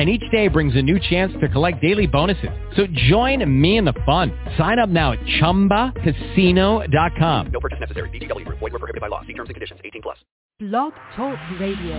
[0.00, 2.48] and each day brings a new chance to collect daily bonuses.
[2.74, 4.32] So join me in the fun.
[4.56, 7.50] Sign up now at ChumbaCasino.com.
[7.52, 8.08] No purchase necessary.
[8.08, 8.48] VGW.
[8.48, 9.20] Void were prohibited by law.
[9.26, 9.78] See terms and conditions.
[9.84, 10.16] 18 plus.
[10.58, 11.96] Blog Talk Radio.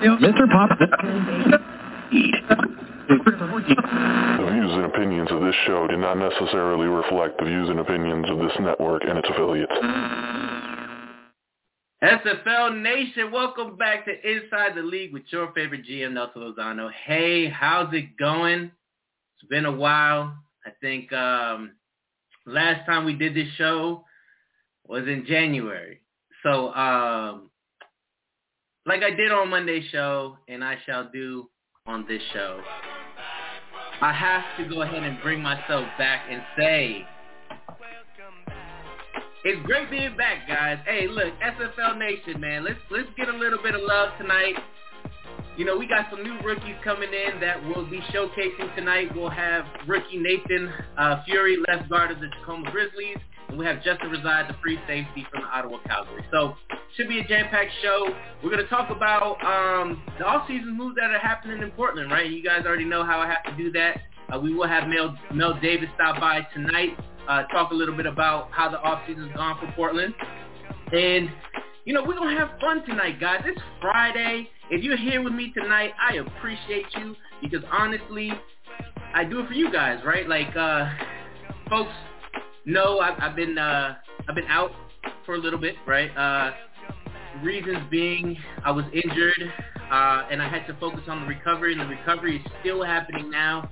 [0.00, 0.48] Mr.
[0.50, 0.70] Pop.
[0.78, 0.86] The
[4.50, 8.38] views and opinions of this show do not necessarily reflect the views and opinions of
[8.38, 9.74] this network and its affiliates.
[12.02, 16.92] SFL Nation, welcome back to Inside the League with your favorite GM, Nelson Lozano.
[16.92, 18.70] Hey, how's it going?
[19.34, 20.32] It's been a while.
[20.64, 21.72] I think um,
[22.46, 24.04] last time we did this show
[24.86, 26.00] was in January.
[26.44, 27.50] So, um,
[28.86, 31.50] like I did on Monday's show, and I shall do
[31.84, 32.60] on this show,
[34.00, 37.04] I have to go ahead and bring myself back and say
[39.44, 40.78] it's great being back, guys.
[40.84, 42.64] Hey, look, SFL Nation, man.
[42.64, 44.54] Let's let's get a little bit of love tonight.
[45.56, 49.14] You know, we got some new rookies coming in that we'll be showcasing tonight.
[49.14, 53.82] We'll have rookie Nathan uh, Furry, left guard of the Tacoma Grizzlies, and we have
[53.82, 56.24] Justin Reside, the free safety from the Ottawa Calvary.
[56.30, 56.54] So,
[56.96, 58.08] should be a jam-packed show.
[58.42, 62.30] We're going to talk about um, the off-season moves that are happening in Portland, right?
[62.30, 64.00] You guys already know how I have to do that.
[64.32, 66.96] Uh, we will have Mel, Mel Davis stop by tonight
[67.28, 70.14] uh, talk a little bit about how the offseason's gone for Portland.
[70.92, 71.30] And,
[71.84, 73.42] you know, we're going to have fun tonight, guys.
[73.44, 74.48] It's Friday.
[74.70, 78.32] If you're here with me tonight, I appreciate you because honestly,
[79.14, 80.28] I do it for you guys, right?
[80.28, 80.90] Like, uh,
[81.68, 81.92] folks
[82.64, 83.94] know I've, I've been, uh,
[84.28, 84.70] I've been out
[85.24, 86.10] for a little bit, right?
[86.16, 86.52] Uh,
[87.42, 89.52] reasons being I was injured,
[89.90, 93.30] uh, and I had to focus on the recovery, and the recovery is still happening
[93.30, 93.70] now.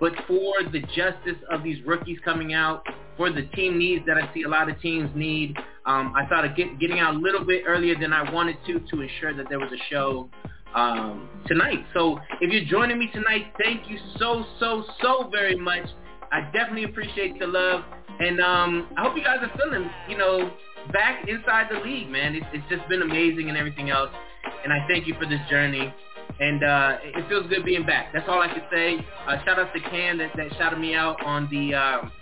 [0.00, 2.86] But for the justice of these rookies coming out,
[3.16, 6.44] for the team needs that I see a lot of teams need, um, I thought
[6.44, 9.48] of get, getting out a little bit earlier than I wanted to to ensure that
[9.48, 10.28] there was a show
[10.74, 11.84] um, tonight.
[11.94, 15.86] So if you're joining me tonight, thank you so, so, so very much.
[16.30, 17.82] I definitely appreciate the love.
[18.18, 20.50] And um, I hope you guys are feeling, you know,
[20.92, 22.34] back inside the league, man.
[22.34, 24.10] It's, it's just been amazing and everything else.
[24.62, 25.92] And I thank you for this journey
[26.40, 28.12] and uh, it feels good being back.
[28.12, 28.98] That's all I can say.
[29.26, 32.12] Uh, shout out to Cam that, that shouted me out on the um,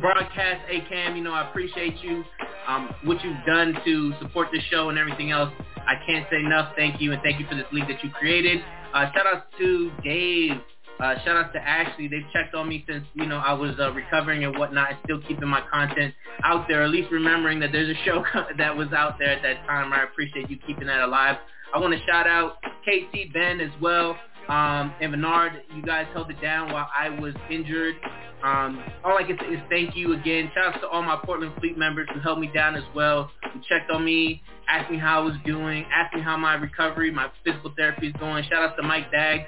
[0.00, 0.62] broadcast.
[0.68, 2.24] Hey Cam, you know I appreciate you,
[2.66, 5.52] um, what you've done to support the show and everything else.
[5.76, 6.74] I can't say enough.
[6.76, 8.62] Thank you, and thank you for this league that you created.
[8.94, 10.52] Uh, shout out to Dave.
[11.00, 12.06] Uh, shout out to Ashley.
[12.06, 15.20] They've checked on me since, you know, I was uh, recovering and whatnot and still
[15.22, 16.14] keeping my content
[16.44, 18.24] out there, at least remembering that there's a show
[18.58, 19.92] that was out there at that time.
[19.92, 21.38] I appreciate you keeping that alive.
[21.74, 22.56] I want to shout out
[22.86, 24.16] KC Ben as well.
[24.48, 27.94] Um, and Bernard, you guys held it down while I was injured.
[28.42, 30.50] Um, all I can say is thank you again.
[30.54, 33.60] Shout out to all my Portland Fleet members who held me down as well, who
[33.68, 37.30] checked on me, asked me how I was doing, asked me how my recovery, my
[37.44, 38.42] physical therapy is going.
[38.44, 39.46] Shout out to Mike Daggs.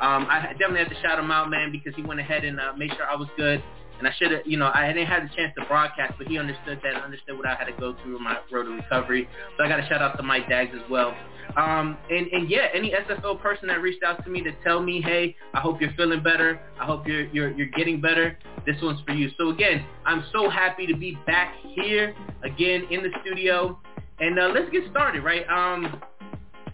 [0.00, 2.74] Um, I definitely have to shout him out, man, because he went ahead and uh,
[2.76, 3.62] made sure I was good.
[4.04, 6.36] And I should have, you know, I didn't have the chance to broadcast, but he
[6.36, 9.26] understood that and understood what I had to go through in my road to recovery.
[9.56, 11.16] So I got to shout out to Mike Daggs as well.
[11.56, 15.00] Um, and, and yeah, any SFL person that reached out to me to tell me,
[15.00, 16.60] hey, I hope you're feeling better.
[16.78, 18.36] I hope you're, you're, you're getting better.
[18.66, 19.30] This one's for you.
[19.38, 23.80] So again, I'm so happy to be back here again in the studio.
[24.20, 25.48] And uh, let's get started, right?
[25.48, 25.98] Um,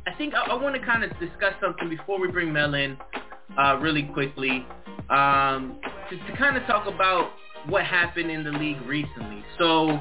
[0.04, 2.98] I think I, I want to kind of discuss something before we bring Mel in
[3.58, 4.66] uh, really quickly
[5.08, 5.78] um,
[6.08, 7.32] to, to kind of talk about
[7.66, 9.44] what happened in the league recently.
[9.58, 9.98] So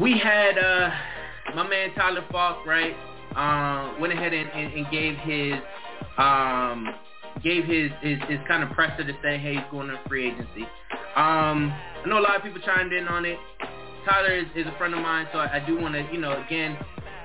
[0.00, 0.90] we had uh,
[1.54, 2.94] my man Tyler Falk, right?
[3.36, 5.54] Um, went ahead and, and, and gave his
[6.16, 6.88] um,
[7.42, 10.62] gave his, his, his kind of presser to say, hey, he's going to free agency.
[11.14, 13.38] Um, I know a lot of people chimed in on it.
[14.04, 16.42] Tyler is, is a friend of mine, so I, I do want to, you know,
[16.44, 16.76] again,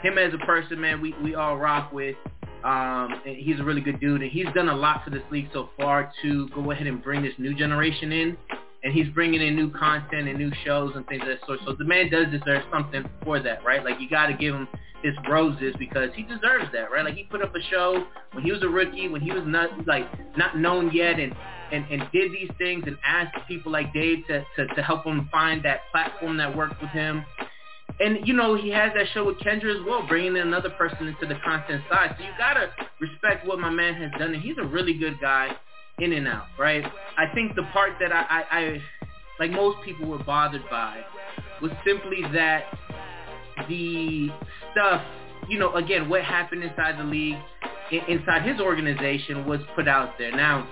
[0.02, 2.16] him as a person, man, we, we all rock with.
[2.64, 5.50] Um, and he's a really good dude, and he's done a lot for this league
[5.52, 8.38] so far to go ahead and bring this new generation in.
[8.84, 11.60] And he's bringing in new content and new shows and things of that sort.
[11.66, 13.84] So the man does deserve something for that, right?
[13.84, 14.68] Like you got to give him
[15.04, 17.04] his roses because he deserves that, right?
[17.06, 19.86] Like he put up a show when he was a rookie, when he was not
[19.86, 20.06] like
[20.38, 21.34] not known yet, and
[21.72, 25.28] and, and did these things and asked people like Dave to, to to help him
[25.32, 27.26] find that platform that worked with him.
[28.00, 31.08] And you know he has that show with Kendra as well, bringing in another person
[31.08, 32.16] into the content side.
[32.18, 32.70] So you gotta
[33.00, 35.56] respect what my man has done, and he's a really good guy,
[36.00, 36.84] in and out, right?
[37.18, 38.82] I think the part that I, I, I
[39.40, 41.02] like most people were bothered by
[41.62, 42.66] was simply that
[43.70, 44.30] the
[44.72, 45.02] stuff,
[45.50, 47.38] you know, again, what happened inside the league,
[48.08, 50.32] inside his organization was put out there.
[50.32, 50.68] Now,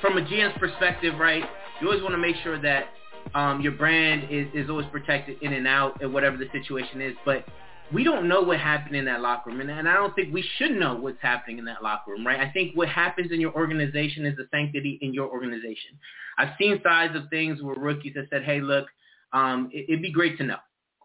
[0.00, 1.44] from a GM's perspective, right,
[1.80, 2.86] you always want to make sure that
[3.34, 7.14] um, your brand is, is always protected in and out and whatever the situation is.
[7.24, 7.44] But
[7.92, 10.44] we don't know what happened in that locker room, and, and I don't think we
[10.56, 12.40] should know what's happening in that locker room, right?
[12.40, 15.98] I think what happens in your organization is the sanctity in your organization.
[16.38, 18.86] I've seen sides of things where rookies have said, "Hey, look,
[19.32, 20.58] um, it, it'd be great to know,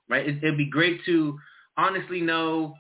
[0.10, 0.28] right?
[0.28, 1.38] It, it'd be great to
[1.78, 2.76] honestly know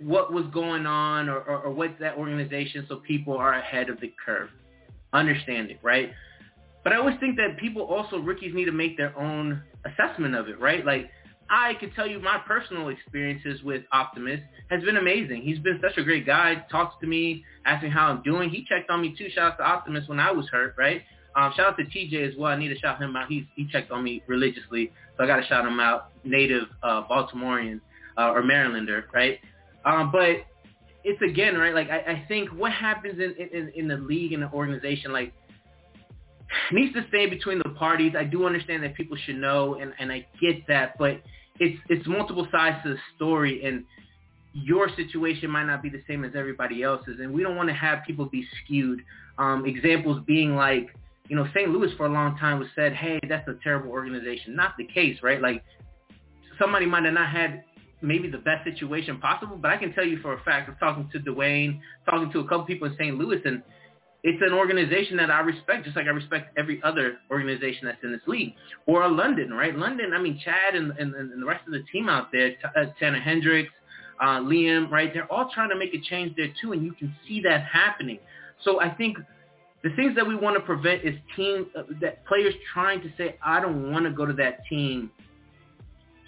[0.00, 4.00] what was going on or, or, or what's that organization, so people are ahead of
[4.00, 4.50] the curve,
[5.12, 6.12] understand it, right?
[6.84, 10.48] But I always think that people also rookies need to make their own assessment of
[10.48, 10.84] it, right?
[10.84, 11.10] Like
[11.50, 14.40] I could tell you my personal experiences with Optimus
[14.70, 15.42] has been amazing.
[15.42, 16.64] He's been such a great guy.
[16.70, 18.50] Talks to me, asks me how I'm doing.
[18.50, 19.28] He checked on me too.
[19.34, 21.02] Shout out to Optimus when I was hurt, right?
[21.36, 22.52] Um, shout out to TJ as well.
[22.52, 23.28] I need to shout him out.
[23.28, 26.10] He's, he checked on me religiously, so I got to shout him out.
[26.22, 27.80] Native uh, Baltimorean
[28.16, 29.38] uh, or Marylander, right?
[29.84, 30.46] Um, but
[31.02, 31.74] it's again, right?
[31.74, 35.32] Like I, I think what happens in, in in the league and the organization, like
[36.72, 38.14] needs to stay between the parties.
[38.18, 41.20] I do understand that people should know, and, and I get that, but
[41.60, 43.84] it's it's multiple sides to the story, and
[44.52, 47.74] your situation might not be the same as everybody else's, and we don't want to
[47.74, 49.02] have people be skewed.
[49.36, 50.94] Um, examples being like,
[51.28, 51.70] you know, St.
[51.70, 54.54] Louis for a long time was said, hey, that's a terrible organization.
[54.54, 55.40] Not the case, right?
[55.40, 55.64] Like
[56.58, 57.64] somebody might have not had
[58.00, 61.08] maybe the best situation possible, but I can tell you for a fact, I'm talking
[61.12, 63.16] to Dwayne, talking to a couple people in St.
[63.16, 63.62] Louis, and
[64.26, 68.10] it's an organization that I respect, just like I respect every other organization that's in
[68.10, 68.54] this league.
[68.86, 69.76] Or London, right?
[69.76, 72.56] London, I mean, Chad and, and, and the rest of the team out there, T-
[72.74, 73.70] uh, Tanner Hendricks,
[74.22, 75.12] uh, Liam, right?
[75.12, 78.18] They're all trying to make a change there too, and you can see that happening.
[78.64, 79.18] So I think
[79.82, 83.36] the things that we want to prevent is team uh, that players trying to say,
[83.44, 85.10] I don't want to go to that team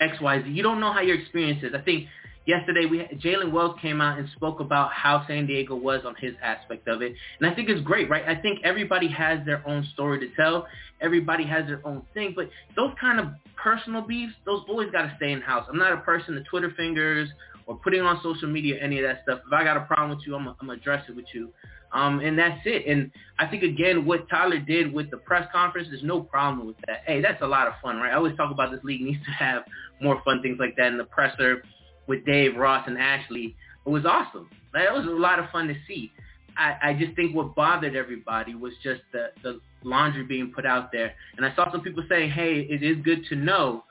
[0.03, 0.51] X, Y, Z.
[0.51, 1.73] You don't know how your experience is.
[1.75, 2.09] I think
[2.47, 6.35] yesterday we Jalen Wells came out and spoke about how San Diego was on his
[6.43, 8.27] aspect of it, and I think it's great, right?
[8.27, 10.67] I think everybody has their own story to tell.
[11.01, 13.29] Everybody has their own thing, but those kind of
[13.63, 15.67] personal beefs, those always got to stay in house.
[15.69, 17.29] I'm not a person to Twitter fingers
[17.67, 19.41] or putting on social media any of that stuff.
[19.47, 21.51] If I got a problem with you, I'm gonna address it with you.
[21.93, 22.87] Um, and that's it.
[22.87, 26.77] And I think again, what Tyler did with the press conference, there's no problem with
[26.87, 27.03] that.
[27.07, 28.13] Hey, that's a lot of fun, right?
[28.13, 29.63] I always talk about this league needs to have
[30.01, 31.63] more fun things like that in the presser
[32.07, 33.57] with Dave, Ross, and Ashley.
[33.85, 34.49] It was awesome.
[34.73, 36.13] That was a lot of fun to see.
[36.57, 40.91] I, I just think what bothered everybody was just the, the laundry being put out
[40.91, 41.15] there.
[41.37, 43.85] And I saw some people saying, hey, it is good to know.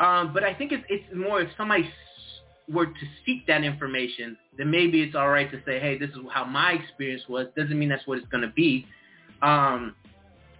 [0.00, 1.88] Um, but I think it's, it's more if somebody
[2.68, 6.16] were to seek that information, then maybe it's all right to say, hey, this is
[6.32, 7.46] how my experience was.
[7.56, 8.86] Doesn't mean that's what it's going to be.
[9.42, 9.94] Um,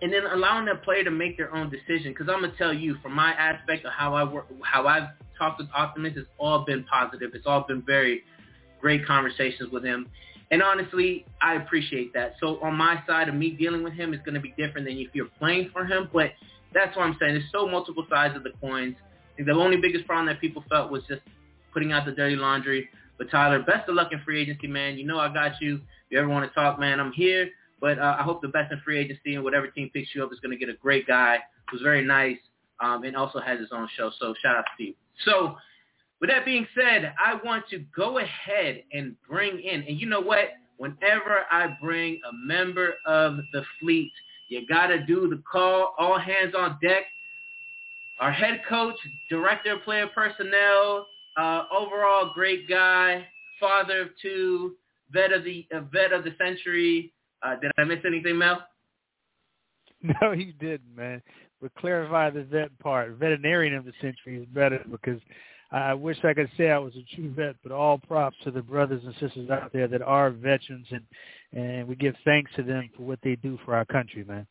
[0.02, 2.12] and then allowing that player to make their own decision.
[2.12, 5.08] Because I'm gonna tell you, from my aspect of how I work, how I've
[5.38, 7.30] talked with Optimus, it's all been positive.
[7.34, 8.22] It's all been very
[8.80, 10.08] great conversations with him.
[10.50, 12.34] And honestly, I appreciate that.
[12.40, 14.98] So on my side of me dealing with him is going to be different than
[14.98, 16.08] if you're playing for him.
[16.12, 16.32] But
[16.72, 17.34] that's what I'm saying.
[17.34, 18.96] There's so multiple sides of the coins.
[19.38, 21.22] the only biggest problem that people felt was just
[21.72, 22.88] putting out the dirty laundry.
[23.16, 24.96] But Tyler, best of luck in free agency, man.
[24.98, 25.76] You know I got you.
[25.76, 27.48] If you ever want to talk, man, I'm here.
[27.80, 30.32] But uh, I hope the best in free agency and whatever team picks you up
[30.32, 31.38] is going to get a great guy
[31.70, 32.38] who's very nice
[32.80, 34.10] um, and also has his own show.
[34.18, 34.94] So shout out to Steve.
[35.24, 35.56] So
[36.20, 40.20] with that being said, I want to go ahead and bring in, and you know
[40.20, 40.54] what?
[40.76, 44.12] Whenever I bring a member of the fleet,
[44.48, 47.04] you got to do the call, all hands on deck.
[48.20, 48.96] Our head coach,
[49.28, 51.06] director of player personnel,
[51.36, 53.26] uh, overall great guy,
[53.58, 54.76] father of two,
[55.12, 58.62] vet of the uh, vet of the century, uh, did I miss anything, Mel?
[60.20, 61.22] No, you didn't, man.
[61.60, 63.12] But clarify the vet part.
[63.12, 65.20] Veterinarian of the century is better because
[65.70, 68.62] I wish I could say I was a true vet, but all props to the
[68.62, 71.02] brothers and sisters out there that are veterans, and
[71.52, 74.46] and we give thanks to them for what they do for our country, man.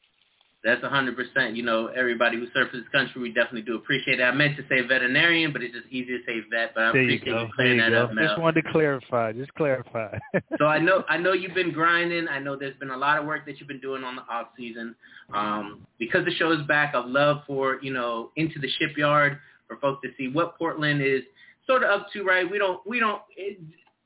[0.63, 1.57] That's a hundred percent.
[1.57, 4.23] You know, everybody who serves this country, we definitely do appreciate it.
[4.23, 6.73] I meant to say veterinarian, but it's just easier to say vet.
[6.73, 8.03] But I there appreciate you, you, clearing you that go.
[8.03, 8.27] up, Mel.
[8.27, 9.33] Just wanted to clarify.
[9.33, 10.17] Just clarify.
[10.57, 12.29] so I know I know you've been grinding.
[12.29, 14.47] I know there's been a lot of work that you've been doing on the off
[14.57, 14.95] season.
[15.33, 19.75] Um, because the show is back, I'd love for you know into the shipyard for
[19.77, 21.23] folks to see what Portland is
[21.67, 22.23] sort of up to.
[22.23, 22.49] Right?
[22.49, 23.59] We don't we don't it,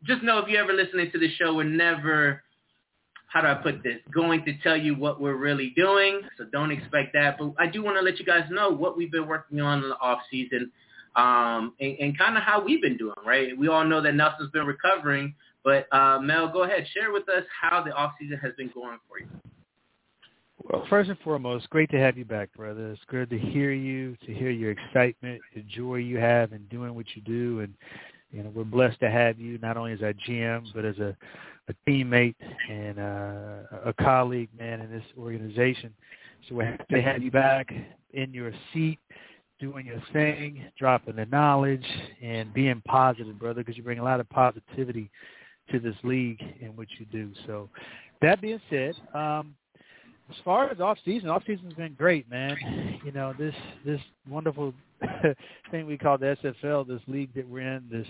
[0.05, 2.41] just know if you're ever listening to the show, we're never
[3.27, 6.21] how do I put this, going to tell you what we're really doing.
[6.37, 7.37] So don't expect that.
[7.37, 9.89] But I do want to let you guys know what we've been working on in
[9.89, 10.71] the off season
[11.15, 13.57] um, and, and kind of how we've been doing, right?
[13.57, 15.35] We all know that Nelson's been recovering.
[15.63, 16.87] But uh, Mel, go ahead.
[16.93, 19.27] Share with us how the off season has been going for you.
[20.63, 22.91] Well, first and foremost, great to have you back, brother.
[22.91, 26.93] It's good to hear you, to hear your excitement, the joy you have in doing
[26.93, 27.73] what you do, and
[28.31, 31.15] you know we're blessed to have you not only as our GM but as a,
[31.69, 32.35] a teammate
[32.69, 35.93] and uh, a colleague, man, in this organization.
[36.47, 37.73] So we're happy to have you back
[38.13, 38.99] in your seat,
[39.59, 41.85] doing your thing, dropping the knowledge,
[42.21, 45.09] and being positive, brother, because you bring a lot of positivity
[45.71, 47.31] to this league in what you do.
[47.45, 47.69] So
[48.21, 49.55] that being said, um,
[50.29, 52.57] as far as off season, off season's been great, man.
[53.05, 53.55] You know this
[53.85, 54.73] this wonderful
[55.71, 58.07] thing we call the SFL, this league that we're in, this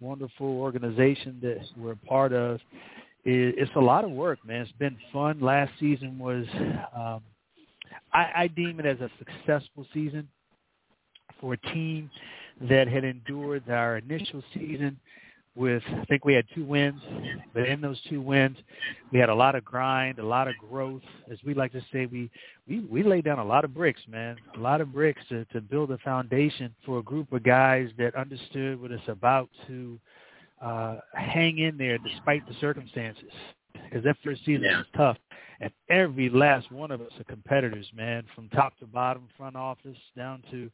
[0.00, 2.60] wonderful organization that we're a part of.
[3.24, 4.62] It's a lot of work, man.
[4.62, 5.40] It's been fun.
[5.40, 6.46] Last season was,
[6.96, 7.20] um,
[8.12, 10.28] I, I deem it as a successful season
[11.40, 12.10] for a team
[12.68, 14.98] that had endured our initial season
[15.54, 17.02] with I think we had two wins,
[17.54, 18.56] but in those two wins,
[19.12, 21.02] we had a lot of grind, a lot of growth.
[21.30, 22.30] As we like to say, we
[22.68, 25.60] we we laid down a lot of bricks, man, a lot of bricks to to
[25.60, 29.98] build a foundation for a group of guys that understood what it's about to
[30.60, 33.32] uh, hang in there despite the circumstances.
[33.74, 34.78] Because that first season Yeah.
[34.78, 35.16] was tough,
[35.60, 39.96] and every last one of us are competitors, man, from top to bottom, front office
[40.16, 40.70] down to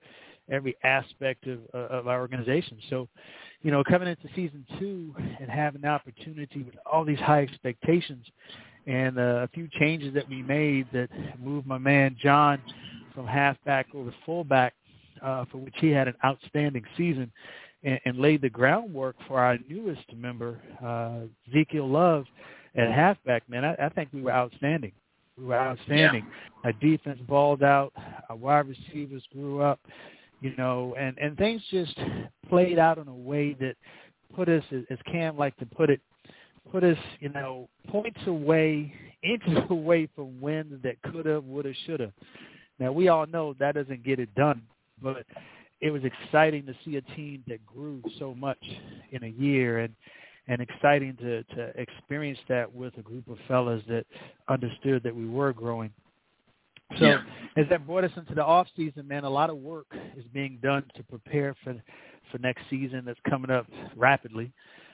[0.50, 2.78] every aspect of of our organization.
[2.90, 3.08] So
[3.62, 8.26] you know, coming into season two and having the opportunity with all these high expectations
[8.86, 11.08] and uh, a few changes that we made that
[11.42, 12.60] moved my man John
[13.14, 14.74] from halfback over to fullback,
[15.22, 17.32] uh, for which he had an outstanding season,
[17.84, 22.26] and, and laid the groundwork for our newest member, uh, Ezekiel Love,
[22.76, 23.48] at halfback.
[23.48, 24.92] Man, I, I think we were outstanding.
[25.38, 26.26] We were outstanding.
[26.64, 27.92] Our defense balled out.
[28.28, 29.80] Our wide receivers grew up
[30.44, 31.98] you know, and and things just
[32.50, 33.76] played out in a way that
[34.36, 36.00] put us, as Cam liked to put it,
[36.70, 41.74] put us, you know, points away, inches away from wins that could have, would have,
[41.86, 42.12] should have.
[42.78, 44.60] Now we all know that doesn't get it done,
[45.02, 45.24] but
[45.80, 48.62] it was exciting to see a team that grew so much
[49.12, 49.94] in a year, and
[50.46, 54.04] and exciting to to experience that with a group of fellas that
[54.48, 55.90] understood that we were growing.
[56.98, 57.22] So Yeah.
[57.56, 59.86] as that brought us into the off season, man, a lot of work
[60.16, 61.74] is being done to prepare for
[62.30, 64.50] for next season that's coming up rapidly.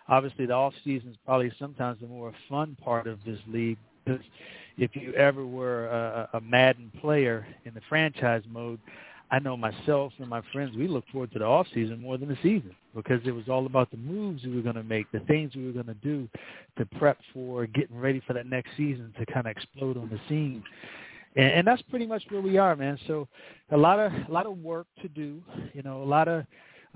[0.09, 4.21] Obviously, the off season is probably sometimes the more fun part of this league because
[4.76, 8.80] if you ever were a, a Madden player in the franchise mode,
[9.30, 12.28] I know myself and my friends, we look forward to the off season more than
[12.28, 15.21] the season because it was all about the moves we were going to make, the
[15.21, 16.28] things we were going to do
[16.78, 20.19] to prep for getting ready for that next season to kind of explode on the
[20.28, 20.64] scene
[21.37, 22.99] and, and that's pretty much where we are, man.
[23.07, 23.29] So
[23.71, 26.45] a lot of a lot of work to do, you know, a lot of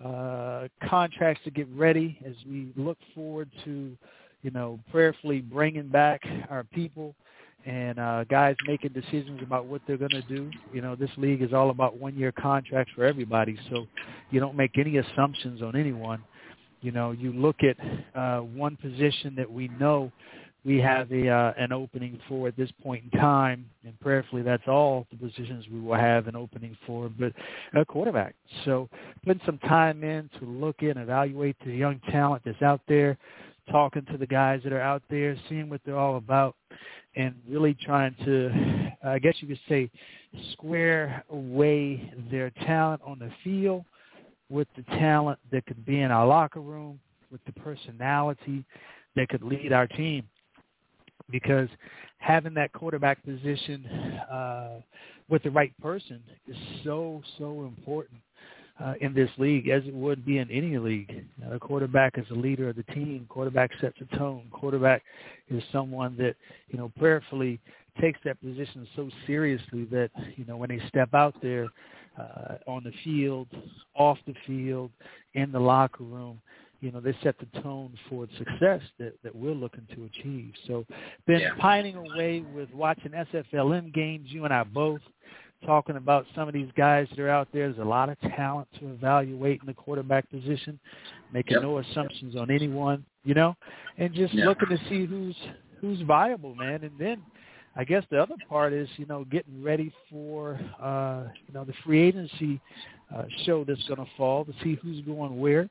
[0.05, 3.97] uh, contracts to get ready as we look forward to,
[4.43, 7.14] you know, prayerfully bringing back our people
[7.67, 10.50] and uh, guys making decisions about what they're going to do.
[10.73, 13.87] You know, this league is all about one-year contracts for everybody, so
[14.31, 16.23] you don't make any assumptions on anyone.
[16.83, 17.76] You know, you look at
[18.14, 20.12] uh, one position that we know
[20.64, 24.66] we have a uh, an opening for at this point in time, and prayerfully that's
[24.66, 27.33] all the positions we will have an opening for, but
[27.75, 28.35] a quarterback.
[28.64, 28.88] So
[29.25, 33.18] putting some time in to look in, evaluate the young talent that's out there,
[33.71, 36.56] talking to the guys that are out there, seeing what they're all about,
[37.14, 39.90] and really trying to, I guess you could say,
[40.52, 43.85] square away their talent on the field
[44.49, 46.99] with the talent that could be in our locker room,
[47.30, 48.64] with the personality
[49.16, 50.25] that could lead our team
[51.31, 51.69] because
[52.19, 53.87] having that quarterback position
[54.31, 54.81] uh,
[55.28, 58.21] with the right person is so so important
[58.83, 61.25] uh, in this league, as it would be in any league.
[61.40, 63.26] Know, the quarterback is the leader of the team.
[63.28, 64.45] Quarterback sets the tone.
[64.50, 65.02] Quarterback
[65.49, 66.35] is someone that
[66.69, 67.61] you know prayerfully
[68.00, 71.69] takes that position so seriously that you know when they step out there
[72.19, 73.49] uh, on the field,
[73.95, 74.90] off the field,
[75.35, 76.40] in the locker room,
[76.85, 80.53] you know, they set the tone for success that, that we're looking to achieve.
[80.67, 80.85] So
[81.26, 81.55] been Yeah.
[81.59, 85.00] pining away with watching SFLM games, you and I both,
[85.64, 87.69] talking about some of these guys that are out there.
[87.69, 90.79] There's a lot of talent to evaluate in the quarterback position,
[91.33, 91.62] making Yep.
[91.62, 93.57] no assumptions on anyone, you know,
[93.97, 94.45] and just Yeah.
[94.45, 95.37] looking to see who's
[95.81, 96.85] who's viable, man.
[96.85, 97.25] And then
[97.76, 101.73] I guess the other part is, you know, getting ready for, uh, you know, the
[101.85, 102.61] free agency
[103.14, 105.69] uh, show that's going to fall to see who's going where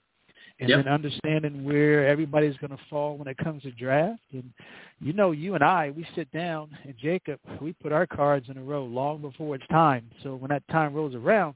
[0.59, 0.85] and Yep.
[0.85, 4.21] then understanding where everybody's going to fall when it comes to draft.
[4.31, 4.51] And
[4.99, 8.57] you know, you and I, we sit down and Jacob, we put our cards in
[8.57, 10.09] a row long before it's time.
[10.23, 11.55] So when that time rolls around,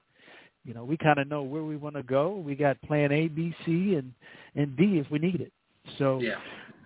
[0.66, 2.36] you know, we kind of know where we want to go.
[2.36, 4.13] We got plan A, B, C, and
[4.56, 5.54] and D if we need it.
[5.98, 6.36] So Yeah.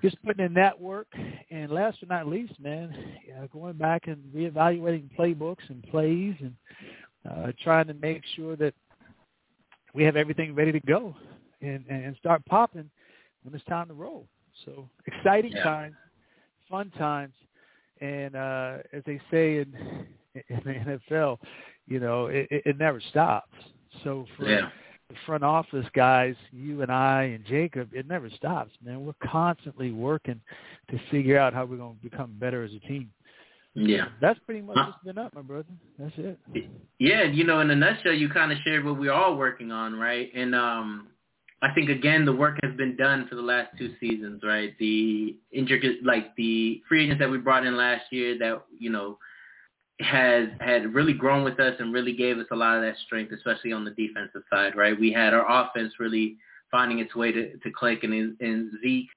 [0.01, 1.07] just putting in that work.
[1.49, 2.93] And last but not least, man,
[3.27, 6.53] yeah, going back and reevaluating playbooks and plays and
[7.29, 8.73] uh, trying to make sure that
[9.93, 11.15] we have everything ready to go
[11.61, 12.89] and, and start popping
[13.43, 14.27] when it's time to roll.
[14.65, 15.63] So exciting Yeah.
[15.63, 15.95] times,
[16.69, 17.33] fun times,
[17.99, 20.07] and uh, as they say in,
[20.49, 21.39] in the NFL,
[21.87, 23.53] you know, it, it, never stops.
[24.03, 24.69] So for Yeah.
[25.09, 29.05] the front office guys, you and I and Jacob, it never stops, man.
[29.05, 30.39] We're constantly working
[30.89, 33.11] to figure out how we're going to become better as a team.
[33.73, 34.09] Yeah.
[34.19, 35.69] That's pretty much what's been up, my brother.
[35.97, 36.39] That's it.
[36.99, 39.97] Yeah, you know, in a nutshell, you kind of shared what we're all working on,
[39.97, 40.29] right?
[40.35, 41.07] And um,
[41.61, 44.75] I think again, the work has been done for the last two seasons, right?
[44.79, 49.17] The intricate, like the free agents that we brought in last year, that you know,
[49.99, 53.31] has had really grown with us and really gave us a lot of that strength,
[53.31, 54.99] especially on the defensive side, right?
[54.99, 56.37] We had our offense really
[56.71, 59.09] finding its way to, to click, and, and Zeke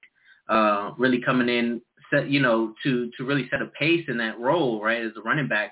[0.47, 1.81] uh, really coming in,
[2.13, 5.21] set, you know, to to really set a pace in that role, right, as a
[5.21, 5.71] running back.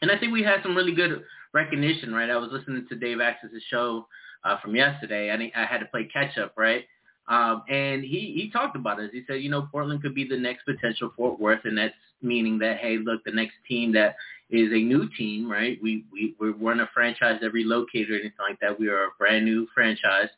[0.00, 1.22] And I think we had some really good
[1.52, 2.30] recognition, right?
[2.30, 4.06] I was listening to Dave Axis' show
[4.44, 5.30] uh, from yesterday.
[5.30, 6.84] I I had to play catch up, right?
[7.28, 9.10] Um, and he he talked about it.
[9.12, 12.58] He said, you know, Portland could be the next potential Fort Worth, and that's meaning
[12.58, 14.16] that hey, look, the next team that
[14.50, 15.78] is a new team, right?
[15.82, 18.78] We we we weren't a franchise that relocated or anything like that.
[18.78, 20.28] We are a brand new franchise,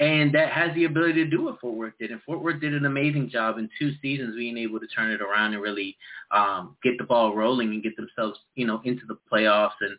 [0.00, 2.10] and that has the ability to do what Fort Worth did.
[2.10, 5.22] And Fort Worth did an amazing job in two seasons, being able to turn it
[5.22, 5.96] around and really
[6.32, 9.96] um, get the ball rolling and get themselves, you know, into the playoffs and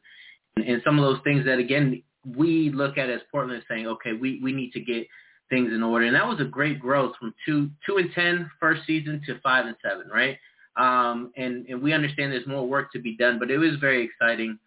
[0.68, 2.04] and some of those things that again
[2.36, 5.08] we look at as Portland saying, okay, we we need to get
[5.50, 6.06] things in order.
[6.06, 9.66] And that was a great growth from two two and ten first season to five
[9.66, 10.38] and seven, right?
[10.78, 14.04] Um, and and we understand there's more work to be done, but it was very
[14.04, 14.58] exciting.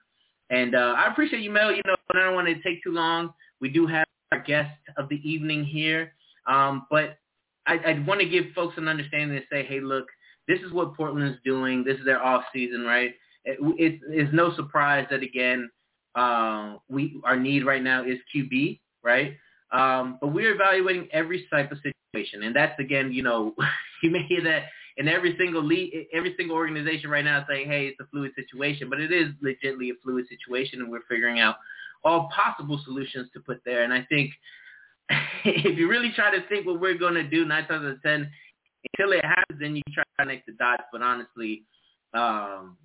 [0.51, 1.73] And uh, I appreciate you, Mel.
[1.73, 3.33] You know, I don't want to take too long.
[3.61, 6.13] We do have our guest of the evening here,
[6.47, 7.19] um, but
[7.67, 10.07] I, I want to give folks an understanding and say, hey, look,
[10.49, 11.85] this is what Portland is doing.
[11.85, 13.13] This is their off season, right?
[13.45, 15.71] It, it, it's no surprise that again,
[16.15, 19.37] uh, we our need right now is QB, right?
[19.73, 23.55] Um, but we're evaluating every type of situation, and that's again, you know,
[24.03, 24.65] you may hear that
[24.99, 28.91] in every single league, every single organization right now saying, "Hey, it's a fluid situation,"
[28.91, 31.57] but it is legitimately a fluid situation, and we're figuring out
[32.05, 33.85] all possible solutions to put there.
[33.85, 34.33] And I think
[35.45, 38.03] if you really try to think what we're going to do, nine times out of
[38.03, 38.31] ten,
[38.99, 40.85] until it happens, then you try to connect the dots.
[40.93, 41.65] But honestly,
[42.13, 42.77] um,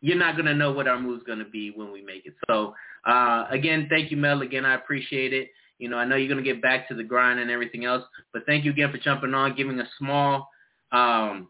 [0.00, 2.34] you're not going to know what our move's going to be when we make it.
[2.48, 2.74] So
[3.06, 4.42] uh, again, thank you, Mel.
[4.42, 5.48] Again, I appreciate it.
[5.78, 8.04] You know, I know you're going to get back to the grind and everything else,
[8.32, 10.48] but thank you again for jumping on, giving a small
[10.90, 11.48] um,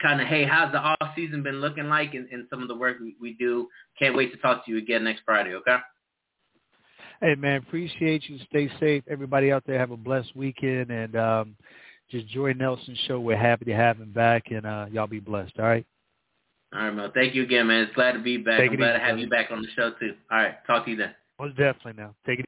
[0.00, 2.74] kind of, hey, how's the off season been looking like and, and some of the
[2.76, 3.68] work we, we do.
[3.98, 5.76] Can't wait to talk to you again next Friday, okay?
[7.20, 8.38] Hey man, appreciate you.
[8.48, 9.02] Stay safe.
[9.10, 11.56] Everybody out there have a blessed weekend and um
[12.10, 13.18] just Joy Nelson show.
[13.18, 15.86] We're happy to have him back and uh y'all be blessed, all right?
[16.74, 17.10] All right, Mel.
[17.14, 17.84] Thank you again, man.
[17.84, 18.60] It's glad to be back.
[18.60, 20.14] Take I'm glad easy, to have you back on the show, too.
[20.30, 20.54] All right.
[20.66, 21.14] Talk to you then.
[21.40, 22.14] Most definitely now.
[22.26, 22.46] Take it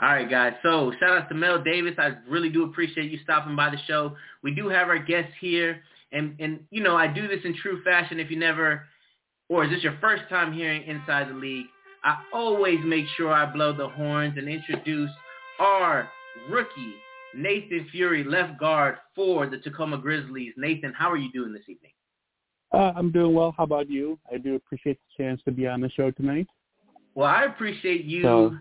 [0.00, 0.52] All right, guys.
[0.62, 1.94] So shout out to Mel Davis.
[1.98, 4.16] I really do appreciate you stopping by the show.
[4.42, 7.82] We do have our guests here, and and you know I do this in true
[7.82, 8.20] fashion.
[8.20, 8.84] If you never,
[9.48, 11.66] or is this your first time hearing Inside the League?
[12.04, 15.10] I always make sure I blow the horns and introduce
[15.58, 16.08] our
[16.50, 16.94] rookie
[17.34, 20.52] Nathan Furry, left guard for the Tacoma Grizzlies.
[20.56, 21.92] Nathan, how are you doing this evening?
[22.72, 23.54] Uh, I'm doing well.
[23.56, 24.18] How about you?
[24.32, 26.46] I do appreciate the chance to be on the show tonight.
[27.14, 28.58] Well, I appreciate you So-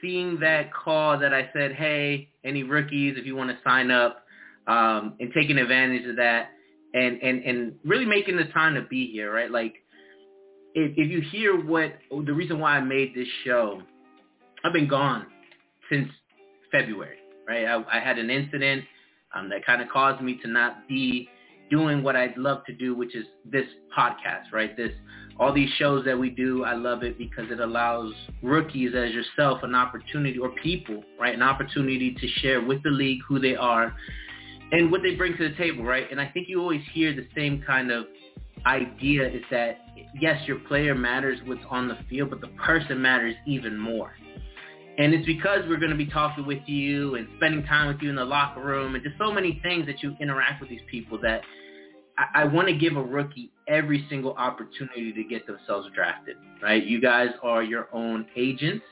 [0.00, 4.24] seeing that call that I said, hey, any rookies, if you want to sign up,
[4.66, 6.50] um, and taking advantage of that
[6.94, 9.50] and, and, and really making the time to be here, right?
[9.50, 9.74] Like,
[10.74, 13.82] if, if you hear what, the reason why I made this show,
[14.64, 15.26] I've been gone
[15.90, 16.08] since
[16.72, 17.66] February, right?
[17.66, 18.84] I, I had an incident
[19.34, 21.28] um, that kind of caused me to not be
[21.70, 24.76] doing what I'd love to do, which is this podcast, right?
[24.76, 24.92] This
[25.38, 29.64] all these shows that we do, I love it because it allows rookies as yourself
[29.64, 33.96] an opportunity, or people, right, an opportunity to share with the league who they are
[34.70, 36.10] and what they bring to the table, right?
[36.10, 38.04] And I think you always hear the same kind of
[38.66, 39.78] idea is that
[40.20, 44.12] yes, your player matters what's on the field, but the person matters even more.
[44.96, 48.10] And it's because we're going to be talking with you and spending time with you
[48.10, 51.18] in the locker room and just so many things that you interact with these people
[51.22, 51.42] that
[52.16, 56.84] I, I want to give a rookie every single opportunity to get themselves drafted, right?
[56.84, 58.84] You guys are your own agents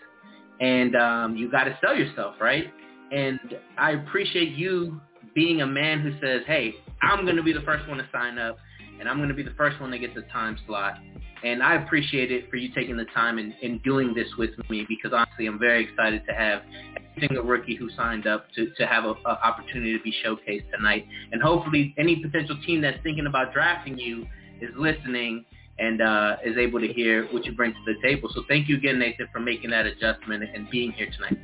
[0.61, 2.73] and um, you got to sell yourself, right?
[3.13, 3.39] And
[3.79, 5.01] I appreciate you
[5.35, 8.39] being a man who says, hey, I'm going to be the first one to sign
[8.39, 8.59] up
[8.99, 10.99] and I'm going to be the first one to get a time slot.
[11.45, 14.87] And I appreciate it for you taking the time and, and doing this with me
[14.89, 16.63] because honestly, I'm very excited to have
[16.97, 21.07] a single rookie who signed up to, to have an opportunity to be showcased tonight.
[21.33, 24.27] And hopefully any potential team that's thinking about drafting you
[24.61, 25.45] is listening
[25.79, 28.31] and uh, is able to hear what you bring to the table.
[28.35, 31.39] So thank you again, Nathan, for making that adjustment and being here tonight.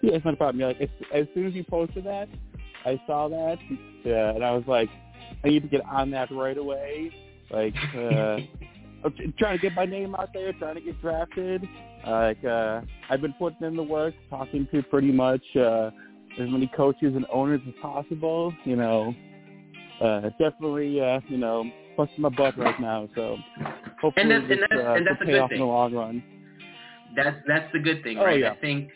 [0.00, 0.66] Yeah, it's not a problem.
[0.66, 2.28] Like, as, as soon as you posted that,
[2.86, 3.58] I saw that,
[4.04, 4.88] yeah, and I was like,
[5.44, 7.12] I need to get on that right away.
[7.50, 8.38] Like, uh,
[9.38, 11.66] trying to get my name out there, trying to get drafted.
[12.06, 15.90] Like, uh, I've been putting in the work, talking to pretty much uh,
[16.38, 18.52] as many coaches and owners as possible.
[18.64, 19.14] You know,
[20.00, 21.64] uh, definitely, uh, you know,
[21.96, 23.08] busting my butt right now.
[23.14, 23.36] So
[24.00, 25.60] hopefully and that's, this, and that's, uh, and that's a pay good off thing.
[25.60, 26.22] in the long run.
[27.16, 28.40] That's that's the good thing, Oh, right?
[28.40, 28.52] yeah.
[28.52, 28.90] I think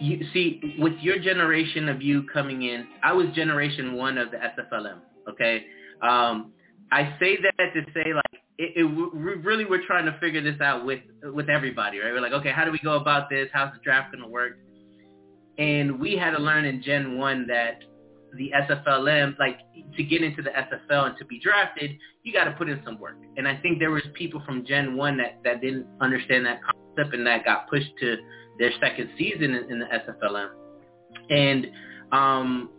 [0.00, 4.38] you see with your generation of you coming in, I was generation one of the
[4.38, 4.98] SFLM.
[5.28, 5.64] Okay,
[6.02, 6.52] um,
[6.90, 8.24] I say that to say like
[8.60, 12.12] it, it we really we're trying to figure this out with with everybody, right?
[12.12, 13.48] We're like, okay, how do we go about this?
[13.52, 14.58] How's the draft going to work?
[15.58, 17.80] And we had to learn in Gen One that
[18.36, 19.58] the SFLM, like
[19.96, 21.90] to get into the SFL and to be drafted,
[22.22, 23.16] you got to put in some work.
[23.38, 27.14] And I think there was people from Gen One that that didn't understand that concept
[27.14, 28.16] and that got pushed to
[28.58, 30.50] their second season in, in the SFLM.
[31.30, 31.66] And
[32.12, 32.70] um,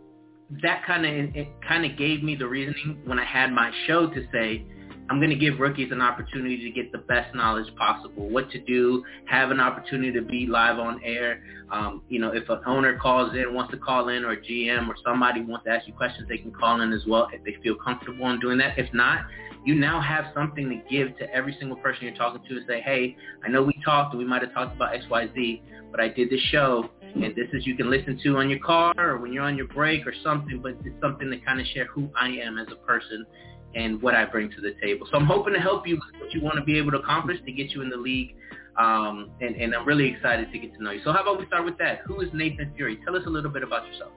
[0.62, 4.26] that kind of kind of gave me the reasoning when I had my show to
[4.32, 4.64] say
[5.12, 8.58] I'm going to give rookies an opportunity to get the best knowledge possible, what to
[8.58, 11.42] do, have an opportunity to be live on air.
[11.70, 14.94] Um, you know, if an owner calls in, wants to call in, or GM or
[15.04, 17.74] somebody wants to ask you questions, they can call in as well if they feel
[17.74, 18.78] comfortable in doing that.
[18.78, 19.26] If not,
[19.66, 22.80] you now have something to give to every single person you're talking to and say,
[22.80, 26.00] hey, I know we talked and we might have talked about X, Y, Z, but
[26.00, 29.18] I did this show and this is you can listen to on your car or
[29.18, 32.08] when you're on your break or something, but it's something to kind of share who
[32.18, 33.26] I am as a person
[33.74, 35.06] and what I bring to the table.
[35.10, 37.38] So I'm hoping to help you with what you want to be able to accomplish
[37.44, 38.34] to get you in the league.
[38.78, 41.00] Um, and, and I'm really excited to get to know you.
[41.04, 42.00] So how about we start with that?
[42.06, 42.98] Who is Nathan Furry?
[43.04, 44.12] Tell us a little bit about yourself.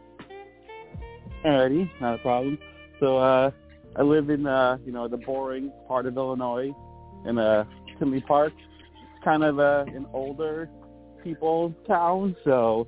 [1.46, 2.58] Alrighty, not a problem.
[3.00, 3.52] So uh,
[3.96, 6.74] I live in uh, you know the boring part of Illinois,
[7.26, 7.66] in uh,
[8.00, 8.54] Tinley Park.
[8.56, 10.70] It's kind of uh, an older
[11.24, 12.88] people town, so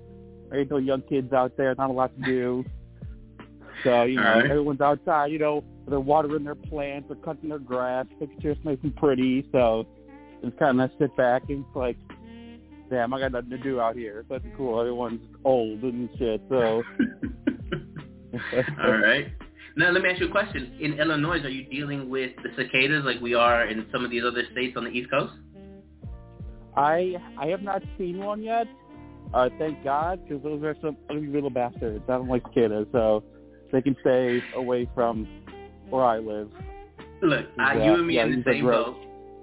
[0.50, 1.76] there ain't no young kids out there.
[1.76, 2.66] Not a lot to do.
[3.84, 4.46] So you know Alright.
[4.46, 5.32] everyone's outside.
[5.32, 9.48] You know they're watering their plants, they're cutting their grass, it's nice and pretty.
[9.52, 9.86] So
[10.44, 11.98] it's kind of sit back and it's like,
[12.90, 14.26] damn, I got nothing to do out here.
[14.28, 14.80] So that's cool.
[14.80, 16.42] Everyone's old and shit.
[16.50, 16.84] So.
[18.84, 19.28] All right.
[19.76, 20.76] Now let me ask you a question.
[20.80, 24.24] In Illinois, are you dealing with the cicadas like we are in some of these
[24.26, 25.34] other states on the East Coast?
[26.76, 28.68] I I have not seen one yet.
[29.34, 32.04] Uh, thank God, because those are some ugly little bastards.
[32.08, 33.24] I don't like cicadas, so
[33.72, 35.28] they can stay away from
[35.90, 36.50] where I live.
[37.22, 38.98] Look, I, you and me yeah, in the same boat.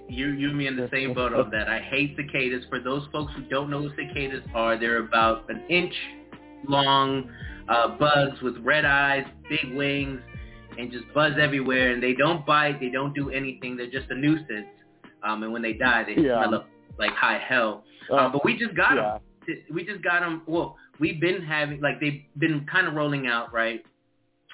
[0.08, 1.68] You, you and me in the same boat on that.
[1.68, 2.64] I hate cicadas.
[2.68, 5.94] For those folks who don't know what cicadas are, they're about an inch
[6.68, 7.30] long
[7.68, 10.20] uh, bugs with red eyes, big wings,
[10.78, 11.92] and just buzz everywhere.
[11.92, 12.80] And they don't bite.
[12.80, 13.76] They don't do anything.
[13.76, 14.66] They're just a nuisance.
[15.22, 16.42] Um, and when they die, they Yeah.
[16.44, 17.84] smell up like high hell.
[18.10, 19.18] Uh, Uh, but we just got yeah.
[19.46, 19.56] them.
[19.72, 20.42] We just got them.
[20.46, 23.84] Well, we've been having like they've been kind of rolling out, right?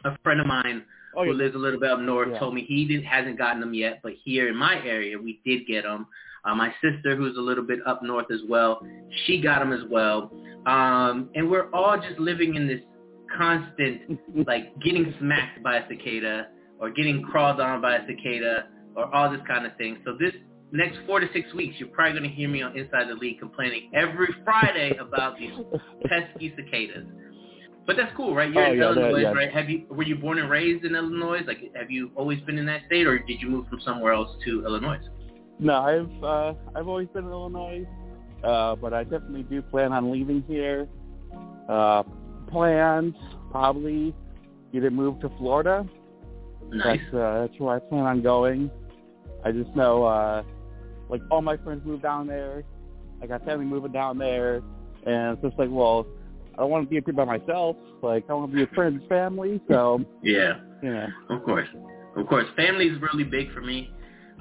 [0.05, 0.85] A friend of mine
[1.17, 1.37] Oh, who yeah.
[1.37, 2.39] lives a little bit up north Yeah.
[2.39, 5.67] told me he didn't hasn't gotten them yet, but here in my area we did
[5.67, 6.07] get them.
[6.45, 8.81] Uh, my sister, who's a little bit up north as well,
[9.27, 10.31] she got them as well.
[10.67, 12.81] Um, and we're all just living in this
[13.37, 19.15] constant, like getting smacked by a cicada or getting crawled on by a cicada or
[19.15, 19.99] all this kind of thing.
[20.05, 20.33] So this
[20.73, 23.39] next four to six weeks, you're probably going to hear me on Inside the League
[23.39, 25.53] complaining every Friday about these
[26.07, 27.05] pesky cicadas.
[27.91, 28.49] But that's cool, right?
[28.53, 29.33] You're Oh, in yeah, that- Illinois, yeah.
[29.33, 29.51] right?
[29.53, 31.41] Have you were you born and raised in Illinois?
[31.45, 34.31] Like, have you always been in that state, or did you move from somewhere else
[34.45, 34.99] to Illinois?
[35.59, 37.85] No, I've uh, I've always been in Illinois,
[38.45, 40.87] uh, but I definitely do plan on leaving here.
[41.69, 42.05] Uh,
[42.47, 43.17] plans
[43.51, 44.15] probably
[44.73, 45.85] either move to Florida.
[46.71, 47.01] Nice.
[47.11, 48.71] That's uh, that's where I plan on going.
[49.45, 50.45] I just know uh,
[51.09, 52.63] like all my friends moved down there.
[53.21, 54.63] I got family moving down there,
[55.07, 56.07] and it's just like, well,
[56.55, 57.77] I don't want to be up here by myself.
[58.03, 59.61] Like I want to be with friends family.
[59.69, 60.55] So Yeah.
[60.83, 61.69] you know, Of course.
[62.17, 62.47] Of course.
[62.57, 63.93] Family is really big for me.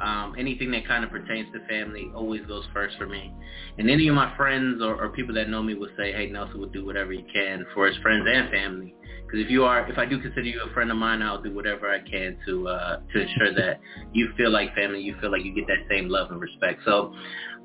[0.02, 3.34] Um, anything that kind of pertains to family always goes first for me.
[3.78, 6.60] And any of my friends or, or people that know me will say, hey, Nelson
[6.60, 8.95] will do whatever he can for his friends and family.
[9.26, 11.54] Because if you are, if I do consider you a friend of mine, I'll do
[11.54, 13.80] whatever I can to uh, to ensure that
[14.13, 16.82] you feel like family, you feel like you get that same love and respect.
[16.86, 17.13] So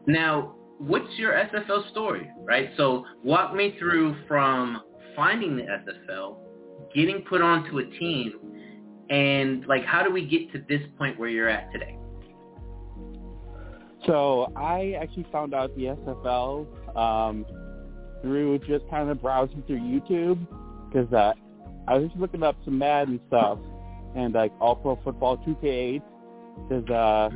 [0.06, 2.70] now, what's your SFL story, right?
[2.76, 4.82] So walk me through from
[5.16, 6.36] finding the SFL,
[6.94, 8.32] getting put onto a team,
[9.10, 11.96] and like how do we get to this point where you're at today?
[14.06, 17.46] So I actually found out the SFL um,
[18.22, 20.46] through just kind of browsing through YouTube
[20.88, 21.32] because uh,
[21.88, 23.58] I was just looking up some Madden stuff
[24.14, 26.02] and like All Pro Football 2K8
[26.68, 27.30] because uh,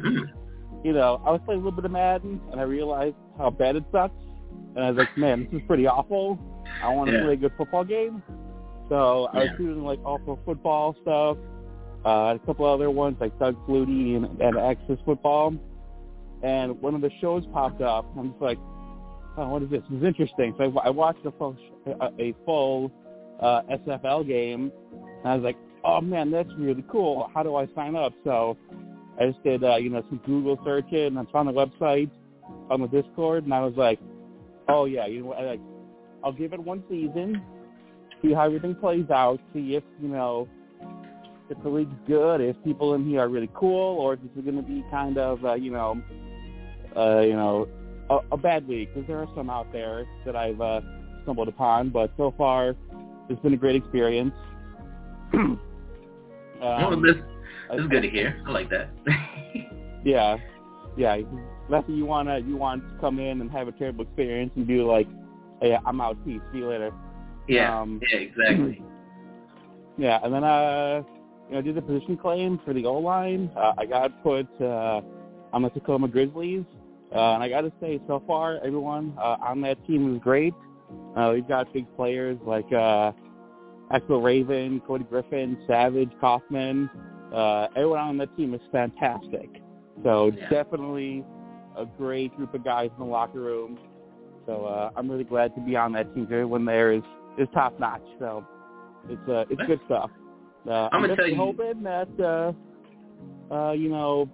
[0.85, 3.77] you know I was playing a little bit of Madden and I realized how bad
[3.77, 4.15] it sucks
[4.75, 6.39] and I was like, man, this is pretty awful.
[6.83, 7.25] I want to Yeah.
[7.25, 8.23] play a good football game.
[8.89, 11.37] So I was doing like All Pro Football stuff,
[12.07, 15.55] uh, a couple other ones like Doug Flutie and, and Axis Football.
[16.43, 18.07] And one of the shows popped up.
[18.17, 18.59] I'm just like,
[19.37, 19.83] oh, what is this?
[19.91, 20.55] This is interesting.
[20.57, 21.57] So I, I watched a full,
[22.19, 22.93] a full
[23.41, 27.29] uh, SFL game, and I was like, oh man, that's really cool.
[27.35, 28.13] How do I sign up?
[28.25, 28.57] So
[29.21, 32.11] I just did, uh, you know, some Google searching and I found the website
[32.71, 33.99] on the Discord, and I was like,
[34.69, 35.61] oh yeah, you know, I, like,
[36.25, 37.43] I'll give it one season,
[38.23, 40.49] see how everything plays out, see if you know
[41.51, 44.45] if the league's good, if people in here are really cool, or if this is
[44.45, 46.01] going to be kind of, uh, you know,
[46.97, 47.69] uh, you know,
[48.11, 50.81] a, a bad league because there are some out there that I've uh,
[51.23, 51.91] stumbled upon.
[51.91, 52.75] But so far,
[53.29, 54.33] it's been a great experience.
[55.35, 55.61] um,
[57.71, 58.43] this is good to hear.
[58.47, 58.91] I like that.
[60.05, 60.37] Yeah,
[60.97, 61.19] yeah.
[61.69, 64.91] Nothing you wanna you want to come in and have a terrible experience and do
[64.91, 65.09] like,
[65.61, 66.93] hey, I'm out, peace, see you later.
[67.49, 68.83] yeah, Um, yeah, exactly.
[69.99, 71.03] Yeah, and then uh,
[71.49, 73.51] you know, did the position claim for the O line.
[73.57, 75.01] Uh, I got put uh,
[75.53, 76.65] on the Tacoma Grizzlies,
[77.13, 80.55] uh, and I got to say, so far, everyone uh, on that team is great.
[81.17, 83.11] Uh, we've got big players like uh,
[83.91, 86.89] Axel Raven, Cody Griffin, Savage, Kaufman.
[87.33, 89.51] Uh, everyone on that team is fantastic.
[90.03, 90.49] So Yeah.
[90.49, 91.25] definitely
[91.77, 93.79] a great group of guys in the locker room.
[94.47, 96.25] So uh, I'm really glad to be on that team.
[96.25, 97.03] Everyone there is
[97.37, 98.03] is top notch.
[98.19, 98.45] So
[99.09, 100.11] it's uh, it's good stuff.
[100.69, 102.09] Uh, I'm gonna just tell you- hoping that
[103.51, 104.29] uh, uh, you know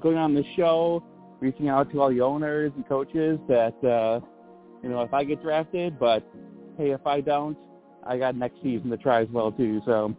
[0.00, 1.02] going on the show,
[1.40, 4.20] reaching out to all the owners and coaches that uh,
[4.82, 6.26] you know if I get drafted, but
[6.78, 7.56] hey, if I don't,
[8.06, 9.80] I got next season to try as well too.
[9.84, 10.14] So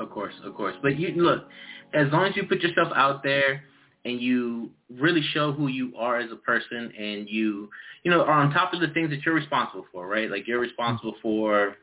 [0.00, 0.74] Of course, of course.
[0.82, 1.44] But you look,
[1.92, 3.62] as long as you put yourself out there
[4.04, 7.70] and you really show who you are as a person and you
[8.02, 10.30] you know are on top of the things that you're responsible for, right?
[10.30, 11.76] Like you're responsible for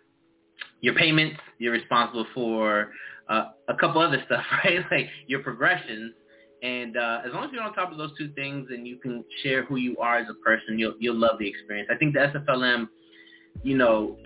[0.82, 2.92] your payments, you're responsible for
[3.30, 4.80] uh, a couple other stuff, right?
[4.92, 6.14] Like your progressions.
[6.64, 9.24] And uh, as long as you're on top of those two things and you can
[9.42, 11.90] share who you are as a person, you'll you'll love the experience.
[11.92, 12.88] I think the SFLM,
[13.64, 14.18] you know,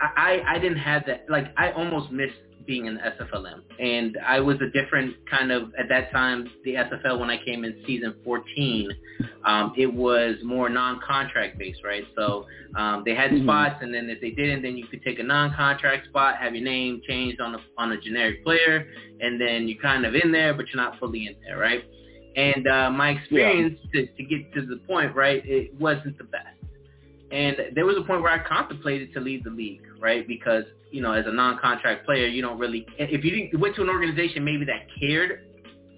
[0.00, 1.24] I I I didn't have that.
[1.30, 2.34] Like I almost missed
[2.68, 6.48] being in the SFLM, and I was a different kind of at that time.
[6.64, 8.90] The SFL when I came in season 14,
[9.46, 12.04] um, it was more non-contract based, right?
[12.16, 13.44] So um, they had Mhm.
[13.44, 16.64] spots, and then if they didn't, then you could take a non-contract spot, have your
[16.64, 18.86] name changed on a on a generic player,
[19.20, 21.84] and then you're kind of in there, but you're not fully in there, right?
[22.36, 26.57] And uh, my experience to, to get to the point, right, it wasn't the best.
[27.30, 30.26] And there was a point where I contemplated to leave the league, right?
[30.26, 33.90] Because, you know, as a non-contract player, you don't really, if you went to an
[33.90, 35.44] organization maybe that cared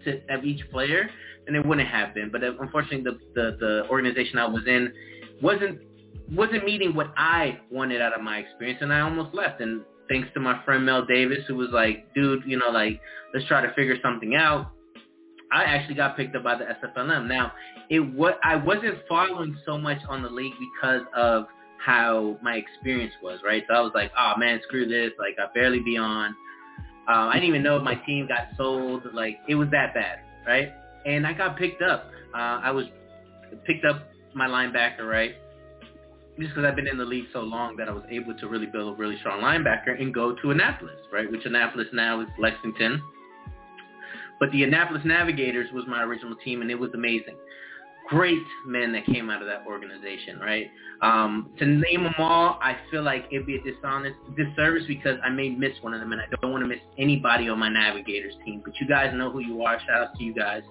[0.04, 1.08] to of each player,
[1.46, 2.30] then it wouldn't have been.
[2.30, 4.92] But uh, unfortunately, the, the, the organization I was in
[5.40, 5.80] wasn't,
[6.32, 9.60] wasn't meeting what I wanted out of my experience, and I almost left.
[9.60, 13.00] And thanks to my friend Mel Davis, who was like, dude, you know, like,
[13.32, 14.72] let's try to figure something out.
[15.52, 17.26] I actually got picked up by the SFLM.
[17.26, 17.52] Now,
[17.88, 21.46] it what I wasn't following so much on the league because of
[21.84, 23.64] how my experience was, right?
[23.68, 25.12] So I was like, oh man, screw this.
[25.18, 26.34] Like I barely be on.
[27.08, 29.02] Uh, I didn't even know if my team got sold.
[29.12, 30.72] Like it was that bad, right?
[31.06, 32.10] And I got picked up.
[32.34, 32.86] Uh, I was
[33.66, 35.34] picked up my linebacker, right?
[36.38, 38.66] Just because I've been in the league so long that I was able to really
[38.66, 41.30] build a really strong linebacker and go to Annapolis, right?
[41.30, 43.02] Which Annapolis now is Lexington.
[44.40, 47.36] But the Annapolis Navigators was my original team, and it was amazing.
[48.08, 50.68] Great men that came out of that organization, right?
[51.02, 55.28] Um, to name them all, I feel like it'd be a dishonest disservice because I
[55.28, 58.34] may miss one of them, and I don't want to miss anybody on my Navigators
[58.44, 58.62] team.
[58.64, 59.78] But you guys know who you are.
[59.86, 60.62] Shout out to you guys.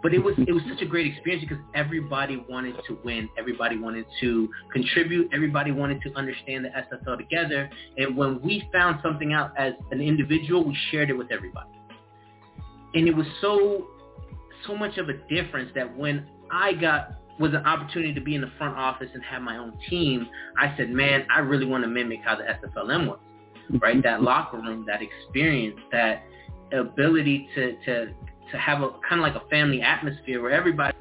[0.00, 3.28] But it was it was such a great experience because everybody wanted to win.
[3.38, 5.30] Everybody wanted to contribute.
[5.32, 7.70] Everybody wanted to understand the SFL together.
[7.96, 11.70] And when we found something out as an individual, we shared it with everybody
[12.94, 13.86] and it was so
[14.66, 18.40] so much of a difference that when I got was an opportunity to be in
[18.40, 21.88] the front office and have my own team, I said, man, I really want to
[21.88, 23.18] mimic how the SFLM was,
[23.80, 24.00] right?
[24.04, 26.22] that locker room, that experience, that
[26.72, 28.06] ability to to
[28.52, 30.96] to have a kind of like a family atmosphere where everybody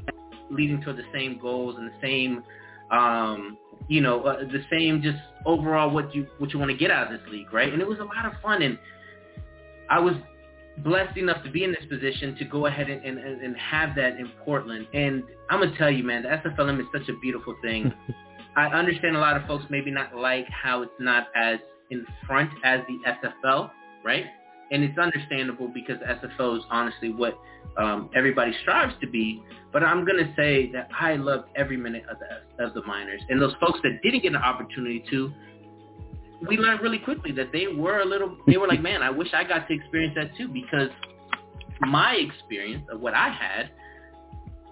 [0.49, 2.43] leading toward the same goals and the same
[2.91, 6.91] um you know uh, the same just overall what you what you want to get
[6.91, 7.71] out of this league right?
[7.71, 8.61] And it was a lot of fun.
[8.61, 8.77] And
[9.89, 10.15] i was
[10.79, 14.17] blessed enough to be in this position to go ahead and, and, and have that
[14.17, 14.87] in Portland.
[14.93, 17.93] And I'm gonna tell you, man, the SFLM is such a beautiful thing.
[18.55, 21.59] I understand a lot of folks maybe not like how it's not as
[21.89, 23.71] in front as the SFL,
[24.03, 24.25] right?
[24.71, 27.37] And it's understandable because SFL is honestly what
[27.77, 29.43] um, everybody strives to be.
[29.71, 33.41] But I'm gonna say that I loved every minute of the of the minors, and
[33.41, 35.31] those folks that didn't get an opportunity to,
[36.47, 38.37] we learned really quickly that they were a little.
[38.47, 40.89] They were like, man, I wish I got to experience that too because
[41.81, 43.69] my experience of what I had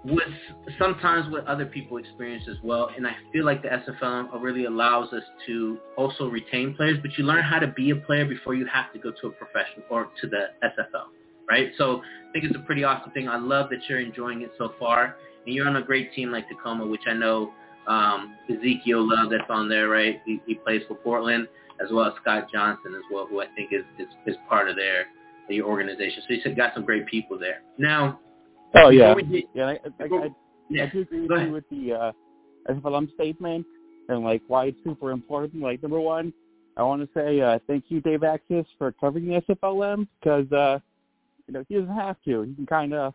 [0.03, 0.31] was
[0.79, 2.89] sometimes what other people experience as well.
[2.95, 7.23] And I feel like the SFL really allows us to also retain players, but you
[7.23, 10.09] learn how to be a player before you have to go to a professional or
[10.21, 11.09] to the SFL,
[11.47, 11.71] right?
[11.77, 13.29] So I think it's a pretty awesome thing.
[13.29, 15.17] I love that you're enjoying it so far.
[15.45, 17.53] And you're on a great team like Tacoma, which I know
[17.87, 20.21] um, Ezekiel Love that's on there, right?
[20.25, 21.47] He, he plays for Portland,
[21.83, 24.75] as well as Scott Johnson as well, who I think is, is, is part of
[24.75, 25.07] their
[25.49, 26.23] your organization.
[26.27, 27.61] So you got some great people there.
[27.77, 28.19] Now,
[28.75, 29.65] Oh yeah, did, yeah.
[29.65, 30.29] I, I, I,
[30.69, 30.83] yeah.
[30.83, 32.11] I do agree with you with the uh,
[32.69, 33.65] SFLM statement
[34.07, 35.61] and like why it's super important.
[35.61, 36.33] Like number one,
[36.77, 40.79] I want to say uh, thank you, Dave Axis, for covering the SFLM because uh,
[41.47, 42.43] you know he doesn't have to.
[42.43, 43.13] He can kind of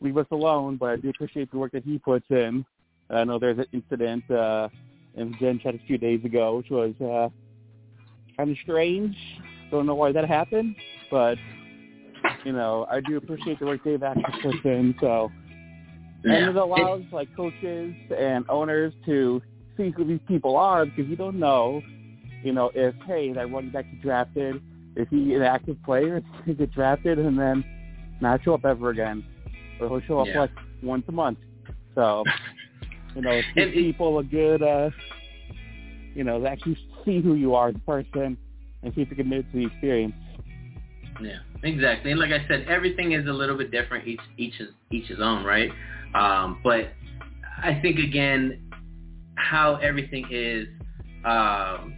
[0.00, 2.64] leave us alone, but I do appreciate the work that he puts in.
[3.10, 4.68] I know there's an incident uh,
[5.14, 7.28] in Gen Chat a few days ago, which was uh,
[8.40, 9.14] kind of strange.
[9.70, 10.74] Don't know why that happened,
[11.10, 11.36] but
[12.44, 14.94] you know, I do appreciate the work Dave actually puts in.
[15.00, 15.30] So,
[16.24, 16.36] Yeah.
[16.36, 19.42] and it allows like coaches and owners to
[19.76, 21.82] see who these people are because you don't know,
[22.42, 24.62] you know, if hey that running back gets drafted,
[24.96, 26.22] is he an active player?
[26.46, 27.62] He get drafted and then
[28.22, 29.22] not show up ever again,
[29.80, 30.40] or he'll show up Yeah.
[30.40, 30.50] like
[30.82, 31.38] once a month.
[31.94, 32.24] So,
[33.14, 34.90] you know, it gives people a good, uh,
[36.14, 38.36] you know, actually see who you are as a person
[38.82, 40.14] and see if you can admit to the experience.
[41.20, 42.12] Yeah, exactly.
[42.12, 44.06] And like I said, everything is a little bit different.
[44.06, 45.70] Each each is each his own, right?
[46.14, 46.92] Um, but
[47.62, 48.70] I think again,
[49.36, 50.66] how everything is,
[51.24, 51.94] um,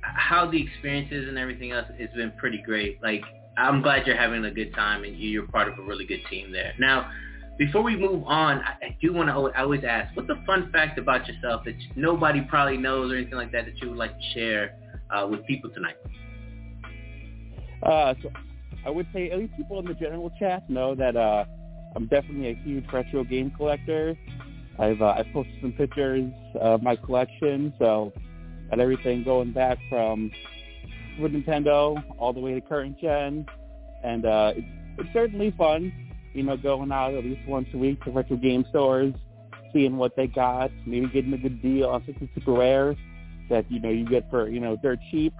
[0.00, 3.02] how the experiences and everything else has been pretty great.
[3.02, 3.22] Like
[3.56, 6.52] I'm glad you're having a good time and you're part of a really good team
[6.52, 6.74] there.
[6.78, 7.10] Now,
[7.58, 10.70] before we move on, I, I do want to I always ask, what's a fun
[10.72, 14.16] fact about yourself that nobody probably knows or anything like that that you would like
[14.16, 14.76] to share
[15.10, 15.96] uh, with people tonight?
[17.82, 18.30] Uh, so
[18.86, 21.44] I would say at least people in the general chat know that uh,
[21.94, 24.16] I'm definitely a huge retro game collector.
[24.78, 28.12] I've uh, I've posted some pictures of my collection, so
[28.70, 30.32] got everything going back from
[31.20, 33.46] Nintendo all the way to current gen,
[34.02, 34.66] and uh, it's,
[34.98, 35.92] it's certainly fun,
[36.34, 39.14] you know, going out at least once a week to retro game stores,
[39.72, 42.96] seeing what they got, maybe getting a good deal on something super rare
[43.50, 45.32] that you know you get for you know dirt cheap.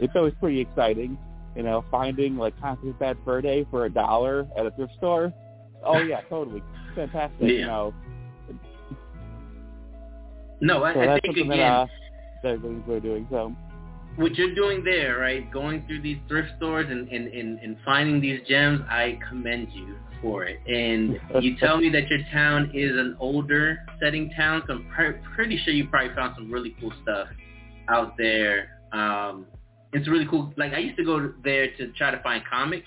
[0.00, 1.18] It's always pretty exciting
[1.54, 5.32] you know, finding like Conker's Bad Day for a dollar at a thrift store.
[5.84, 6.62] Oh yeah, totally.
[6.94, 7.48] Fantastic, Yeah.
[7.48, 7.94] you know.
[10.60, 11.86] No, I, So I that's think again, that uh
[12.42, 13.26] that everybody's really doing.
[13.30, 13.54] So
[14.16, 18.20] what you're doing there, right, going through these thrift stores and, and, and, and finding
[18.20, 20.58] these gems, I commend you for it.
[20.66, 25.18] And you tell me that your town is an older setting town, so I'm pr-
[25.34, 27.28] pretty sure you probably found some really cool stuff
[27.88, 28.80] out there.
[28.92, 29.46] Um,
[29.92, 30.52] it's really cool.
[30.56, 32.86] Like I used to go there to try to find comics,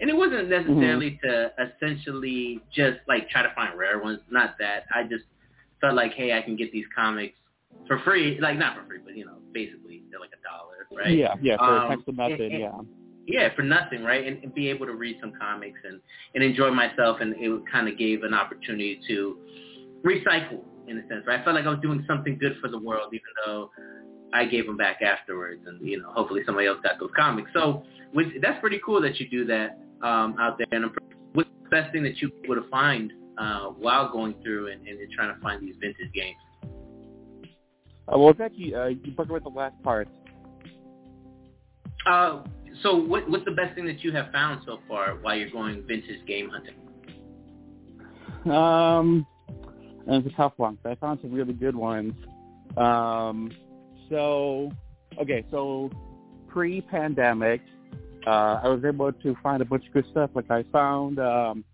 [0.00, 4.18] and it wasn't necessarily to essentially just like try to find rare ones.
[4.30, 4.84] Not that.
[4.94, 5.24] I just
[5.80, 7.36] felt like, hey, I can get these comics
[7.86, 8.38] for free.
[8.40, 11.16] Like not for free, but you know, basically they're like a dollar, right?
[11.16, 12.70] yeah, yeah, for Um, to nothing, and- and- yeah.
[13.32, 14.26] Yeah, for nothing, right?
[14.26, 16.00] And, and be able to read some comics and,
[16.34, 19.38] and enjoy myself, and it kind of gave an opportunity to
[20.04, 21.40] recycle in a sense, right?
[21.40, 23.70] I felt like I was doing something good for the world, even though
[24.34, 27.50] I gave them back afterwards, and you know, hopefully somebody else got those comics.
[27.54, 30.66] So with, that's pretty cool that you do that um, out there.
[30.72, 30.94] And I'm,
[31.32, 34.86] what's the best thing that you were able to find uh, while going through and,
[34.86, 36.36] and trying to find these vintage games?
[38.12, 40.06] Uh, well, Becky, uh, you broke with the last part.
[42.04, 42.42] Uh,
[42.82, 45.84] so what, what's the best thing that you have found so far while you're going
[45.86, 46.74] vintage game hunting?
[48.52, 49.26] Um,
[50.06, 50.78] it's a tough one.
[50.84, 52.12] I found some really good ones.
[52.76, 53.50] Um,
[54.08, 54.70] so,
[55.20, 55.90] okay, so
[56.48, 57.60] pre-pandemic,
[58.26, 60.30] uh, I was able to find a bunch of good stuff.
[60.34, 61.64] Like I found um,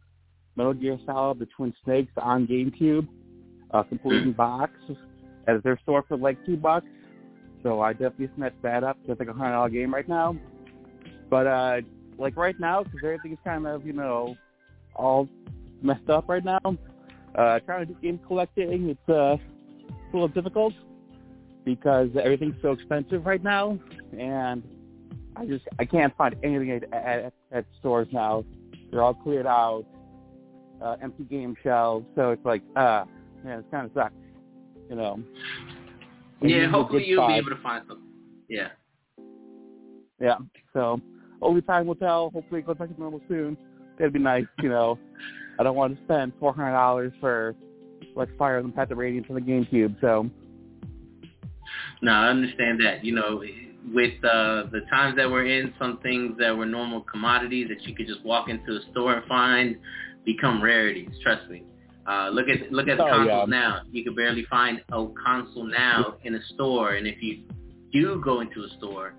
[0.56, 3.06] Metal Gear Solid: The Twin Snakes on GameCube,
[3.72, 4.72] uh, complete box,
[5.46, 6.86] at their store for like two bucks.
[7.62, 8.96] So I definitely snatched that up.
[9.06, 10.36] It's like a hundred dollar game right now.
[11.30, 11.80] But uh,
[12.18, 14.36] like right now, because everything's kind of you know
[14.94, 15.28] all
[15.82, 16.60] messed up right now.
[17.34, 19.36] Uh, trying to do game collecting, it's uh,
[19.88, 20.72] it's a little difficult
[21.64, 23.78] because everything's so expensive right now,
[24.18, 24.62] and
[25.36, 28.44] I just I can't find anything at, at, at stores now.
[28.90, 29.84] They're all cleared out,
[30.82, 32.06] uh, empty game shelves.
[32.16, 33.04] So it's like, uh,
[33.44, 34.14] man, it kind of sucks,
[34.88, 35.20] you know.
[36.40, 38.06] And Yeah, hopefully you'll be able to find something.
[38.48, 38.68] Yeah.
[40.20, 40.38] Yeah.
[40.72, 41.00] So
[41.42, 42.30] only time will tell.
[42.30, 43.56] Hopefully it goes back to normal soon.
[43.98, 44.98] That'd be nice, you know.
[45.58, 47.54] I don't want to spend four hundred dollars for
[48.14, 50.00] like Fire Emblem: Path of Radiance from the GameCube.
[50.00, 50.28] So
[52.02, 53.04] No, I understand that.
[53.04, 53.42] You know,
[53.92, 57.94] with uh, the times that we're in, some things that were normal commodities that you
[57.94, 59.76] could just walk into a store and find
[60.24, 61.10] become rarities.
[61.22, 61.64] Trust me.
[62.06, 63.58] Uh, look at look at the Oh, consoles yeah.
[63.60, 63.80] now.
[63.90, 67.44] You can barely find a console now in a store, and if you
[67.92, 69.14] do go into a store,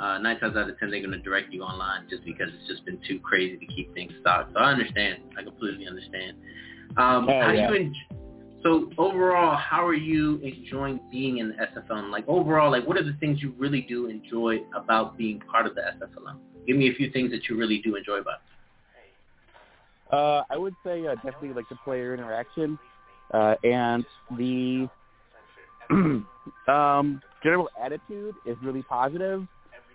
[0.00, 2.68] uh, nine times out of ten they're going to direct you online just because it's
[2.68, 4.52] just been too crazy to keep things stocked.
[4.54, 5.18] So I understand.
[5.38, 6.36] I completely understand.
[6.96, 7.70] Um, Oh, how yeah.
[7.70, 7.94] you en-
[8.62, 12.10] so overall, how are you enjoying being in the SFLM?
[12.10, 15.74] Like overall, like what are the things you really do enjoy about being part of
[15.74, 16.38] the SFLM?
[16.66, 18.40] Give me a few things that you really do enjoy about.
[20.10, 20.14] it.
[20.14, 22.78] uh, I would say uh, definitely like the player interaction
[23.34, 24.04] uh, and
[24.38, 24.88] the
[26.68, 29.46] um, general attitude is really positive.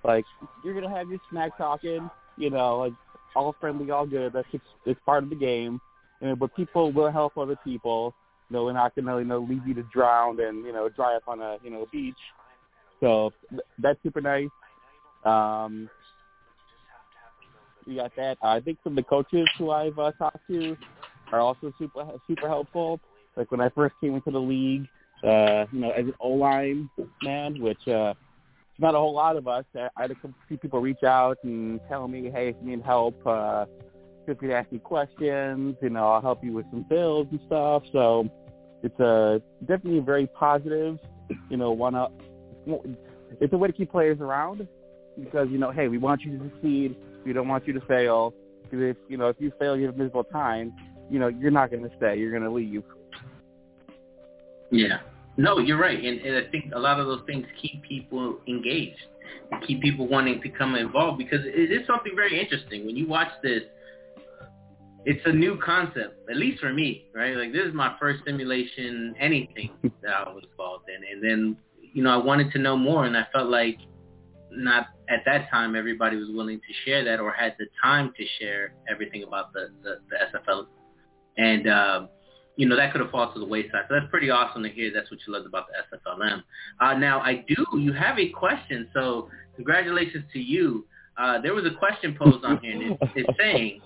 [0.04, 0.26] Like
[0.64, 2.93] you're gonna have your smack talking, you know, like
[3.36, 4.34] all friendly, all good.
[4.34, 5.80] That's just it's part of the game.
[6.22, 8.14] Know, but people will help other people.
[8.50, 11.16] You know, we're not gonna you know leave you to drown and you know dry
[11.16, 12.18] up on a you know beach.
[13.00, 13.32] So
[13.78, 14.50] that's super nice.
[15.24, 15.89] Um,
[17.86, 18.38] you got that.
[18.41, 20.78] I think some of the coaches who I've uh, talked to
[21.32, 23.00] are also super super helpful.
[23.36, 24.88] Like when I first came into the league,
[25.24, 26.89] uh, you know, as an O line
[27.24, 28.14] man, which uh,
[28.80, 29.66] not a whole lot of us.
[29.76, 30.16] I I had a
[30.48, 33.66] few people reach out and tell me, hey, if you need help, uh,
[34.26, 35.76] feel free to ask me questions.
[35.82, 37.84] You know, I'll help you with some bills and stuff.
[37.92, 38.30] So
[38.84, 40.98] it's a definitely very positive.
[41.50, 42.08] You know, wanna
[43.40, 44.68] it's a way to keep players around
[45.20, 46.96] because you know, hey, we want you to succeed.
[47.26, 48.34] We don't want you to fail.
[48.72, 50.74] 'Cause if you know if you fail, you have miserable time.
[51.10, 52.20] You know, you're not going to stay.
[52.20, 52.84] You're going to leave.
[54.70, 55.00] Yeah.
[55.40, 59.00] No, you're right, and, and I think a lot of those things keep people engaged,
[59.66, 63.30] keep people wanting to come involved because it is something very interesting when you watch
[63.42, 63.62] this.
[65.06, 67.38] It's a new concept, at least for me, right?
[67.38, 69.72] Like this is my first simulation, anything
[70.02, 71.56] that I was involved in, and then
[71.94, 73.78] you know I wanted to know more, and I felt like
[74.52, 78.26] not at that time everybody was willing to share that or had the time to
[78.42, 80.66] share everything about the the, the SFL,
[81.38, 81.66] and.
[81.66, 82.08] Uh,
[82.60, 83.86] you know, that could have fallen to the wayside.
[83.88, 86.43] So that's pretty awesome to hear that's what you loved about the SFLM.
[86.82, 90.86] Uh, now, I do, you have a question, so congratulations to you.
[91.18, 93.80] Uh, there was a question posed on here, and it's, it's saying,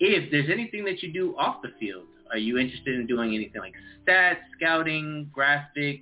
[0.00, 3.60] if there's anything that you do off the field, are you interested in doing anything
[3.60, 3.74] like
[4.04, 6.00] stats, scouting, graphics,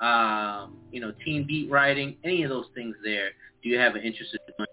[0.00, 3.28] um, you know, team beat writing, any of those things there?
[3.62, 4.68] Do you have an interest in doing?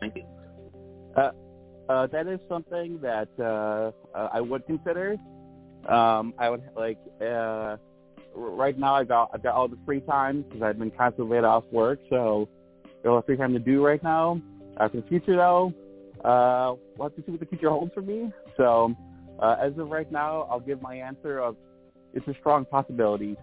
[0.00, 0.24] Thank you.
[1.16, 1.30] Uh,
[1.88, 5.16] uh, that is something that uh, uh, I would consider.
[5.88, 7.76] Um, I would like uh,
[8.34, 8.94] right now.
[8.94, 11.98] I got I've got all the free time because I've been constantly laid off work,
[12.08, 12.48] so
[13.02, 14.40] got all the free time to do right now.
[14.76, 15.72] Uh, for the future, though,
[16.24, 18.30] uh, we'll have to see what the future holds for me.
[18.56, 18.94] So,
[19.40, 21.56] uh, as of right now, I'll give my answer of
[22.14, 23.36] it's a strong possibility.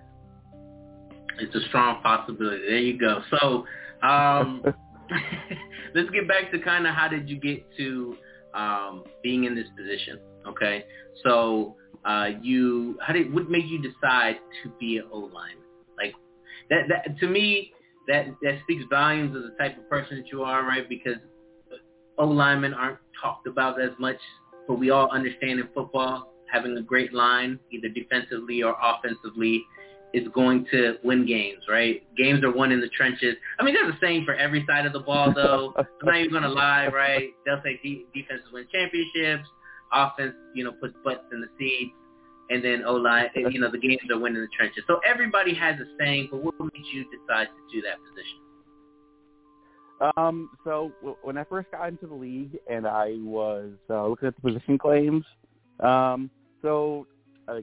[1.40, 2.64] It's a strong possibility.
[2.68, 3.22] There you go.
[3.30, 3.66] So,
[4.08, 4.64] um,
[5.96, 8.16] let's get back to kind of how did you get to
[8.54, 10.20] um, being in this position?
[10.48, 10.86] Okay,
[11.24, 11.76] so
[12.08, 15.64] uh, you how did what made you decide to be an O lineman?
[15.98, 16.14] Like
[16.70, 17.74] that, that to me
[18.08, 20.88] that that speaks volumes of the type of person that you are, right?
[20.88, 21.18] Because
[22.18, 24.18] O linemen aren't talked about as much,
[24.68, 29.66] but we all understand in football having a great line, either defensively or offensively,
[30.14, 32.02] is going to win games, right?
[32.16, 33.36] Games are won in the trenches.
[33.60, 35.74] I mean, there's a saying for every side of the ball, though.
[35.78, 37.30] I'm not even going to lie, right?
[37.46, 39.50] They'll say de- defenses win championships,
[39.94, 41.94] offense, you know, puts butts in the seats,
[42.50, 44.84] and then O-line, you know, the games are won in the trenches.
[44.88, 48.40] So everybody has a saying, but what made you decide to do that position?
[50.16, 54.28] Um, so w- when I first got into the league and I was uh, looking
[54.28, 55.26] at the position claims,
[55.80, 56.30] um,
[56.62, 57.08] so
[57.48, 57.62] uh,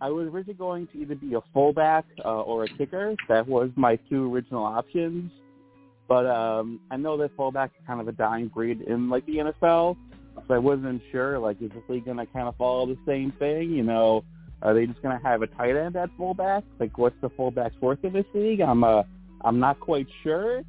[0.00, 3.14] I was originally going to either be a fullback uh, or a kicker.
[3.28, 5.30] That was my two original options.
[6.08, 9.36] But um, I know that fullback is kind of a dying breed in like the
[9.36, 9.96] NFL,
[10.50, 11.38] I wasn't sure.
[11.38, 13.70] Like, is this league going to kind of follow the same thing?
[13.70, 14.24] You know,
[14.62, 16.64] are they just going to have a tight end at fullback?
[16.78, 18.60] Like, what's the fullback's worth in this league?
[18.60, 19.02] I'm uh,
[19.42, 20.62] I'm not quite sure.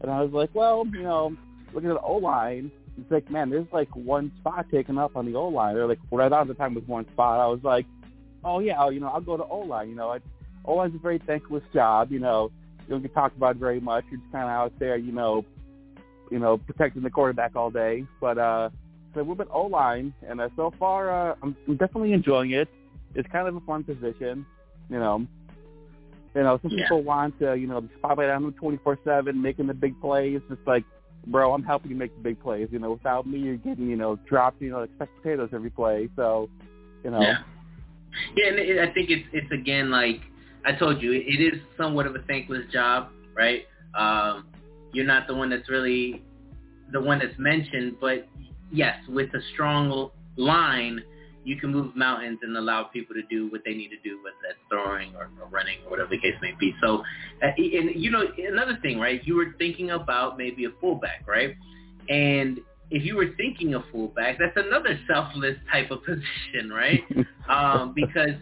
[0.00, 1.36] And I was like, well, you know,
[1.74, 5.26] looking at the O line, it's like, man, there's like one spot taken up on
[5.26, 5.74] the O line.
[5.74, 7.40] They're like, I thought at the time was one spot.
[7.40, 7.86] I was like,
[8.44, 9.88] oh yeah, you know, I'll go to O line.
[9.90, 10.16] You know,
[10.64, 12.12] O line's a very thankless job.
[12.12, 12.50] You know,
[12.80, 14.04] you don't get talked about very much.
[14.10, 15.44] You're just kind of out there, you know,
[16.30, 18.04] you know, protecting the quarterback all day.
[18.20, 18.70] But uh,
[19.14, 22.68] so we've been O line, and uh, so far, uh, I'm, I'm definitely enjoying it.
[23.14, 24.46] It's kind of a fun position,
[24.88, 25.26] you know.
[26.34, 26.84] You know, some Yeah.
[26.84, 30.36] people want to, you know, spotlight on them 24/7, making the big plays.
[30.36, 30.84] It's just like,
[31.26, 32.68] bro, I'm helping you make the big plays.
[32.70, 36.08] You know, without me, you're getting, you know, dropped, you know, like potatoes every play.
[36.14, 36.48] So,
[37.02, 37.38] you know, Yeah.
[38.36, 40.20] Yeah, and it, I think it's it's again like
[40.64, 43.64] I told you, it, it is somewhat of a thankless job, right?
[43.94, 44.46] Um,
[44.92, 46.22] you're not the one that's really
[46.92, 48.28] the one that's mentioned, but
[48.70, 51.00] yes, with a strong line,
[51.44, 54.36] you can move mountains and allow people to do what they need to do, whether
[54.46, 56.74] that's throwing or, or running or whatever the case may be.
[56.82, 57.02] So,
[57.42, 59.20] uh, and you know, another thing, right?
[59.24, 61.54] You were thinking about maybe a fullback, right?
[62.08, 62.60] And
[62.90, 67.02] if you were thinking of fullback, that's another selfless type of position, right?
[67.48, 68.36] um, because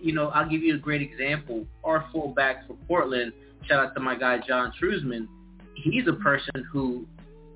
[0.00, 1.66] you know, I'll give you a great example.
[1.84, 3.32] Our fullback for Portland,
[3.66, 5.28] shout out to my guy John Truzman.
[5.74, 7.06] He's a person who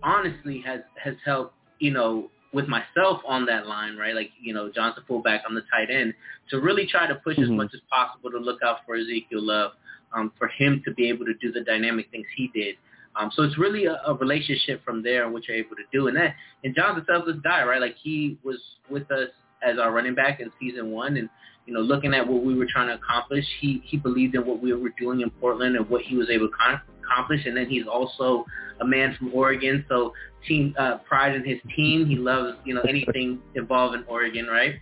[0.03, 4.15] honestly has has helped, you know, with myself on that line, right?
[4.15, 6.15] Like, you know, John's the fullback, I'm the tight end,
[6.51, 7.57] to really try to push as Mhm.
[7.57, 9.73] much as possible to look out for Ezekiel Love,
[10.13, 12.77] um, for him to be able to do the dynamic things he did.
[13.17, 16.09] Um, so it's really a, a relationship from there, in which you're able to do.
[16.09, 17.81] And that, and John's a selfless guy, right?
[17.81, 19.31] Like he was with us
[19.63, 21.29] as our running back in season one, and
[21.67, 24.63] you know, looking at what we were trying to accomplish, he he believed in what
[24.63, 27.47] we were doing in Portland and what he was able to con- accomplish.
[27.47, 28.45] And then he's also
[28.81, 30.13] a man from Oregon, so
[30.47, 32.07] team uh, pride in his team.
[32.07, 34.75] He loves you know anything involving Oregon, right?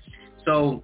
[0.45, 0.83] So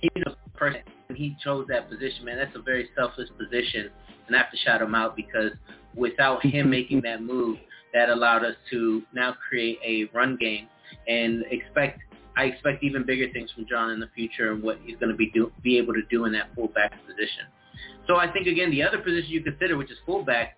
[0.00, 0.80] he's a person.
[1.14, 2.38] He chose that position, man.
[2.38, 3.90] That's a very selfless position,
[4.26, 5.52] and I have to shout him out because
[5.94, 7.58] without him making that move,
[7.92, 10.68] that allowed us to now create a run game
[11.08, 12.00] and expect
[12.40, 15.16] I expect even bigger things from John in the future and what he's going to
[15.16, 17.44] be do, be able to do in that fullback position.
[18.06, 20.56] So I think again the other position you consider, which is fullback,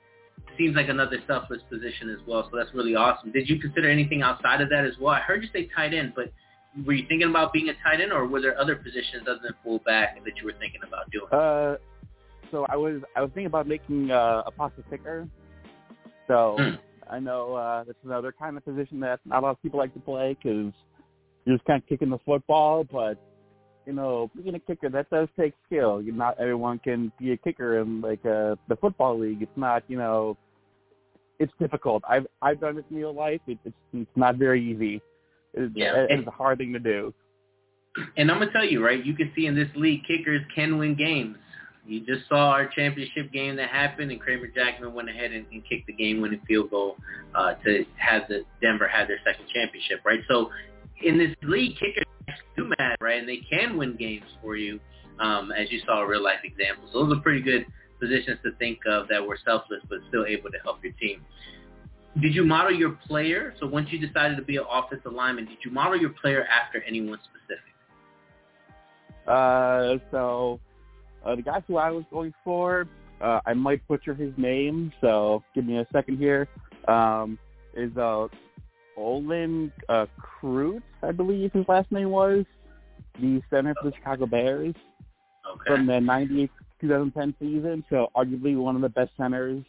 [0.57, 2.49] seems like another selfless position as well.
[2.51, 3.33] So that's really awesome.
[3.33, 5.13] Did you consider anything outside of that as well?
[5.13, 6.33] I heard you say tight end, but
[6.87, 9.53] were you thinking about being a tight end, or were there other positions other than
[9.65, 11.27] fullback that you were thinking about doing?
[11.33, 11.77] Uh,
[12.53, 15.27] so I was I was thinking about making uh, a pasta kicker.
[16.29, 16.77] So Hmm.
[17.11, 19.93] I know uh, that's another kind of position that not a lot of people like
[19.95, 20.73] to play because
[21.45, 22.85] you're just kind of kicking the football.
[22.85, 23.19] But
[23.87, 26.01] you know, being a kicker that does take skill.
[26.01, 29.43] You not everyone can be a kicker in like uh, the football league.
[29.43, 30.37] It's not you know,
[31.39, 32.03] it's difficult.
[32.09, 33.41] I've I've done it in real life.
[33.47, 35.03] It, it's it's not very easy.
[35.55, 36.07] It's, Yeah.
[36.09, 37.13] it's a hard thing to do.
[38.17, 39.05] And I'm gonna tell you, right?
[39.05, 41.37] You can see in this league, kickers can win games.
[41.85, 45.69] You just saw our championship game that happened, and Kramer Jackman went ahead and, and
[45.69, 46.97] kicked the game-winning field goal
[47.35, 50.21] uh, to have the Denver have their second championship, right?
[50.29, 50.51] So
[51.05, 52.05] in this league, kickers
[52.57, 53.19] do matter, right?
[53.19, 54.81] And they can win games for you,
[55.19, 56.91] um, as you saw real-life examples.
[56.93, 57.67] Those are pretty good
[58.01, 61.25] positions to think of that were selfless but still able to help your team.
[62.21, 63.55] Did you model your player?
[63.59, 66.83] So once you decided to be an offensive lineman, did you model your player after
[66.83, 67.73] anyone specific?
[69.27, 70.61] Uh, so
[71.25, 72.87] uh, the guy who I was going for,
[73.21, 76.49] uh, I might butcher his name, so give me a second here.
[76.89, 77.39] Um,
[77.75, 78.27] is uh,
[78.97, 82.45] Olin uh, Kreutz, I believe his last name was,
[83.21, 84.75] the center for the Chicago Bears
[85.47, 85.65] Okay.
[85.67, 86.49] from the
[86.83, 87.85] 98-2010 season.
[87.91, 89.65] So arguably one of the best centers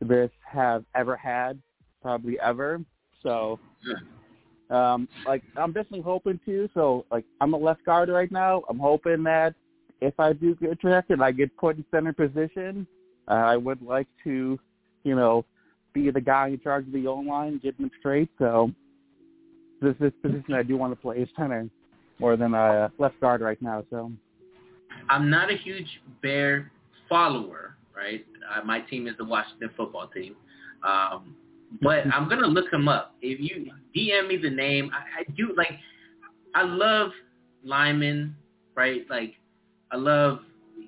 [0.00, 1.60] the Bears have ever had,
[2.02, 2.80] probably ever.
[3.22, 3.58] So
[4.70, 6.68] um, like I'm definitely hoping to.
[6.74, 8.62] So like I'm a left guard right now.
[8.68, 9.54] I'm hoping that
[10.00, 12.86] if I do get drafted, I get put in center position.
[13.28, 14.58] Uh, I would like to,
[15.04, 15.44] you know,
[15.94, 18.28] be the guy in charge of the O line, get them straight.
[18.38, 18.70] So
[19.80, 21.68] this this position I do want to play is center
[22.18, 23.84] more than a left guard right now.
[23.90, 24.12] So
[25.08, 25.88] I'm not a huge
[26.22, 26.70] Bear
[27.08, 28.26] follower, right?
[28.54, 30.36] Uh, my team is the Washington football team.
[30.82, 31.36] Um,
[31.80, 33.14] but I'm gonna look him up.
[33.22, 35.78] If you DM me the name, I, I do like.
[36.56, 37.10] I love
[37.64, 38.36] linemen,
[38.76, 39.04] right?
[39.10, 39.34] Like,
[39.90, 40.40] I love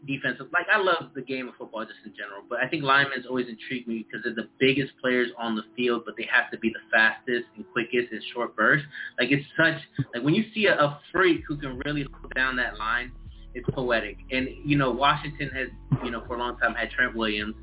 [0.06, 0.46] defensive.
[0.52, 2.42] Like, I love the game of football just in general.
[2.48, 6.02] But I think linemen's always intrigue me because they're the biggest players on the field,
[6.04, 8.86] but they have to be the fastest and quickest in short bursts.
[9.18, 9.80] Like, it's such
[10.14, 13.12] like when you see a, a freak who can really hold down that line,
[13.54, 14.18] it's poetic.
[14.30, 15.68] And you know, Washington has
[16.04, 17.54] you know for a long time had Trent Williams.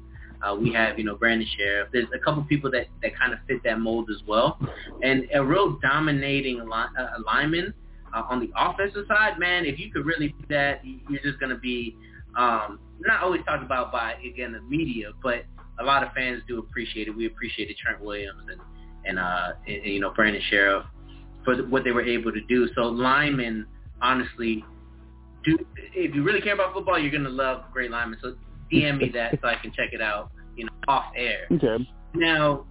[0.42, 1.88] Uh, we have, you know, Brandon Scherff.
[1.94, 4.60] There's a couple people that, that kind of fit that mold as well.
[5.02, 7.74] And a real dominating li- uh, lineman
[8.14, 11.50] uh, on the offensive side, man, if you could really do that, you're just going
[11.50, 11.96] to be
[12.36, 15.46] um, not always talked about by, again, the media, but
[15.80, 17.12] a lot of fans do appreciate it.
[17.12, 18.62] We appreciated Trent Williams and,
[19.06, 20.86] and, uh, and, and you know, Brandon Scherff
[21.44, 22.68] for the, what they were able to do.
[22.76, 23.66] So linemen,
[24.02, 24.64] honestly,
[25.44, 25.58] do
[25.94, 28.20] if you really care about football, you're going to love great linemen.
[28.22, 28.36] So
[28.72, 31.48] DM me that so I can check it out, you know, off air.
[31.52, 31.88] okay.
[32.16, 32.66] Now,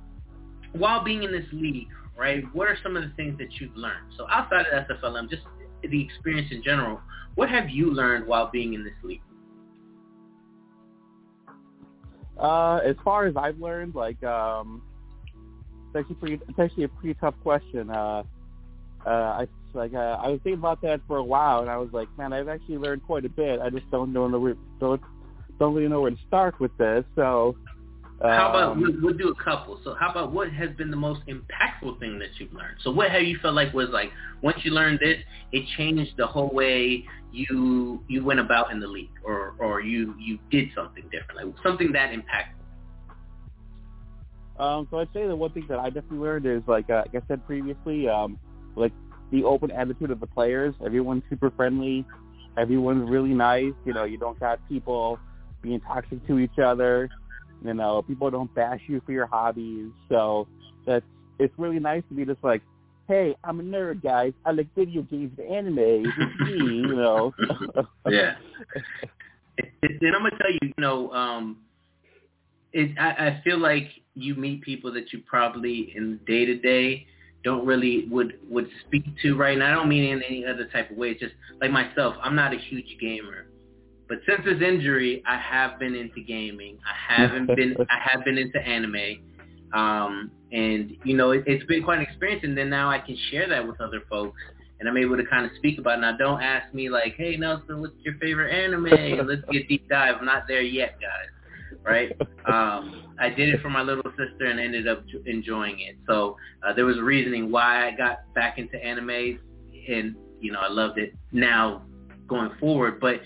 [0.73, 4.13] while being in this league, right, what are some of the things that you've learned?
[4.17, 5.43] So outside of SFLM, just
[5.83, 7.01] the experience in general,
[7.35, 9.23] what have you learned while being in this league?
[12.39, 14.83] Uh, as far as I've learned, like, um,
[15.89, 17.91] it's actually pretty, it's actually a pretty tough question.
[17.91, 18.22] Uh,
[19.07, 21.91] uh, I like, uh, I was thinking about that for a while, and I was
[21.93, 23.61] like, man, I've actually learned quite a bit.
[23.61, 25.01] I just don't know where, don't,
[25.59, 27.05] don't really know where to start with this.
[27.14, 27.57] So,
[28.23, 29.81] How about we'll, we'll do a couple.
[29.83, 32.77] So how about what has been the most impactful thing that you've learned?
[32.83, 34.11] So what have you felt like was like
[34.43, 35.18] once you learned this,
[35.51, 40.14] it changed the whole way you you went about in the league, or or you
[40.20, 42.62] you did something different, like something that impactful.
[44.62, 47.25] Um, so I'd say the one thing that I definitely learned is like, uh, like
[47.25, 48.39] I said previously, um,
[48.77, 48.93] like
[49.33, 50.75] the open attitude of the players.
[50.85, 52.05] Everyone's super friendly.
[52.57, 53.73] Everyone's really nice.
[53.85, 55.18] You know, you don't have people
[55.62, 57.09] being toxic to each other.
[57.65, 59.91] You know, people don't bash you for your hobbies.
[60.09, 60.49] So
[60.87, 61.05] that's
[61.39, 62.63] it's really nice to be just like,
[63.09, 64.33] hey, I'm a nerd, guys.
[64.45, 65.79] I like video games and anime.
[65.79, 67.33] It's me, you know.
[68.09, 68.35] yeah.
[69.83, 71.59] And I'm gonna tell you, you know, um,
[72.73, 77.07] it, I, I feel like you meet people that you probably in day to day
[77.45, 79.73] don't really would would speak to right now.
[79.73, 81.11] I don't mean in any other type of way.
[81.11, 82.15] It's just like myself.
[82.23, 83.47] I'm not a huge gamer,
[84.13, 86.77] but since this injury, I have been into gaming.
[86.85, 87.75] I haven't been.
[87.91, 89.23] I have been into anime,
[89.73, 92.43] um, and you know it, it's been quite an experience.
[92.45, 94.39] And then now I can share that with other folks,
[94.79, 96.03] and I'm able to kind of speak about it.
[96.03, 98.85] Now, don't ask me like, "Hey Nelson, what's your favorite anime?"
[99.27, 100.17] Let's get deep dive.
[100.21, 101.31] I'm not there yet, guys
[101.83, 102.13] right?
[102.47, 105.97] Um, I did it for my little sister and ended up enjoying it.
[106.07, 109.41] So uh, there was a reasoning why I got back into anime,
[109.89, 111.83] and you know I loved it now
[112.29, 113.01] going forward.
[113.01, 113.21] But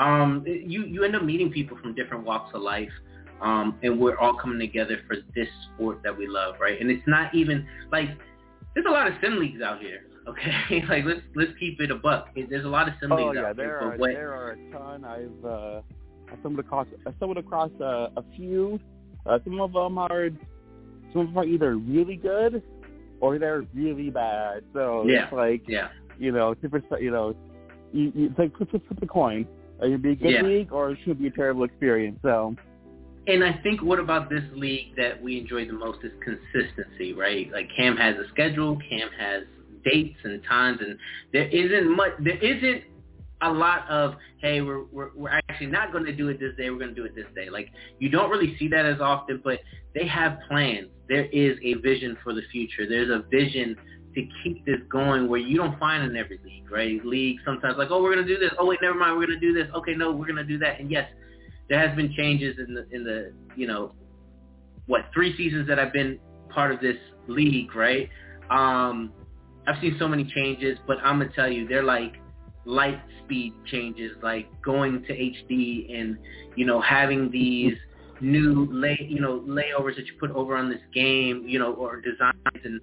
[0.00, 2.90] um, you you end up meeting people from different walks of life.
[3.42, 6.78] Um, and we're all coming together for this sport that we love, right?
[6.78, 8.08] And it's not even like
[8.74, 10.82] there's a lot of sim leagues out here, okay?
[10.90, 12.28] like let's let's keep it a buck.
[12.34, 13.92] There's a lot of sim oh leagues yeah, out there here.
[13.92, 15.04] are what, there are a ton.
[15.06, 15.80] I've uh,
[16.30, 18.78] I stumbled across I stumbled across uh, a few.
[19.24, 20.28] Uh, some of them are
[21.12, 22.62] some of them are either really good
[23.20, 24.64] or they're really bad.
[24.74, 25.24] So Yeah.
[25.24, 25.88] it's like yeah.
[26.18, 26.84] you know, different.
[27.00, 27.34] You know,
[27.92, 29.46] you, you, it's like flip the coin.
[29.80, 30.42] Are you be a good Yeah.
[30.42, 32.18] league or it should be a terrible experience?
[32.22, 32.56] So
[33.26, 37.50] And I think what about this league that we enjoy the most is consistency, right?
[37.52, 39.44] Like Cam has a schedule, Cam has
[39.84, 40.98] dates and times, and
[41.32, 42.12] there isn't much.
[42.18, 42.84] There isn't
[43.42, 46.70] a lot of hey, we're we're, we're actually not going to do it this day.
[46.70, 47.50] We're going to do it this day.
[47.50, 49.60] Like you don't really see that as often, but
[49.94, 50.88] they have plans.
[51.08, 52.88] There is a vision for the future.
[52.88, 53.76] There's a vision
[54.14, 57.04] to keep this going where you don't find in every league, right?
[57.04, 58.50] League sometimes like, oh, we're going to do this.
[58.58, 59.16] Oh, wait, never mind.
[59.16, 59.68] We're going to do this.
[59.74, 60.80] Okay, no, we're going to do that.
[60.80, 61.08] And yes,
[61.70, 63.92] there has been changes in the in the you know
[64.86, 66.18] what three seasons that I've been
[66.50, 66.96] part of this
[67.28, 68.10] league, right?
[68.50, 69.12] Um,
[69.66, 72.14] I've seen so many changes, but I'm gonna tell you, they're like
[72.64, 76.18] light speed changes, like going to HD and
[76.56, 77.74] you know having these
[78.20, 82.00] new lay you know layovers that you put over on this game, you know, or
[82.00, 82.80] designs and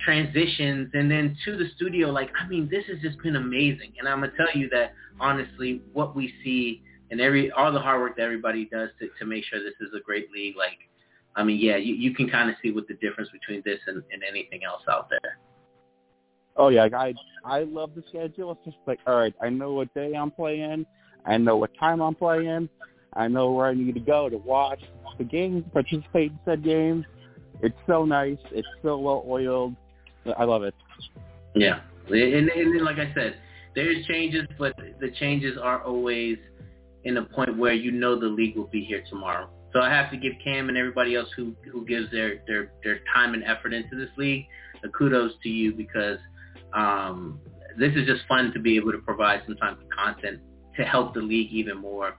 [0.00, 4.08] transitions and then to the studio like I mean this has just been amazing and
[4.08, 8.16] I'm gonna tell you that honestly what we see and every all the hard work
[8.16, 10.78] that everybody does to, to make sure this is a great league like
[11.34, 14.02] I mean yeah you, you can kind of see what the difference between this and,
[14.12, 15.38] and anything else out there
[16.60, 18.50] Oh yeah, I I love the schedule.
[18.50, 20.84] It's just like, all right, I know what day I'm playing,
[21.24, 22.68] I know what time I'm playing,
[23.12, 24.80] I know where I need to go to watch
[25.18, 27.04] the games, participate in said games.
[27.60, 28.38] It's so nice.
[28.52, 29.74] It's so well oiled.
[30.36, 30.74] I love it.
[31.54, 33.36] Yeah, and, and then, like I said,
[33.74, 36.36] there's changes, but the changes are always
[37.04, 39.48] in a point where you know the league will be here tomorrow.
[39.72, 43.00] So I have to give Cam and everybody else who who gives their their their
[43.14, 44.46] time and effort into this league
[44.84, 46.18] a kudos to you because
[46.72, 47.40] um,
[47.78, 50.40] this is just fun to be able to provide some type of content
[50.76, 52.16] to help the league even more.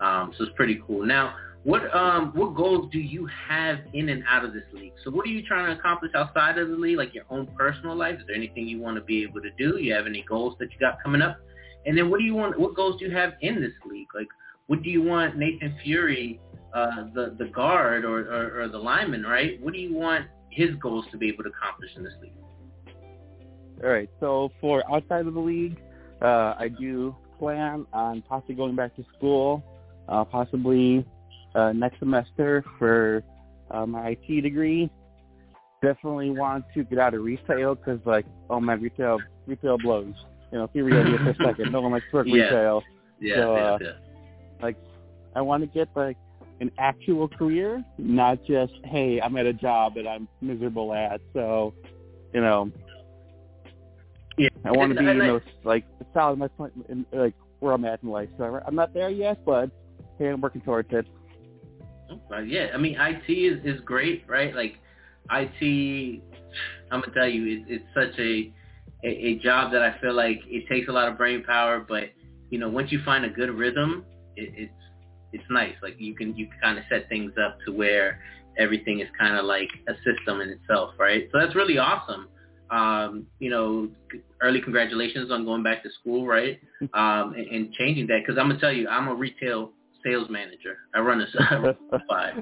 [0.00, 1.04] Um, so it's pretty cool.
[1.06, 1.34] Now,
[1.64, 4.94] what um, what goals do you have in and out of this league?
[5.04, 7.94] So what are you trying to accomplish outside of the league, like your own personal
[7.94, 8.16] life?
[8.18, 9.78] Is there anything you want to be able to do?
[9.78, 11.38] You have any goals that you got coming up?
[11.86, 12.58] And then what do you want?
[12.58, 14.08] What goals do you have in this league?
[14.12, 14.26] Like,
[14.66, 16.40] what do you want Nathan Furry,
[16.74, 19.62] uh, the the guard or, or, or the lineman, right?
[19.62, 22.32] What do you want his goals to be able to accomplish in this league?
[23.84, 24.10] All right.
[24.18, 25.76] So for outside of the league,
[26.20, 29.64] uh, I do plan on possibly going back to school,
[30.08, 31.06] uh, possibly
[31.54, 33.22] uh, next semester for
[33.70, 34.90] uh, my IT degree.
[35.82, 40.14] Definitely want to get out of retail because, like, oh my retail retail blows.
[40.52, 41.72] You know, be real here for a second.
[41.72, 42.44] No one likes to work Yeah.
[42.44, 42.84] retail.
[43.20, 43.88] Yeah, So, yeah, uh, yeah.
[44.60, 44.76] Like,
[45.34, 46.16] I want to get like
[46.60, 51.20] an actual career, not just hey, I'm at a job that I'm miserable at.
[51.32, 51.74] So,
[52.32, 52.70] you know,
[54.38, 54.48] Yeah.
[54.64, 55.84] I want to be, And you know, like
[56.14, 58.28] solid in my point, in, like where I'm at in life.
[58.38, 59.70] So I'm not there yet, but
[60.18, 61.06] hey, I'm working towards it.
[62.28, 64.54] But yeah, I mean, IT is is great, right?
[64.54, 64.76] Like
[65.30, 66.22] IT,
[66.90, 68.52] I'm gonna tell you, it, it's such a,
[69.04, 72.04] a a job that I feel like it takes a lot of brain power, but
[72.50, 74.04] you know, once you find a good rhythm,
[74.36, 74.72] it, it's
[75.32, 75.74] it's nice.
[75.82, 78.20] Like you can you can kind of set things up to where
[78.58, 81.28] everything is kind of like a system in itself, right?
[81.32, 82.28] So that's really awesome.
[82.70, 83.88] Um, you know,
[84.42, 86.60] early congratulations on going back to school, right?
[86.94, 89.70] Um, and, and changing that because I'm gonna tell you, I'm a retail
[90.04, 90.78] sales manager.
[90.94, 91.26] I run a
[92.08, 92.36] five,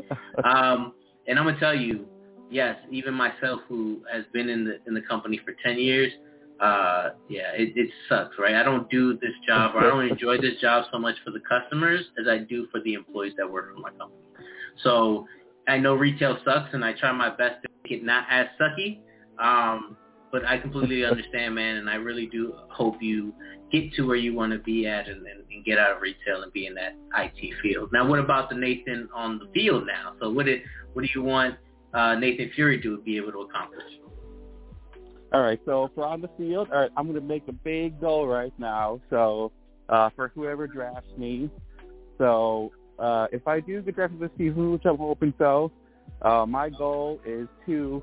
[0.44, 0.92] um,
[1.26, 2.06] and I'm gonna tell you,
[2.50, 6.12] yes, even myself who has been in the in the company for ten years,
[6.60, 8.54] uh, yeah, it, it sucks, right?
[8.54, 11.40] I don't do this job or I don't enjoy this job so much for the
[11.40, 14.20] customers as I do for the employees that work for my company.
[14.82, 15.26] So
[15.68, 19.00] I know retail sucks, and I try my best to make it not as sucky.
[19.38, 19.96] Um,
[20.32, 23.32] but I completely understand, man, and I really do hope you
[23.72, 26.42] get to where you want to be at and, and, and get out of retail
[26.42, 27.90] and be in that IT field.
[27.92, 30.14] Now, what about the Nathan on the field now?
[30.20, 30.62] So what did
[30.92, 31.56] what do you want
[31.94, 33.84] uh, Nathan Furry to be able to accomplish?
[35.32, 38.00] All right, so for on the field, all right, I'm going to make a big
[38.00, 39.00] goal right now.
[39.10, 39.52] So
[39.88, 41.48] uh, for whoever drafts me,
[42.18, 45.70] so uh, if I do get drafted this season, which I'm hoping so,
[46.22, 48.02] uh, my goal is to,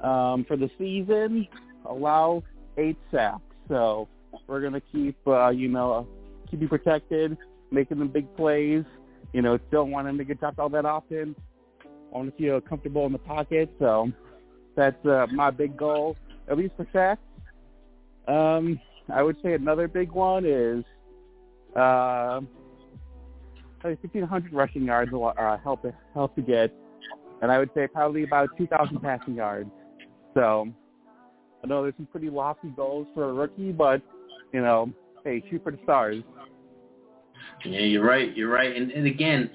[0.00, 1.48] um, for the season,
[1.84, 2.42] allow
[2.76, 3.40] eight sacks.
[3.68, 4.08] So
[4.46, 6.06] we're going to keep, uh, you know,
[6.50, 7.36] keep you protected,
[7.70, 8.84] making them big plays.
[9.32, 11.34] You know, don't want them to get dropped all that often.
[11.84, 13.70] I want to feel comfortable in the pocket.
[13.78, 14.10] So
[14.76, 16.16] that's uh, my big goal,
[16.48, 17.20] at least for sacks.
[18.28, 18.80] Um,
[19.12, 20.84] I would say another big one is
[21.76, 22.40] uh,
[23.82, 26.72] 1,500 rushing yards uh, help help to get,
[27.40, 29.70] and I would say probably about 2,000 passing yards.
[30.36, 30.68] So
[31.64, 34.02] I know there's some pretty lofty goals for a rookie, but
[34.52, 34.92] you know,
[35.24, 36.22] hey, shoot for the stars.
[37.64, 38.36] Yeah, you're right.
[38.36, 38.76] You're right.
[38.76, 39.50] And, and again,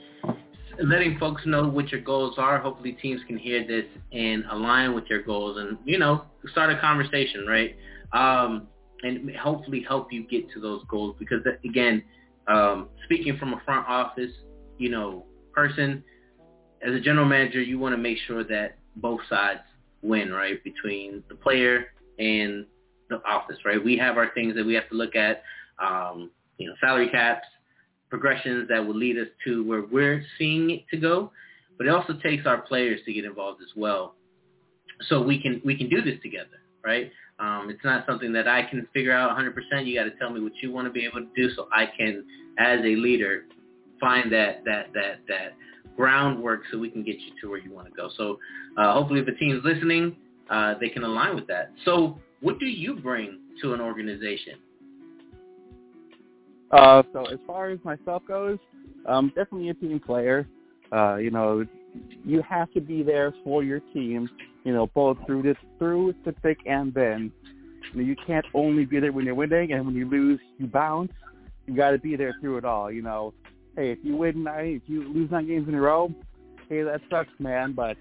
[0.83, 2.57] letting folks know what your goals are.
[2.59, 6.81] Hopefully, teams can hear this and align with your goals, and you know, start a
[6.81, 7.75] conversation, right?
[8.11, 8.67] Um,
[9.03, 12.03] and hopefully help you get to those goals because again,
[12.47, 14.31] um, speaking from a front office,
[14.79, 16.03] you know, person,
[16.81, 19.61] as a general manager, you want to make sure that both sides
[20.01, 20.63] win, right?
[20.63, 21.87] Between the player
[22.19, 22.65] and
[23.09, 23.83] the office, right?
[23.83, 25.43] We have our things that we have to look at,
[25.79, 27.45] um, you know, salary caps,
[28.09, 31.31] progressions that will lead us to where we're seeing it to go.
[31.77, 34.15] But it also takes our players to get involved as well,
[35.07, 37.11] so we can we can do this together, right?
[37.39, 39.87] Um, it's not something that I can figure out 100%.
[39.87, 41.87] You got to tell me what you want to be able to do, so I
[41.97, 42.23] can,
[42.59, 43.45] as a leader,
[44.01, 45.53] find that that that that
[45.95, 48.09] groundwork so we can get you to where you want to go.
[48.17, 48.39] So
[48.77, 50.15] uh, hopefully, if the team's listening,
[50.49, 51.71] uh, they can align with that.
[51.85, 54.55] So, what do you bring to an organization?
[56.71, 58.57] Uh, so as far as myself goes,
[59.07, 60.47] um, definitely a team player.
[60.91, 61.65] Uh, you know,
[62.25, 64.29] you have to be there for your team.
[64.63, 67.31] You know, both through this, through the thick and thin.
[67.93, 70.67] You, know, you can't only be there when you're winning, and when you lose, you
[70.67, 71.11] bounce.
[71.67, 72.91] You got to be there through it all.
[72.91, 73.33] You know,
[73.75, 76.13] hey, if you win nine, if you lose nine games in a row,
[76.69, 77.73] hey, that sucks, man.
[77.73, 77.97] But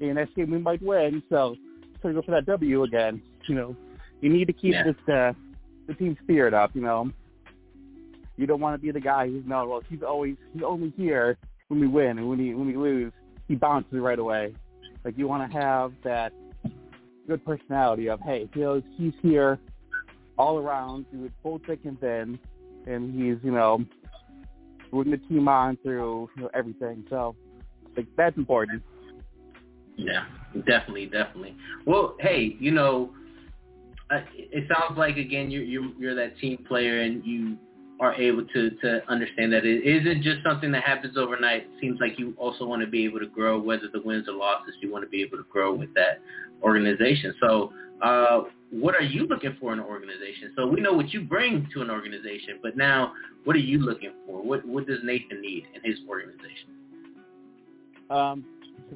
[0.00, 1.56] in next game we might win, so
[2.02, 3.22] so go for that W again.
[3.46, 3.76] You know,
[4.20, 4.84] you need to keep Yeah.
[4.84, 5.32] this uh,
[5.86, 6.70] the team spirit up.
[6.74, 7.10] You know,
[8.36, 11.36] you don't want to be the guy who's no, well, he's always he's only here
[11.68, 13.12] when we win, and when he when we lose,
[13.48, 14.54] he bounces right away.
[15.04, 16.32] Like you want to have that
[17.26, 19.58] good personality of hey, he knows he's here
[20.38, 22.38] all around through both thick and thin,
[22.86, 23.84] and he's you know
[24.92, 27.04] rooting the team on through you know, everything.
[27.10, 27.36] So
[27.96, 28.82] like that's important.
[29.96, 30.24] Yeah,
[30.66, 31.56] definitely, definitely.
[31.86, 33.10] Well, hey, you know,
[34.10, 37.56] uh, it sounds like again you're you're, you're that team player and you
[38.00, 41.62] are able to to understand that it isn't just something that happens overnight.
[41.62, 44.32] It seems like you also want to be able to grow, whether the wins or
[44.32, 44.74] losses.
[44.80, 46.20] You want to be able to grow with that
[46.62, 47.34] organization.
[47.40, 47.72] So,
[48.02, 50.52] uh, what are you looking for in an organization?
[50.56, 53.12] So we know what you bring to an organization, but now
[53.44, 54.42] what are you looking for?
[54.42, 56.70] What what does Nathan need in his organization?
[58.10, 58.44] Um,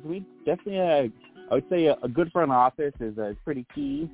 [0.05, 1.09] we definitely, uh,
[1.51, 4.11] I would say a, a good front office is uh, pretty key.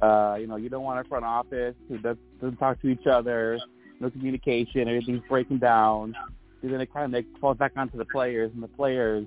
[0.00, 3.06] Uh, you know, you don't want a front office who does, doesn't talk to each
[3.06, 3.58] other,
[4.00, 6.14] no communication, everything's breaking down.
[6.62, 9.26] And then it kind of falls back onto the players, and the players,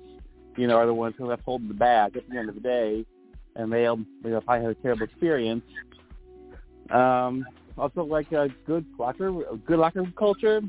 [0.56, 2.60] you know, are the ones who left holding the bag at the end of the
[2.60, 3.04] day,
[3.56, 5.62] and they'll, they'll probably have a terrible experience.
[6.90, 7.44] Um,
[7.78, 10.62] also, like a good locker, a good locker culture,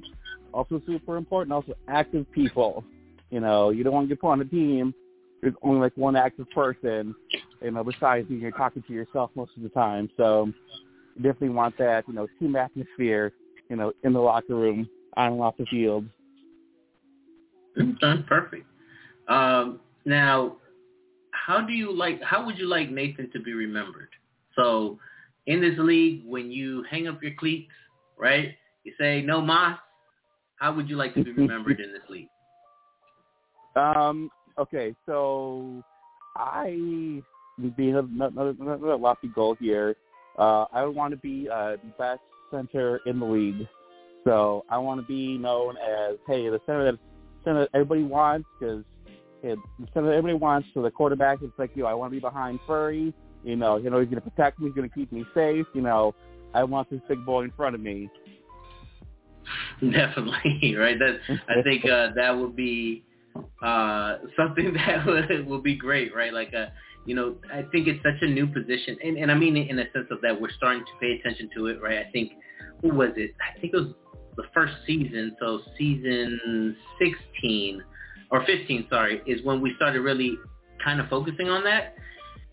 [0.53, 1.53] also super important.
[1.53, 2.83] Also, active people.
[3.29, 4.93] You know, you don't want to get put on a team.
[5.41, 7.13] There's only like one active person,
[7.61, 10.09] you know, besides you, you're talking to yourself most of the time.
[10.17, 10.51] So
[11.15, 13.33] you definitely want that, you know, team atmosphere,
[13.69, 16.05] you know, in the locker room, on and off the field.
[17.79, 18.65] Okay, perfect.
[19.27, 20.57] Um, now,
[21.47, 22.21] how do you like?
[22.21, 24.09] How would you like Nathan to be remembered?
[24.57, 24.99] So,
[25.45, 27.71] in this league, when you hang up your cleats,
[28.17, 28.53] right?
[28.83, 29.77] You say no mas.
[30.57, 32.27] How would you like to be remembered in this league?
[33.77, 34.29] Um.
[34.59, 34.93] Okay.
[35.05, 35.81] So
[36.35, 37.21] I
[37.77, 39.95] being another, another lofty goal here.
[40.37, 42.19] Uh, I would want to be uh, the best
[42.51, 43.65] center in the league.
[44.25, 46.99] So I want to be known as, hey, the center that
[47.45, 48.83] center that everybody wants because
[49.41, 49.57] the
[49.93, 50.67] center that everybody wants.
[50.73, 53.13] to the quarterback it's like, you know, I want to be behind Furry.
[53.43, 54.67] You know, you know, he's going to protect me.
[54.67, 55.65] He's going to keep me safe.
[55.73, 56.15] You know,
[56.53, 58.09] I want this big boy in front of me.
[59.81, 60.97] Definitely, right?
[60.99, 63.03] That I think uh, that would be
[63.61, 66.33] uh, something that would would be great, right?
[66.33, 66.67] Like uh,
[67.05, 69.83] you know, I think it's such a new position, and, and I mean in a
[69.93, 71.99] sense of that we're starting to pay attention to it, right?
[71.99, 72.33] I think
[72.81, 73.33] who was it?
[73.41, 73.93] I think it was
[74.35, 77.83] the first season, so season 16
[78.31, 80.37] or 15, sorry, is when we started really
[80.83, 81.95] kind of focusing on that.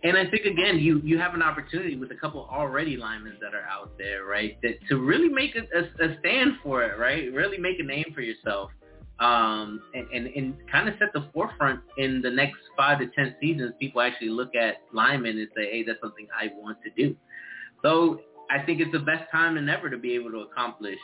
[0.03, 3.55] And I think again, you you have an opportunity with a couple already linemen that
[3.55, 4.59] are out there, right?
[4.63, 7.33] That to really make a, a, a stand for it, right?
[7.33, 8.71] Really make a name for yourself,
[9.19, 13.35] um, and, and and kind of set the forefront in the next five to ten
[13.41, 13.73] seasons.
[13.81, 17.17] People actually look at linemen and say, hey, that's something I want to do.
[17.83, 18.21] So
[18.51, 20.99] I think it's the best time than ever to be able to accomplish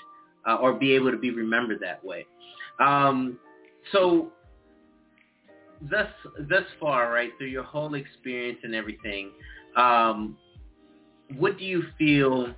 [0.46, 2.26] uh, or be able to be remembered that way.
[2.78, 3.38] Um,
[3.92, 4.32] so
[5.88, 6.08] thus
[6.48, 9.30] thus far, right through your whole experience and everything,
[9.76, 10.36] um,
[11.36, 12.52] what do you feel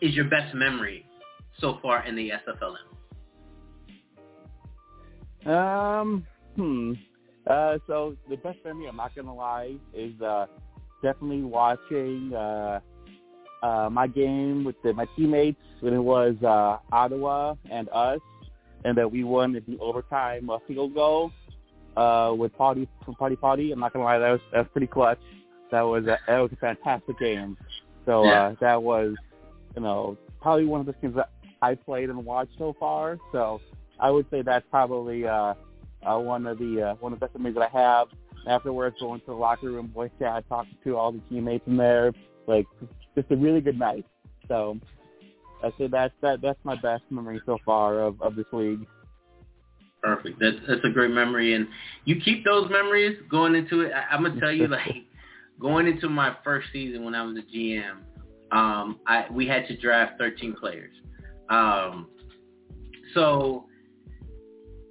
[0.00, 1.06] is your best memory
[1.58, 2.76] so far in the SFLM?
[5.46, 6.92] Um, hmm.
[7.46, 10.46] Uh, so the best memory, I'm not gonna lie, is uh,
[11.02, 12.80] definitely watching uh,
[13.62, 18.20] uh, my game with the, my teammates when it was uh, Ottawa and us,
[18.84, 21.30] and that we won in the overtime uh, field goal
[21.96, 22.88] uh, with Party
[23.18, 23.72] Party Party.
[23.72, 25.20] I'm not gonna lie, that was that was pretty clutch.
[25.70, 27.56] That was a, that was a fantastic game.
[28.06, 28.48] So yeah.
[28.48, 29.14] uh, that was,
[29.74, 31.30] you know, probably one of the games that
[31.62, 33.18] I played and watched so far.
[33.32, 33.60] So
[33.98, 35.54] I would say that's probably uh,
[36.04, 38.08] uh, one of the uh, one of the best memories that I have.
[38.46, 42.12] Afterwards, going to the locker room, voice chat, talking to all the teammates in there,
[42.46, 42.66] like
[43.14, 44.04] just a really good night.
[44.48, 44.78] So
[45.62, 48.86] I say that's that that's my best memory so far of of this league.
[50.04, 50.38] Perfect.
[50.38, 51.66] That's that's a great memory, and
[52.04, 53.92] you keep those memories going into it.
[53.92, 55.06] I, I'm gonna tell you, like
[55.58, 58.02] going into my first season when I was a GM,
[58.52, 60.92] um, I we had to draft 13 players.
[61.48, 62.08] Um,
[63.14, 63.64] so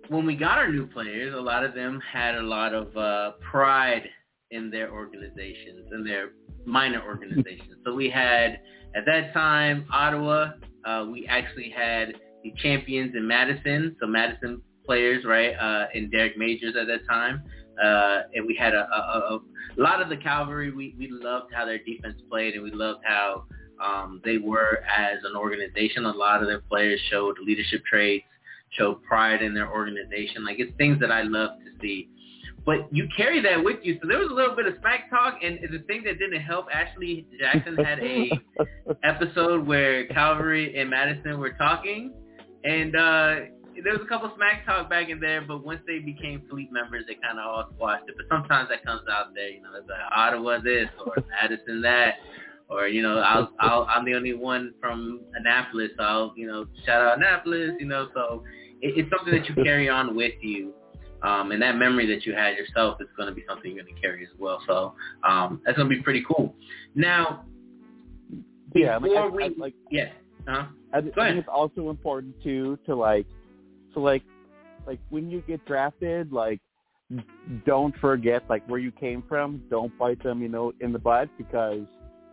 [0.07, 3.33] when we got our new players, a lot of them had a lot of uh,
[3.51, 4.09] pride
[4.49, 6.31] in their organizations and their
[6.65, 7.75] minor organizations.
[7.85, 8.59] So we had
[8.95, 10.53] at that time Ottawa.
[10.83, 13.95] Uh, we actually had the champions in Madison.
[14.01, 17.43] So Madison players, right, uh, and Derek Majors at that time.
[17.83, 19.39] Uh, and we had a, a,
[19.77, 20.71] a lot of the Calvary.
[20.71, 23.45] We, we loved how their defense played, and we loved how
[23.83, 26.05] um, they were as an organization.
[26.05, 28.25] A lot of their players showed leadership traits,
[28.69, 30.45] showed pride in their organization.
[30.45, 32.09] Like it's things that I love to see.
[32.65, 33.99] But you carry that with you.
[34.01, 36.67] So there was a little bit of smack talk, and the thing that didn't help,
[36.73, 38.31] Ashley Jackson had a
[39.03, 42.13] episode where Calvary and Madison were talking,
[42.63, 43.35] and uh,
[43.83, 47.05] there was a couple smack talk back in there, but once they became fleet members,
[47.07, 48.15] they kind of all squashed it.
[48.17, 52.15] But sometimes that comes out there, you know, it's like Ottawa this or Madison that,
[52.69, 56.65] or you know, I'll, I'll I'm the only one from Annapolis, so I'll you know
[56.85, 58.07] shout out Annapolis, you know.
[58.13, 58.43] So
[58.81, 60.73] it, it's something that you carry on with you.
[61.21, 63.95] Um, and that memory that you had yourself is going to be something you're going
[63.95, 64.61] to carry as well.
[64.67, 66.53] So um, that's going to be pretty cool.
[66.95, 67.45] Now,
[68.75, 70.09] yeah, like, I, we, I, like yeah,
[70.47, 70.65] uh-huh.
[70.93, 73.25] I think it's also important too to like
[73.93, 74.23] so like
[74.85, 76.59] like when you get drafted, like
[77.65, 79.61] don't forget like where you came from.
[79.69, 81.85] Don't bite them, you know, in the butt because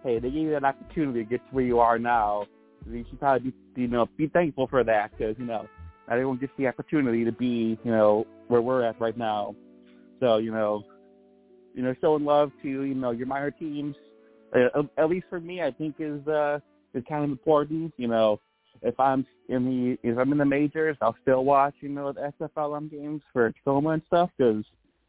[0.03, 2.47] hey, they gave you that opportunity to get to where you are now.
[2.89, 5.67] You should probably be, you know, be thankful for that because you know
[6.09, 9.55] not everyone gets the opportunity to be, you know, where we're at right now.
[10.21, 10.83] So you know,
[11.75, 13.97] you know, showing love to you know your minor teams,
[14.55, 16.59] uh, at least for me, I think is uh
[16.95, 17.93] is kind of important.
[17.97, 18.41] You know,
[18.83, 22.33] if I'm in the if I'm in the majors, I'll still watch you know the
[22.41, 24.65] SFLM games for Tacoma and stuff because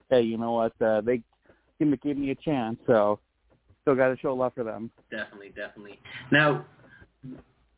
[0.09, 1.21] hey, you know what uh, they
[1.79, 3.19] give me give me a chance, so
[3.81, 4.91] still got to show love for them.
[5.09, 5.99] Definitely, definitely.
[6.31, 6.65] Now,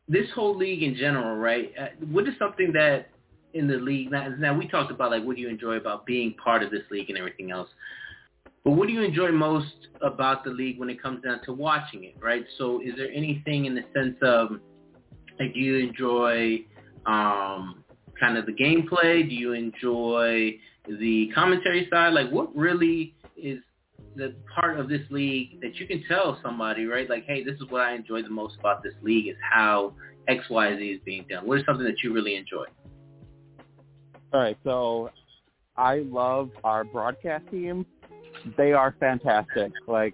[0.07, 1.71] this whole league in general, right?
[1.79, 3.09] Uh, what is something that
[3.53, 6.33] in the league now, now we talked about like what do you enjoy about being
[6.43, 7.69] part of this league and everything else.
[8.63, 12.05] But what do you enjoy most about the league when it comes down to watching
[12.05, 12.45] it, right?
[12.57, 14.59] So is there anything in the sense of
[15.39, 16.59] like, do you enjoy
[17.05, 17.84] um,
[18.19, 19.27] kind of the gameplay?
[19.27, 20.57] Do you enjoy
[20.88, 22.13] the commentary side?
[22.13, 23.59] Like, what really is
[24.15, 27.09] the part of this league that you can tell somebody, right?
[27.09, 29.93] Like, hey, this is what I enjoy the most about this league is how
[30.27, 31.47] X, Y, Z is being done.
[31.47, 32.65] What is something that you really enjoy?
[34.34, 35.09] All right, so
[35.77, 37.86] I love our broadcast team.
[38.57, 39.71] They are fantastic.
[39.88, 40.13] Like,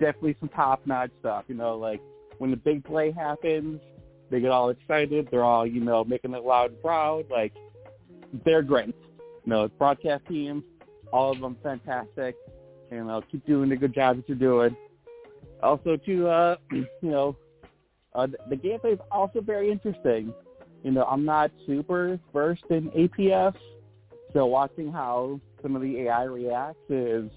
[0.00, 1.44] definitely some top-notch stuff.
[1.48, 2.00] You know, like
[2.38, 3.80] when the big play happens,
[4.30, 5.28] they get all excited.
[5.30, 7.26] They're all, you know, making it loud and proud.
[7.30, 7.52] Like,
[8.44, 8.86] they're great.
[8.86, 8.94] You
[9.46, 10.64] know, broadcast team,
[11.12, 12.34] all of them fantastic.
[12.90, 14.76] And You know, keep doing the good job that you're doing.
[15.62, 17.36] Also, to uh, you know,
[18.14, 20.32] uh, the gameplay is also very interesting.
[20.82, 23.54] You know, I'm not super versed in APS,
[24.32, 27.30] so watching how some of the AI reacts is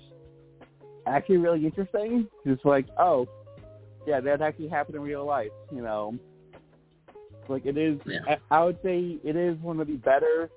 [1.07, 2.27] actually really interesting.
[2.45, 3.27] Just like, oh,
[4.05, 5.51] yeah, that actually happened in real life.
[5.71, 6.15] You know,
[7.49, 7.99] like it is.
[8.05, 8.19] Yeah.
[8.27, 10.49] I, I would say it is one of the better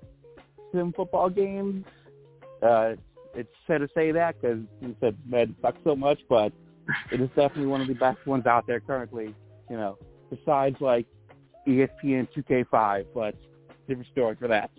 [0.72, 1.84] sim football games.
[2.62, 2.92] Uh,
[3.34, 6.52] it's sad to say that because you said Med sucks so much, but
[7.10, 9.34] it is definitely one of the best ones out there currently.
[9.70, 9.98] You know,
[10.30, 11.06] besides like
[11.66, 13.34] ESPN 2K5, but
[13.88, 14.70] different story for that.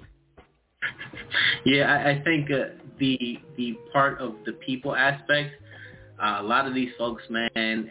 [1.65, 5.55] Yeah, I, I think uh, the the part of the people aspect,
[6.21, 7.89] uh, a lot of these folks, man,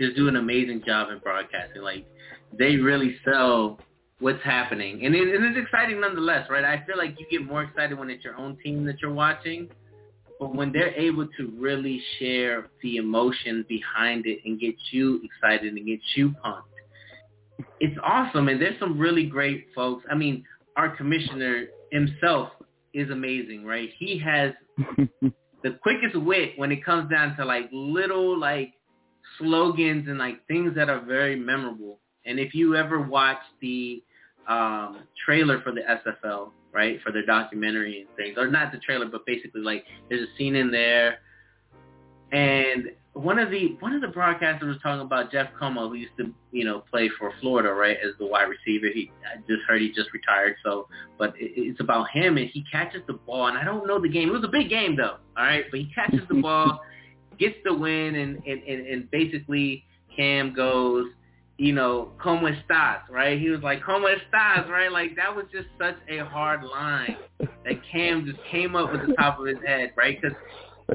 [0.00, 1.82] just do an amazing job in broadcasting.
[1.82, 2.06] Like
[2.58, 3.78] they really sell
[4.18, 6.64] what's happening, and, it, and it's exciting nonetheless, right?
[6.64, 9.68] I feel like you get more excited when it's your own team that you're watching,
[10.38, 15.74] but when they're able to really share the emotion behind it and get you excited
[15.74, 16.68] and get you pumped,
[17.80, 18.48] it's awesome.
[18.48, 20.04] And there's some really great folks.
[20.10, 20.44] I mean,
[20.76, 22.50] our commissioner himself
[22.94, 23.90] is amazing, right?
[23.98, 24.52] He has
[25.62, 28.74] the quickest wit when it comes down to like little like
[29.38, 31.98] slogans and like things that are very memorable.
[32.26, 34.02] And if you ever watch the
[34.48, 39.06] um, trailer for the SFL, right, for their documentary and things, or not the trailer,
[39.06, 41.18] but basically like there's a scene in there,
[42.32, 46.16] and one of the one of the broadcasters was talking about Jeff Como, who used
[46.16, 48.86] to you know play for Florida, right, as the wide receiver.
[48.92, 52.64] He I just heard he just retired, so but it, it's about him, and he
[52.72, 54.30] catches the ball, and I don't know the game.
[54.30, 56.80] It was a big game though, all right, but he catches the ball,
[57.38, 61.06] gets the win, and and and, and basically Cam goes.
[61.62, 63.38] You know, como estás, right?
[63.38, 64.90] He was like, como estás, right?
[64.90, 69.14] Like that was just such a hard line that Cam just came up with the
[69.14, 70.20] top of his head, right?
[70.20, 70.36] Because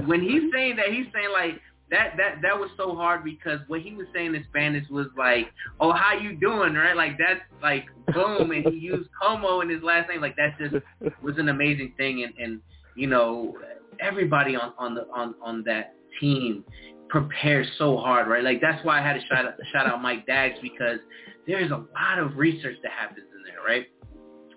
[0.05, 3.80] when he's saying that, he's saying like that that that was so hard because what
[3.80, 5.47] he was saying in Spanish was like,
[5.80, 6.97] "Oh, how you doing?" Right?
[6.97, 10.20] Like that's like boom, and he used como in his last name.
[10.20, 10.76] Like that just
[11.22, 12.59] was an amazing thing, and and
[12.93, 13.55] you know
[14.01, 16.65] everybody on on the on on that team
[17.10, 18.43] prepares so hard, right?
[18.43, 20.99] Like that's why I had to shout out, shout out Mike Dags because
[21.45, 23.88] there's a lot of research that happens in there, right?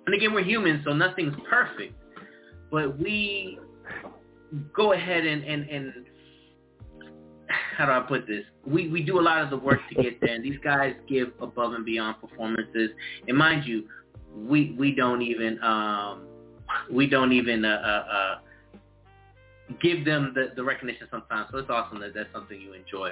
[0.07, 1.95] And again, we're humans, so nothing's perfect,
[2.71, 3.59] but we
[4.75, 5.93] go ahead and and and
[7.77, 8.45] how do I put this?
[8.67, 11.29] We we do a lot of the work to get there, and these guys give
[11.41, 12.91] above and beyond performances.
[13.29, 13.89] And mind you,
[14.35, 16.27] we we don't even um
[16.91, 18.39] we don't even uh, uh, uh
[19.81, 21.49] give them the the recognition sometimes.
[21.51, 23.11] So it's awesome that that's something you enjoy.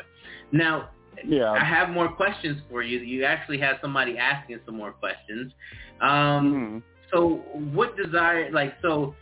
[0.52, 0.90] Now,
[1.24, 1.50] Yeah.
[1.52, 2.98] I have more questions for you.
[3.00, 5.52] You actually have somebody asking some more questions.
[6.00, 6.82] Um, Mhm.
[7.11, 7.36] so
[7.74, 9.14] what desire, like, so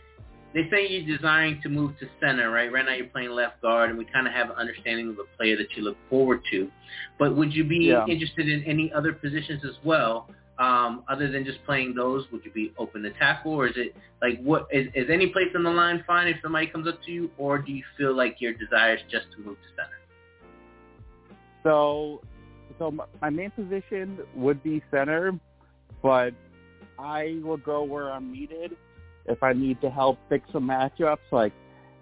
[0.53, 2.71] they say you're desiring to move to center, right?
[2.71, 5.25] Right now you're playing left guard, and we kind of have an understanding of the
[5.37, 6.71] player that you look forward to.
[7.19, 8.05] But would you be Yeah.
[8.07, 10.29] interested in any other positions as well,
[10.59, 12.25] um, other than just playing those?
[12.31, 15.47] Would you be open to tackle, or is it like what is, is any place
[15.55, 18.37] on the line fine if somebody comes up to you, or do you feel like
[18.39, 19.97] your desire is just to move to center?
[21.63, 22.21] So,
[22.79, 22.91] so
[23.21, 25.33] my- main position would be center,
[26.01, 26.33] but
[26.97, 28.75] I will go where I'm needed.
[29.25, 31.51] If I need to help fix some matchups, like,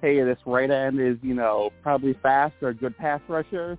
[0.01, 3.77] hey, this right end is you know probably fast or a good pass rusher,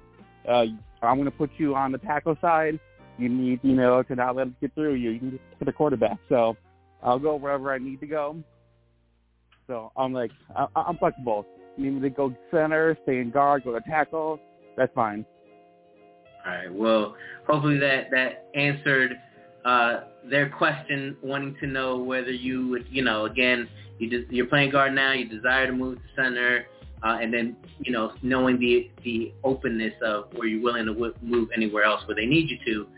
[0.49, 0.67] uh,
[1.03, 2.79] I'm going to put you on the tackle side.
[3.19, 5.11] You need you know to not let them get through you.
[5.11, 6.19] You can just hit the quarterback.
[6.29, 6.57] So
[7.03, 8.37] I'll go wherever I need to go.
[9.67, 11.47] So I'm like I, I'm flexible.
[11.77, 14.41] You need me to go center, stay in guard, go to tackle.
[14.77, 15.25] That's fine.
[16.47, 16.73] All right.
[16.73, 19.17] Well, hopefully that that answered
[19.67, 24.47] uh, their question, wanting to know whether you would, you know, again, you just, you're
[24.47, 26.67] playing guard now, you desire to move to center,
[27.03, 31.15] uh, and then, you know, knowing the the openness of where you're willing to w-
[31.23, 32.89] move anywhere else where they need you to.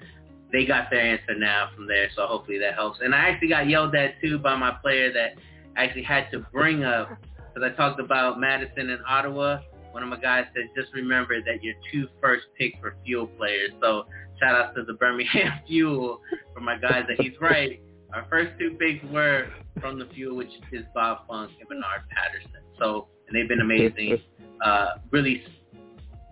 [0.50, 3.00] They got their answer now from there, so hopefully that helps.
[3.02, 5.32] And I actually got yelled at too by my player that
[5.76, 7.10] actually had to bring up
[7.52, 9.58] because I talked about Madison and Ottawa.
[9.92, 13.72] One of my guys said, just remember that your two first picks were fuel players.
[13.82, 14.04] So
[14.38, 16.20] shout out to the Birmingham Fuel
[16.54, 17.80] for my guys that he's right.
[18.14, 19.48] Our first two picks were
[19.80, 22.62] from the Fuel, which is Bob Funk and Bernard Patterson.
[22.78, 24.18] So, and they've been amazing.
[24.64, 25.44] Uh, really,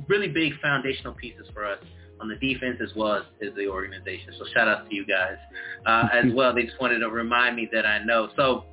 [0.08, 1.78] really big foundational pieces for us
[2.20, 4.32] on the defense as well as, as the organization.
[4.38, 5.36] So shout out to you guys
[5.84, 6.54] uh, as well.
[6.54, 8.30] They just wanted to remind me that I know.
[8.36, 8.64] So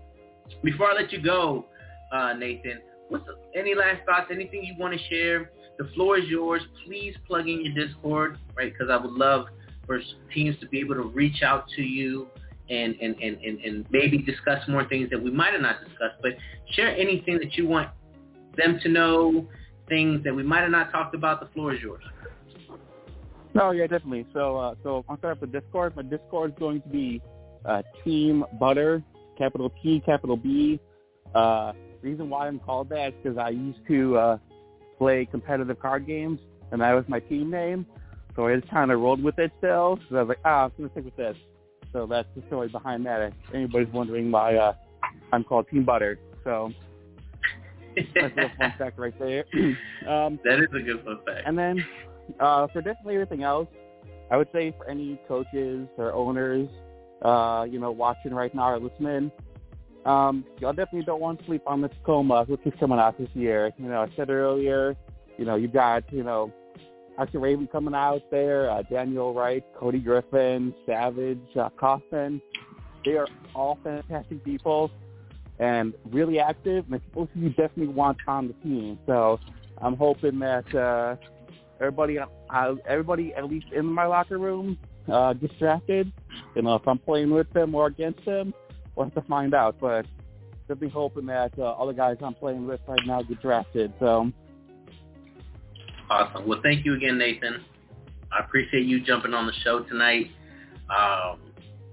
[0.64, 1.66] before I let you go,
[2.12, 4.28] uh, Nathan, what's any last thoughts?
[4.32, 5.52] Anything you want to share?
[5.78, 6.62] The floor is yours.
[6.86, 8.72] Please plug in your Discord, right?
[8.72, 9.48] Because I would love
[9.86, 10.00] for
[10.34, 12.28] teams to be able to reach out to you
[12.70, 16.22] and, and, and, and, and maybe discuss more things that we might have not discussed.
[16.22, 16.34] But
[16.72, 17.90] share anything that you want
[18.56, 19.48] them to know,
[19.88, 21.40] things that we might have not talked about.
[21.40, 22.04] The floor is yours.
[23.54, 24.26] No, yeah, definitely.
[24.34, 25.96] So, uh, so I'm starting up the Discord.
[25.96, 27.22] My Discord is going to be
[27.66, 29.04] uh, Team Butter,
[29.38, 30.80] capital T, capital B.
[31.36, 34.38] Uh, reason why I'm called that is because I used to uh,
[34.98, 36.40] play competitive card games,
[36.72, 37.86] and that was my team name.
[38.36, 40.00] So I just kind of rolled with it still.
[40.10, 41.38] So I was like, ah, I'm to stick with this.
[41.92, 43.22] So that's the story behind that.
[43.22, 44.74] If anybody's wondering why uh,
[45.32, 46.18] I'm called Team Butter.
[46.44, 46.72] So
[47.96, 49.46] that's a little fun fact right there.
[50.08, 51.44] um, that is a good fun fact.
[51.46, 51.86] And then
[52.40, 53.68] uh, for definitely everything else,
[54.32, 56.70] I would say for any coaches or owners,
[57.22, 59.32] uh, you know, watching right now or listening,
[60.06, 63.30] um, y'all definitely don't want to sleep on the Tacoma, which is coming out this
[63.34, 63.72] year.
[63.78, 64.96] You know, I said earlier,
[65.38, 66.52] you know, you got, you know,
[67.18, 72.42] Archie Raven coming out there, uh, Daniel Wright, Cody Griffin, Savage, uh, Kaufman.
[73.06, 74.90] They are all fantastic people
[75.60, 79.00] and really active, and it's you definitely want on the team.
[79.06, 79.40] So
[79.82, 81.16] I'm hoping that uh,
[81.80, 84.78] everybody, uh, everybody at least in my locker room
[85.12, 86.12] uh, gets drafted.
[86.56, 88.54] You know, if I'm playing with them or against them,
[88.96, 89.78] we'll have to find out.
[89.80, 90.06] But
[90.68, 93.94] definitely hoping that uh, all the guys I'm playing with right now get drafted.
[94.00, 94.32] So
[96.10, 96.48] Awesome.
[96.48, 97.64] Well, thank you again, Nathan.
[98.32, 100.32] I appreciate you jumping on the show tonight.
[100.90, 101.40] Um,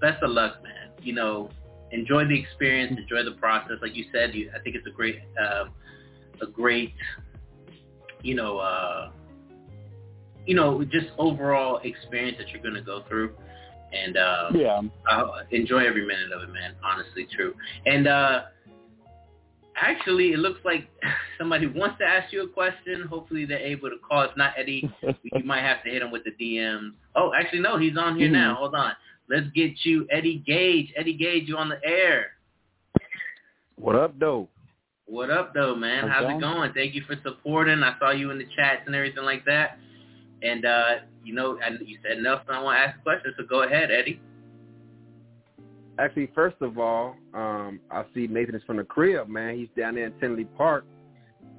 [0.00, 0.90] best of luck, man.
[1.02, 1.50] You know,
[1.92, 3.76] enjoy the experience, enjoy the process.
[3.82, 5.64] Like you said, you, I think it's a great, uh,
[6.42, 6.94] a great,
[8.22, 9.10] you know, uh,
[10.46, 13.34] you know, just overall experience that you're going to go through.
[13.92, 16.74] And uh, yeah, I'll enjoy every minute of it, man.
[16.84, 17.54] Honestly, true.
[17.86, 18.42] And uh,
[19.76, 20.88] actually, it looks like
[21.38, 23.06] somebody wants to ask you a question.
[23.08, 24.22] Hopefully, they're able to call.
[24.22, 26.92] If not, Eddie, you might have to hit him with the DMs.
[27.16, 28.34] Oh, actually, no, he's on here mm-hmm.
[28.34, 28.54] now.
[28.56, 28.92] Hold on.
[29.30, 30.92] Let's get you, Eddie Gage.
[30.96, 32.32] Eddie Gage, you on the air.
[33.76, 34.48] What up, though?
[35.06, 36.08] What up, though, man?
[36.08, 36.72] How's it going?
[36.72, 37.84] Thank you for supporting.
[37.84, 39.78] I saw you in the chats and everything like that.
[40.42, 43.62] And, uh, you know, you said Nelson, I want to ask a question, so go
[43.62, 44.20] ahead, Eddie.
[46.00, 49.56] Actually, first of all, um, I see Nathan is from the crib, man.
[49.56, 50.84] He's down there in Tinley Park.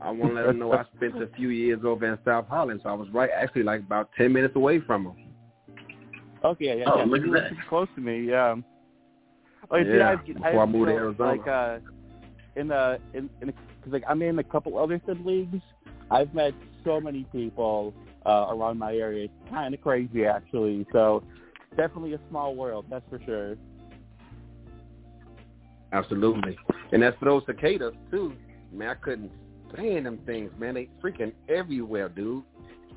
[0.02, 2.82] I want to let him know I spent a few years over in South Holland,
[2.84, 5.21] so I was right, actually, like about 10 minutes away from him.
[6.44, 7.06] Okay, yeah, oh, yeah.
[7.06, 7.68] Look at that.
[7.70, 8.56] close to me, yeah.
[9.70, 11.30] Oh, yeah, see, I, before I, I moved to Arizona.
[11.30, 11.80] Like, uh,
[12.56, 15.62] in the, in, in, cause like I'm in a couple other sim leagues.
[16.10, 17.94] I've met so many people
[18.26, 19.26] uh, around my area.
[19.26, 20.86] It's kind of crazy, actually.
[20.92, 21.24] So
[21.78, 23.56] definitely a small world, that's for sure.
[25.94, 26.58] Absolutely.
[26.92, 28.34] And as for those cicadas too,
[28.72, 29.32] man, I couldn't
[29.74, 30.76] stand them things, man.
[30.76, 32.44] They freaking everywhere, dude.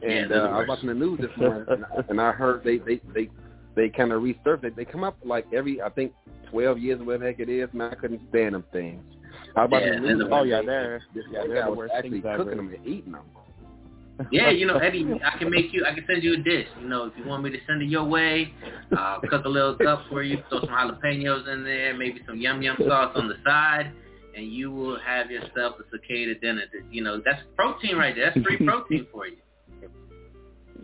[0.04, 2.62] And yeah, uh, I was watching the news this morning, and, I, and I heard
[2.62, 3.30] they they they
[3.74, 4.76] they kind of resurfaced.
[4.76, 6.12] They, come up like every I think
[6.50, 7.68] twelve years or whatever the heck it is.
[7.72, 9.02] Man, I couldn't stand them things.
[9.56, 10.28] How about yeah, the news?
[10.30, 12.54] Oh yeah, they're this yeah, they're they're the was actually cooking ever.
[12.54, 13.22] them and eating them.
[14.30, 16.68] Yeah, you know, Eddie, I can make you, I can send you a dish.
[16.80, 18.52] You know, if you want me to send it your way,
[18.96, 22.62] uh, cook a little cup for you, throw some jalapenos in there, maybe some yum
[22.62, 23.90] yum sauce on the side,
[24.36, 26.62] and you will have yourself a cicada dinner.
[26.90, 28.32] You know, that's protein right there.
[28.32, 29.36] That's free protein for you.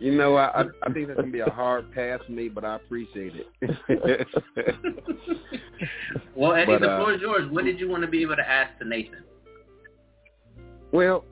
[0.01, 2.65] You know, I I, I think that's gonna be a hard pass for me, but
[2.65, 3.47] I appreciate it.
[6.35, 7.51] well, Eddie, But, the uh, floor is yours.
[7.51, 9.23] What did you want to be able to ask to Nathan?
[10.91, 11.23] Well,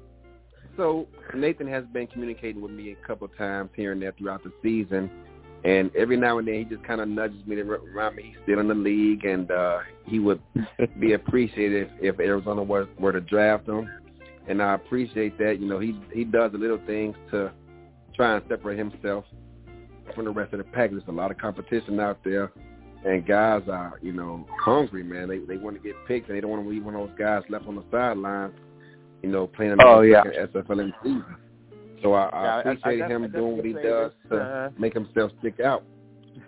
[0.77, 4.43] so Nathan has been communicating with me a couple of times here and there throughout
[4.43, 5.09] the season,
[5.63, 8.37] and every now and then he just kind of nudges me to remind me he's
[8.43, 10.43] still in the league, and uh, he would
[10.99, 13.89] be appreciative if Arizona were, were to draft him,
[14.47, 15.59] and I appreciate that.
[15.59, 17.51] You know, he he does the little things to
[18.15, 19.25] try and separate himself
[20.15, 20.91] from the rest of the pack.
[20.91, 22.51] There's a lot of competition out there,
[23.05, 25.27] and guys are you know hungry, man.
[25.29, 27.17] They they want to get picked, and they don't want to leave one of those
[27.17, 28.53] guys left on the sidelines
[29.21, 30.23] you know, playing Oh, yeah.
[30.23, 31.25] SFL season.
[32.01, 34.41] So I, I Yeah, I- I appreciate him I doing what he does say to
[34.41, 35.83] uh, make himself stick out.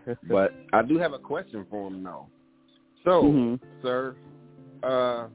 [0.24, 2.28] But I do have a question for him though.
[3.04, 3.60] So, Mhm.
[3.82, 4.16] sir,
[4.84, 5.28] uh,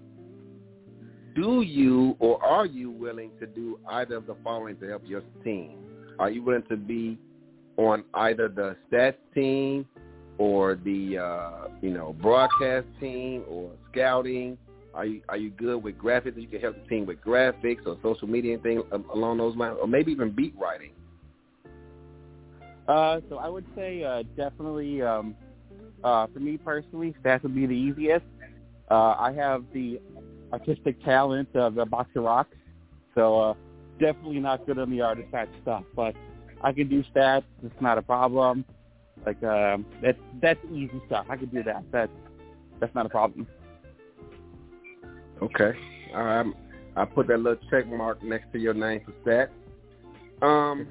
[1.35, 5.23] do you or are you willing to do either of the following to help your
[5.45, 5.77] team?
[6.19, 7.19] Are you willing to be
[7.77, 9.87] on either the stats team
[10.39, 14.57] or the uh, you know broadcast team or scouting?
[14.95, 16.41] Are you are you good with graphics?
[16.41, 18.83] You can help the team with graphics or social media and things
[19.13, 20.93] along those lines, or maybe even beat writing.
[22.89, 25.35] Uh, so I would say uh, definitely um,
[26.03, 28.25] uh, for me personally, stats would be the easiest.
[28.91, 30.01] Uh, I have the
[30.53, 32.47] artistic talent of a boxer rock,
[33.15, 33.55] so uh,
[33.99, 36.15] definitely not good on the artifact stuff, but
[36.63, 37.45] I can do stats.
[37.63, 38.65] It's not a problem.
[39.25, 41.27] Like um, that's that's easy stuff.
[41.29, 41.85] I can do that.
[41.91, 42.13] That's
[42.81, 43.47] that's not a problem.
[45.43, 45.73] Okay.
[46.15, 46.47] Right.
[46.97, 49.51] I put that little check mark next to your name for stats.
[50.43, 50.89] Um.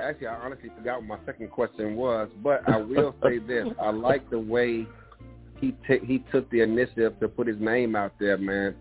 [0.00, 3.90] Actually, I honestly forgot what my second question was, but I will say this: I
[3.90, 4.86] like the way
[5.60, 8.74] he t- he took the initiative to put his name out there, man.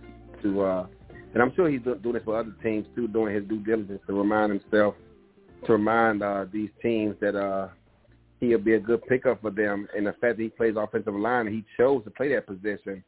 [0.43, 0.87] To uh,
[1.33, 4.13] and I'm sure he's doing this for other teams too, doing his due diligence to
[4.13, 4.95] remind himself,
[5.65, 7.69] to remind uh, these teams that uh,
[8.39, 9.87] he'll be a good pickup for them.
[9.95, 13.03] And the fact that he plays offensive line, he chose to play that position.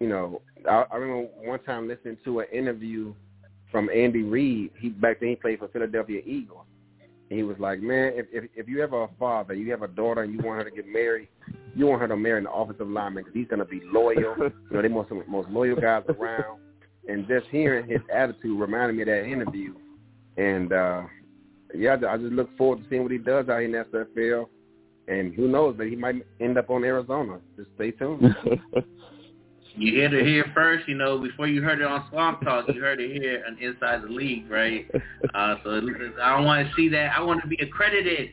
[0.00, 3.14] You know, I, I remember one time listening to an interview
[3.70, 4.72] from Andy Reid.
[4.80, 6.66] He back then he played for Philadelphia Eagles.
[7.30, 9.88] And he was like, man, if, if if you have a father, you have a
[9.88, 11.28] daughter, and you want her to get married,
[11.76, 14.16] you want her to marry an offensive lineman because he's going to be loyal.
[14.38, 16.58] you know, they're most most loyal guys around.
[17.08, 19.74] And just hearing his attitude reminded me of that interview.
[20.36, 21.02] And uh
[21.74, 24.46] yeah, I just look forward to seeing what he does out in SFL.
[25.08, 27.40] And who knows, but he might end up on Arizona.
[27.56, 28.22] Just stay tuned.
[29.76, 32.80] you heard it here first, you know, before you heard it on Swamp Talk, you
[32.80, 34.88] heard it here on Inside the League, right?
[35.34, 35.70] Uh, so
[36.22, 37.12] I don't want to see that.
[37.16, 38.30] I want to be accredited,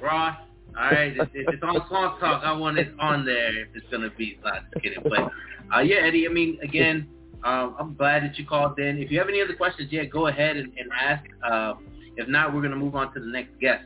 [0.00, 0.36] Ross.
[0.78, 3.86] All right, if, if it's on Swamp Talk, I want it on there if it's
[3.90, 4.38] going to be.
[4.44, 5.02] Not just kidding.
[5.02, 5.30] But,
[5.74, 7.08] uh, yeah, Eddie, I mean, again,
[7.44, 8.98] um, I'm glad that you called in.
[8.98, 11.24] If you have any other questions, yeah, go ahead and, and ask.
[11.44, 11.74] Uh,
[12.16, 13.84] if not, we're going to move on to the next guest.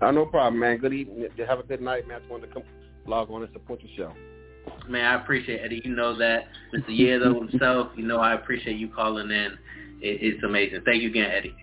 [0.00, 0.78] Uh, no problem, man.
[0.78, 1.26] Good evening.
[1.46, 2.16] Have a good night, man.
[2.16, 2.62] I just wanted to come
[3.06, 4.14] log on and support your show.
[4.88, 5.82] Man, I appreciate it, Eddie.
[5.84, 6.48] You know that.
[6.74, 6.88] Mr.
[6.88, 9.52] Yedo himself, you know I appreciate you calling in.
[10.00, 10.80] It, it's amazing.
[10.84, 11.54] Thank you again, Eddie.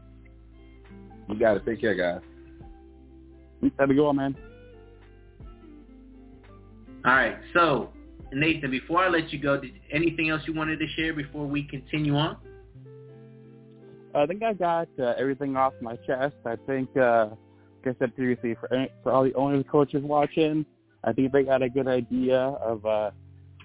[1.30, 1.66] You got it.
[1.66, 2.22] Take care, guys.
[3.80, 4.36] Have a good one, man.
[7.06, 7.38] All right.
[7.54, 7.90] So,
[8.34, 11.64] Nathan, before I let you go, did anything else you wanted to share before we
[11.64, 12.38] continue on?
[14.16, 16.36] I think I got uh, everything off my chest.
[16.46, 17.30] I think, uh,
[17.84, 20.66] like I said previously, for any, for all the owners, coaches watching,
[21.04, 23.12] I think they got a good idea of uh,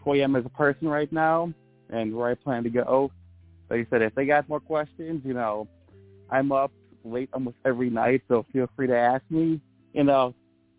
[0.02, 1.52] who I am as a person right now
[1.90, 3.10] and where I plan to go.
[3.70, 5.68] Like I said, if they got more questions, you know,
[6.30, 6.72] I'm up
[7.04, 9.60] late almost every night, so feel free to ask me.
[9.92, 10.34] You know,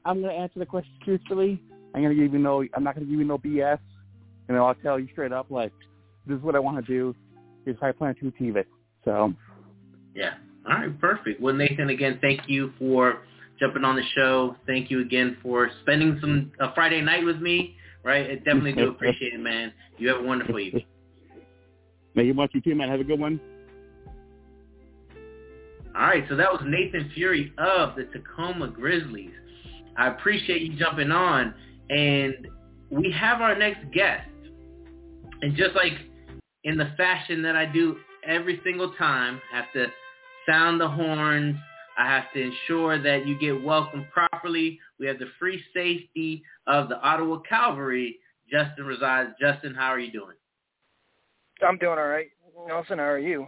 [0.06, 1.62] I'm going to answer the questions truthfully.
[1.94, 3.80] I'm to give you no, I'm not going to give you no BS.
[4.48, 5.72] You know, I'll tell you straight up, like,
[6.26, 7.16] this is what I want to do.
[7.66, 8.68] Here's how I plan to achieve it.
[9.06, 9.34] So.
[10.16, 10.34] Yeah.
[10.68, 11.00] All right.
[11.00, 11.42] Perfect.
[11.42, 13.24] Well, Nathan, again, thank you for
[13.60, 14.56] jumping on the show.
[14.66, 17.76] Thank you again for spending some a Friday night with me.
[18.04, 18.30] Right.
[18.30, 19.74] I definitely do appreciate it, man.
[19.98, 20.86] You have a wonderful evening.
[22.16, 22.52] Thank you much.
[22.54, 22.90] You too, man.
[22.90, 23.40] Have a good one.
[25.96, 26.24] All right.
[26.30, 29.32] So that was Nathan Furry of the Tacoma Grizzlies.
[29.98, 31.54] I appreciate you jumping on.
[31.90, 32.48] And
[32.90, 34.28] we have our next guest.
[35.42, 35.94] And just like
[36.64, 39.88] in the fashion that I do every single time, I have to
[40.48, 41.56] sound the horns.
[41.98, 44.80] I have to ensure that you get welcomed properly.
[45.00, 48.20] We have the free safety of the Ottawa Calvary.
[48.50, 49.36] Justin Reside.
[49.40, 50.36] Justin, how are you doing?
[51.62, 52.28] I'm doing all right.
[52.68, 53.48] Nelson, how are you?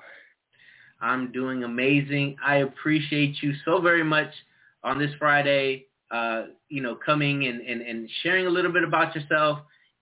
[1.02, 2.36] I'm doing amazing.
[2.46, 4.32] I appreciate you so very much
[4.84, 9.16] on this Friday uh, you know, coming and, and, and sharing a little bit about
[9.16, 9.60] yourself.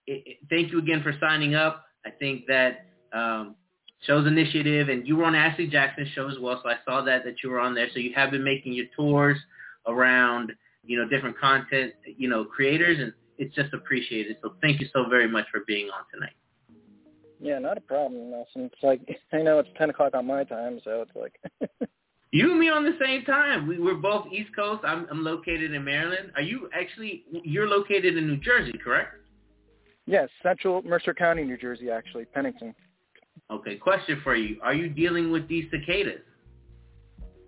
[0.08, 1.86] It, it, thank you again for signing up.
[2.06, 3.56] I think that um,
[4.02, 7.26] shows initiative, and you were on Ashley Jackson's show as well, so I saw that
[7.26, 7.88] that you were on there.
[7.94, 9.38] So you have been making your tours
[9.88, 10.52] around,
[10.84, 14.38] you know, different content, you know, creators, and it's just appreciated.
[14.42, 16.34] So thank you so very much for being on tonight.
[17.40, 18.70] Yeah, not a problem, Nelson.
[18.74, 19.02] It's like
[19.34, 21.80] I know it's ten o'clock on my time, so it's like
[22.32, 23.68] You and me on the same time.
[23.68, 24.84] We were both East Coast.
[24.86, 26.32] I'm, I'm located in Maryland.
[26.36, 27.24] Are you actually?
[27.32, 29.16] You're located in New Jersey, correct?
[30.06, 32.76] Yes, Central Mercer County, New Jersey, actually, Pennington.
[33.50, 33.76] Okay.
[33.78, 36.22] Question for you: Are you dealing with these cicadas?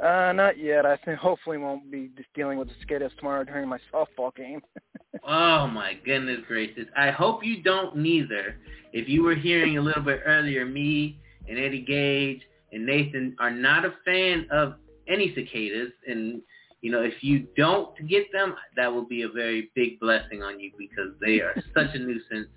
[0.02, 0.84] Uh, not yet.
[0.84, 4.62] I think hopefully won't be dealing with the cicadas tomorrow during my softball game.
[5.28, 6.88] oh my goodness gracious!
[6.98, 8.56] I hope you don't neither.
[8.94, 12.42] If you were hearing a little bit earlier, me and Eddie Gage
[12.72, 14.76] and Nathan are not a fan of
[15.08, 15.92] any cicadas.
[16.08, 16.42] And,
[16.82, 20.60] you know, if you don't get them, that will be a very big blessing on
[20.60, 22.48] you because they are such a nuisance.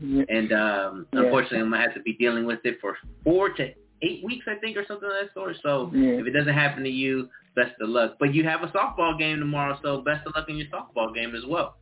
[0.00, 1.20] And um, yeah.
[1.20, 3.68] unfortunately, I'm going to have to be dealing with it for four to
[4.02, 5.56] eight weeks, I think, or something of that sort.
[5.62, 6.12] So Yeah.
[6.20, 8.16] if it doesn't happen to you, best of luck.
[8.18, 11.34] But you have a softball game tomorrow, so best of luck in your softball game
[11.34, 11.76] as well.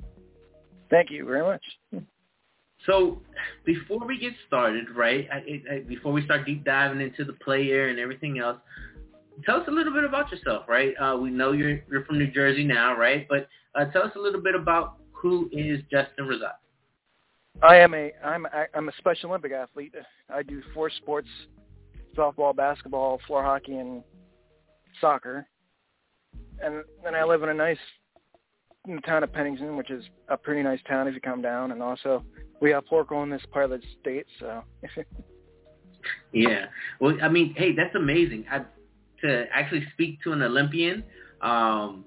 [0.90, 1.62] Thank you very much.
[2.86, 3.20] So
[3.64, 7.88] before we get started, right, I, I, before we start deep diving into the player
[7.88, 8.58] and everything else,
[9.44, 10.94] tell us a little bit about yourself, right?
[11.00, 13.26] Uh, we know you're you're from New Jersey now, right?
[13.28, 16.58] But uh, tell us a little bit about who is Justin Razak.
[17.62, 19.94] I am a I'm a, I'm a Special Olympic athlete.
[20.30, 21.28] I do four sports:
[22.16, 24.02] softball, basketball, floor hockey, and
[25.00, 25.46] soccer.
[26.62, 27.78] And then I live in a nice
[28.88, 31.72] in the town of Pennington, which is a pretty nice town if you come down.
[31.72, 32.24] And also,
[32.60, 34.64] we have Porco in this part of the state, so
[36.32, 36.66] Yeah.
[37.00, 38.46] Well, I mean, hey, that's amazing.
[38.50, 38.62] I,
[39.22, 41.04] to actually speak to an Olympian,
[41.42, 42.04] um,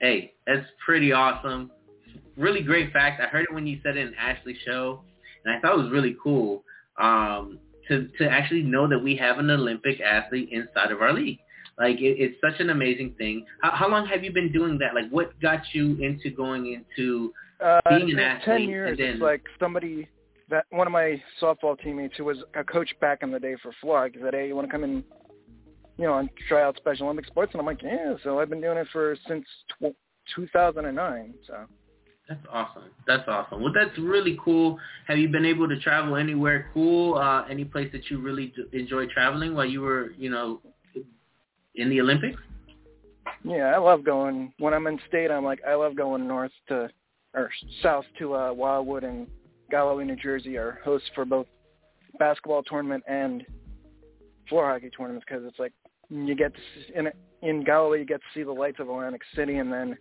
[0.00, 1.70] hey, that's pretty awesome.
[2.36, 3.20] Really great fact.
[3.20, 5.02] I heard it when you said it in Ashley's show,
[5.44, 6.64] and I thought it was really cool
[7.00, 11.38] um, to to actually know that we have an Olympic athlete inside of our league.
[11.78, 13.46] Like it, it's such an amazing thing.
[13.62, 14.94] How, how long have you been doing that?
[14.94, 17.32] Like, what got you into going into
[17.64, 18.44] uh, being an athlete?
[18.44, 20.08] ten years, and then, it's like somebody
[20.50, 23.72] that one of my softball teammates who was a coach back in the day for
[23.80, 25.02] Florida said, "Hey, you want to come in,
[25.96, 28.60] you know, and try out Special Olympic sports?" And I'm like, "Yeah." So I've been
[28.60, 29.46] doing it for since
[29.80, 29.96] tw-
[30.36, 31.34] 2009.
[31.46, 31.54] So
[32.28, 32.84] That's awesome.
[33.06, 33.62] That's awesome.
[33.62, 34.78] Well, that's really cool.
[35.08, 37.16] Have you been able to travel anywhere cool?
[37.16, 40.60] Uh, any place that you really d- enjoy traveling while you were, you know,
[41.74, 42.40] in the Olympics?
[43.44, 45.30] yeah, I love going when I'm in state.
[45.30, 46.88] I'm like, I love going north to
[47.34, 47.50] or
[47.82, 49.26] south to uh, Wildwood and
[49.70, 51.46] Galloway, New Jersey, are hosts for both
[52.18, 53.44] basketball tournament and
[54.48, 55.72] floor hockey tournaments because it's like
[56.10, 57.08] you get to see, in
[57.42, 59.96] in Galloway you get to see the lights of Atlantic City, and then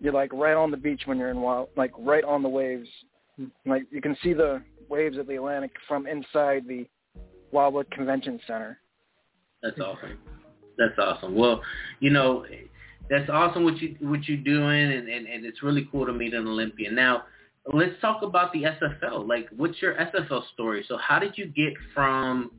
[0.00, 2.88] you're like right on the beach when you're in wild, like right on the waves.
[3.66, 6.86] Like you can see the waves of the Atlantic from inside the
[7.50, 8.78] Wildwood Convention Center.
[9.62, 10.18] That's awesome.
[10.78, 11.34] That's awesome.
[11.34, 11.62] Well,
[12.00, 12.44] you know,
[13.08, 16.34] that's awesome what you what you're doing, and, and, and it's really cool to meet
[16.34, 16.94] an Olympian.
[16.94, 17.24] Now,
[17.72, 19.26] let's talk about the SFL.
[19.28, 20.84] Like, what's your SFL story?
[20.88, 22.50] So, how did you get from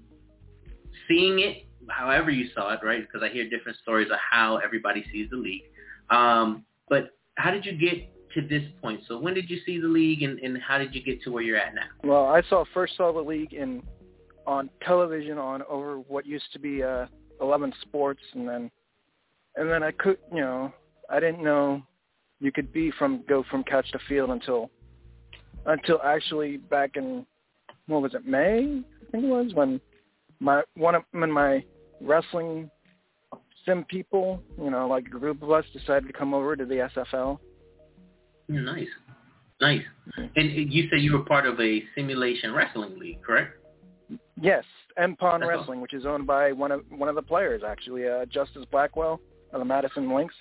[1.07, 3.01] seeing it, however you saw it, right?
[3.01, 5.63] Because I hear different stories of how everybody sees the league.
[6.09, 9.01] Um, but how did you get to this point?
[9.07, 11.43] So, when did you see the league, and, and how did you get to where
[11.43, 11.87] you're at now?
[12.03, 13.83] Well, I saw first saw the league in
[14.45, 17.05] on television on over what used to be uh
[17.41, 18.71] 11 Sports, and then
[19.55, 20.71] and then I could, you know,
[21.09, 21.81] I didn't know
[22.39, 24.69] you could be from go from couch to field until
[25.65, 27.25] until actually back in
[27.87, 29.81] what was it May I think it was when
[30.39, 31.63] my one of when my
[32.01, 32.69] wrestling
[33.65, 36.89] sim people, you know, like a group of us decided to come over to the
[36.95, 37.39] SFL.
[38.47, 38.87] Nice,
[39.59, 39.81] nice.
[40.35, 43.57] And you said you were part of a simulation wrestling league, correct?
[44.39, 44.63] Yes,
[44.99, 48.25] Empon That's Wrestling, which is owned by one of one of the players actually, uh,
[48.25, 49.19] Justice Blackwell
[49.51, 50.33] of the Madison Lynx.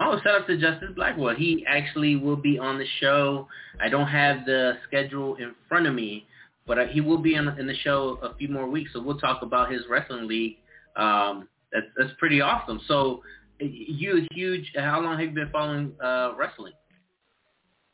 [0.00, 1.34] Oh, shout out to Justice Blackwell.
[1.36, 3.46] He actually will be on the show.
[3.80, 6.26] I don't have the schedule in front of me,
[6.66, 8.90] but uh, he will be in, in the show a few more weeks.
[8.94, 10.56] So we'll talk about his wrestling league.
[10.96, 12.80] Um, that's that's pretty awesome.
[12.88, 13.22] So
[13.60, 14.72] you a huge.
[14.74, 16.72] How long have you been following uh, wrestling?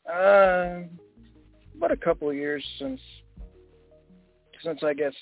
[0.09, 0.83] Uh,
[1.75, 3.01] about a couple of years since
[4.63, 5.13] since I guess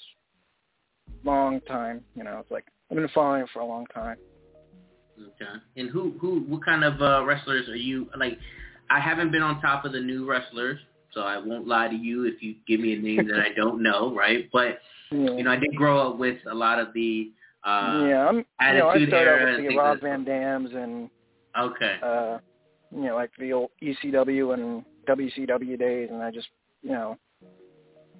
[1.24, 2.02] long time.
[2.16, 4.18] You know, it's like I've been following it for a long time.
[5.20, 5.52] Okay.
[5.78, 8.38] And who who what kind of uh, wrestlers are you like?
[8.90, 10.80] I haven't been on top of the new wrestlers,
[11.14, 13.82] so I won't lie to you if you give me a name that I don't
[13.82, 14.49] know, right?
[14.52, 14.80] But
[15.12, 15.32] Yeah.
[15.32, 17.32] you know, I did grow up with a lot of the
[17.64, 18.36] uh, yeah, I'm.
[18.38, 21.10] You know, I Attitude started Era out with the Rob Van Dams and
[21.57, 21.98] Okay.
[22.03, 22.38] uh,
[22.95, 26.48] you know, like the old ECW and WCW days, and I just,
[26.82, 27.18] you know,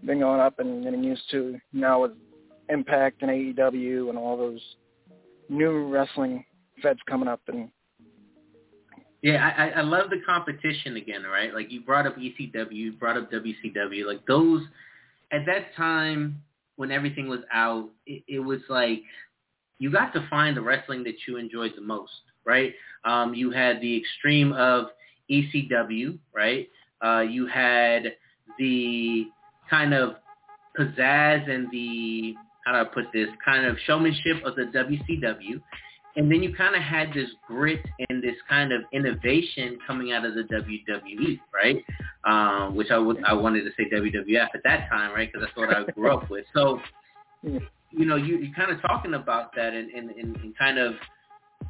[0.04, 2.12] been going up and getting used to now with
[2.70, 4.62] Impact and AEW and all those
[5.50, 6.44] new wrestling
[6.82, 7.70] feds coming up, and
[9.22, 11.54] Yeah, I, I love the competition again, right?
[11.54, 14.62] Like you brought up ECW, you brought up WCW, like those
[15.32, 16.42] at that time
[16.76, 19.04] when everything was out, it, it was like
[19.80, 22.12] you got to find the wrestling that you enjoyed the most,
[22.46, 22.74] right?
[23.04, 24.88] Um, you had the extreme of
[25.30, 26.70] ECW, right?
[27.04, 28.14] Uh, you had
[28.58, 29.28] the
[29.70, 30.16] kind of
[30.78, 32.36] pizzazz and the
[32.66, 35.62] how do I put this kind of showmanship of the WCW,
[36.16, 40.26] and then you kind of had this grit and this kind of innovation coming out
[40.26, 41.84] of the WWE, right?
[42.24, 45.32] Um, which I would I wanted to say WWF at that time, right?
[45.32, 46.46] Because that's what I grew up with.
[46.54, 46.80] So,
[47.44, 50.94] you know, you, you're kind of talking about that and, and, and, and kind of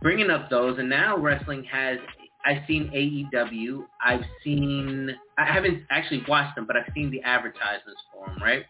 [0.01, 0.77] bringing up those.
[0.79, 1.97] And now wrestling has,
[2.45, 3.85] I've seen AEW.
[4.05, 8.65] I've seen, I haven't actually watched them, but I've seen the advertisements for them, right?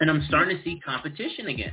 [0.00, 1.72] And I'm starting to see competition again.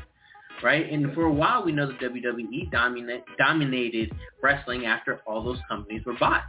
[0.64, 0.92] right?
[0.92, 4.12] And for a while, we know the WWE dominate, dominated
[4.42, 6.44] wrestling after all those companies were bought.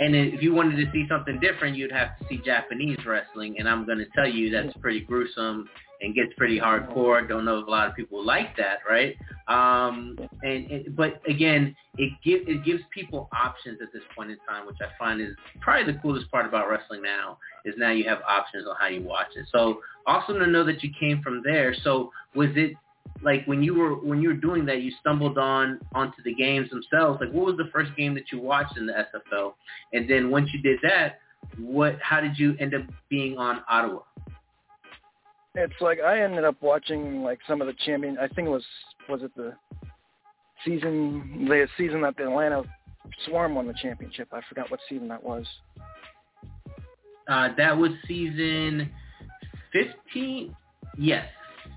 [0.00, 3.56] And if you wanted to see something different, you'd have to see Japanese wrestling.
[3.58, 5.68] And I'm going to tell you that's pretty gruesome
[6.00, 7.28] and gets pretty hardcore.
[7.28, 9.16] Don't know if a lot of people like that, right?
[9.48, 14.38] Um, and, and but again, it gives it gives people options at this point in
[14.48, 17.38] time, which I find is probably the coolest part about wrestling now.
[17.64, 19.46] Is now you have options on how you watch it.
[19.52, 21.74] So awesome to know that you came from there.
[21.82, 22.74] So was it
[23.22, 26.70] like when you were when you were doing that, you stumbled on onto the games
[26.70, 27.20] themselves.
[27.20, 29.54] Like, what was the first game that you watched in the SFL?
[29.92, 31.20] And then once you did that,
[31.58, 31.98] what?
[32.00, 34.00] How did you end up being on Ottawa?
[35.54, 38.18] It's like I ended up watching like some of the champion.
[38.18, 38.64] I think it was
[39.08, 39.54] was it the
[40.64, 42.62] season the season that the Atlanta
[43.26, 44.28] Swarm won the championship.
[44.32, 45.46] I forgot what season that was.
[47.28, 48.90] Uh, that was season
[49.72, 50.54] fifteen.
[50.96, 51.26] Yes,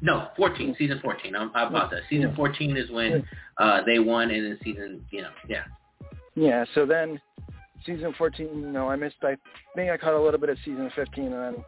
[0.02, 1.36] no, 14, season 14.
[1.36, 2.02] I'm, I apologize.
[2.10, 3.24] Season 14 is when
[3.58, 5.64] uh, they won, and then season, you know, yeah.
[6.36, 7.22] Yeah, so then
[7.86, 9.38] season 14, you know, I missed, I
[9.76, 11.64] think I caught a little bit of season 15, and then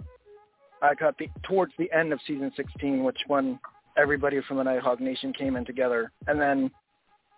[0.81, 3.59] I caught the, towards the end of season 16, which when
[3.97, 6.11] everybody from the Nighthawk Nation came in together.
[6.27, 6.71] And then,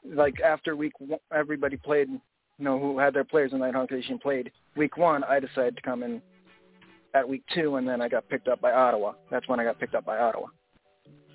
[0.06, 2.20] like, after week one, everybody played, you
[2.66, 4.52] know, who had their players in Nighthawk Nation played.
[4.76, 6.22] Week one, I decided to come in
[7.14, 9.14] at week two, and then I got picked up by Ottawa.
[9.32, 10.48] That's when I got picked up by Ottawa.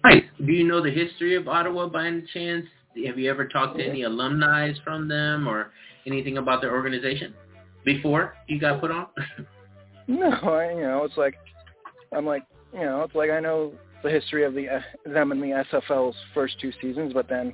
[0.04, 0.24] Right.
[0.44, 2.66] Do you know the history of Ottawa by any chance?
[3.06, 5.70] Have you ever talked to any alumni from them or
[6.06, 7.32] anything about their organization
[7.84, 9.06] before you got put on?
[10.08, 11.36] no, I, you know, it's like
[12.14, 13.72] I'm like, you know, it's like I know
[14.02, 17.52] the history of the uh, them in the SFL's first two seasons, but then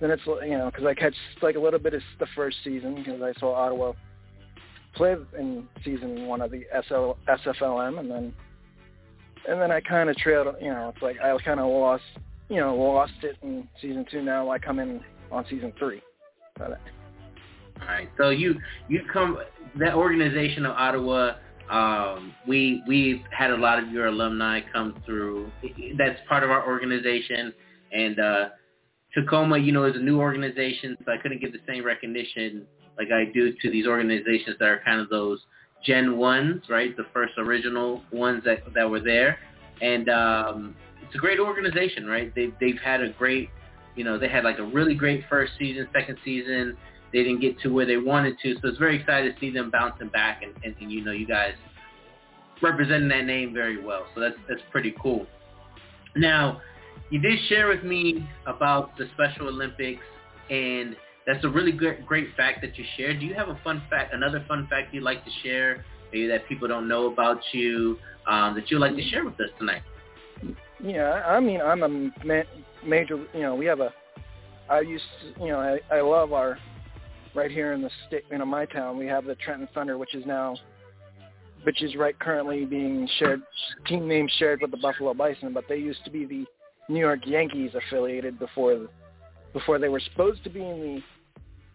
[0.00, 2.96] then it's you know because I catch like a little bit of the first season
[2.96, 3.92] because I saw Ottawa
[4.94, 8.34] play in season one of the SL, SFLM, and then
[9.48, 10.54] and then I kind of trailed.
[10.60, 12.02] You know, it's like I kind of lost,
[12.48, 14.22] you know, lost it in season two.
[14.22, 15.00] Now I come in
[15.30, 16.02] on season three.
[17.80, 18.08] All right.
[18.18, 19.38] So you you come
[19.76, 21.34] that organization of Ottawa.
[21.70, 25.50] Um, we we've had a lot of your alumni come through.
[25.96, 27.52] That's part of our organization,
[27.92, 28.48] and uh,
[29.14, 32.66] Tacoma, you know, is a new organization, so I couldn't give the same recognition
[32.98, 35.40] like I do to these organizations that are kind of those
[35.84, 36.96] Gen ones, right?
[36.96, 39.38] The first original ones that that were there,
[39.80, 40.74] and um,
[41.04, 42.34] it's a great organization, right?
[42.34, 43.48] They they've had a great,
[43.94, 46.76] you know, they had like a really great first season, second season.
[47.12, 49.70] They didn't get to where they wanted to, so it's very excited to see them
[49.70, 51.54] bouncing back, and, and, and you know, you guys
[52.60, 54.06] representing that name very well.
[54.14, 55.26] So that's that's pretty cool.
[56.16, 56.60] Now,
[57.10, 60.02] you did share with me about the Special Olympics
[60.50, 63.20] and that's a really good, great fact that you shared.
[63.20, 66.48] Do you have a fun fact, another fun fact you'd like to share, maybe that
[66.48, 69.82] people don't know about you, um, that you'd like to share with us tonight?
[70.82, 71.88] Yeah, I mean, I'm a
[72.24, 72.42] ma-
[72.84, 73.18] major.
[73.34, 73.92] You know, we have a.
[74.70, 76.58] I used, to, you know, I, I love our
[77.34, 78.98] right here in the state, you know, my town.
[78.98, 80.56] We have the Trenton Thunder, which is now,
[81.64, 83.42] which is right currently being shared,
[83.86, 86.44] team name shared with the Buffalo Bison, but they used to be the
[86.88, 88.88] New York Yankees affiliated before,
[89.52, 91.02] before they were supposed to be in the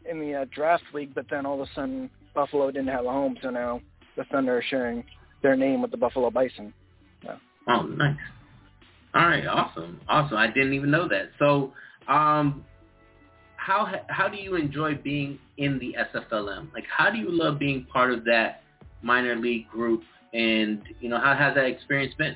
[0.09, 3.11] in the uh, draft league, but then all of a sudden Buffalo didn't have a
[3.11, 3.81] home, so now
[4.17, 5.03] the Thunder are sharing
[5.41, 6.73] their name with the Buffalo Bison.
[7.23, 7.35] So.
[7.67, 8.17] Oh, nice.
[9.15, 10.38] All right, awesome, awesome.
[10.38, 11.30] I didn't even know that.
[11.38, 11.73] So,
[12.07, 12.65] um,
[13.65, 16.73] how how do you enjoy being in the SFLM?
[16.73, 18.64] Like, how do you love being part of that
[19.02, 20.03] minor league group?
[20.34, 22.35] And you know, how has that experience been?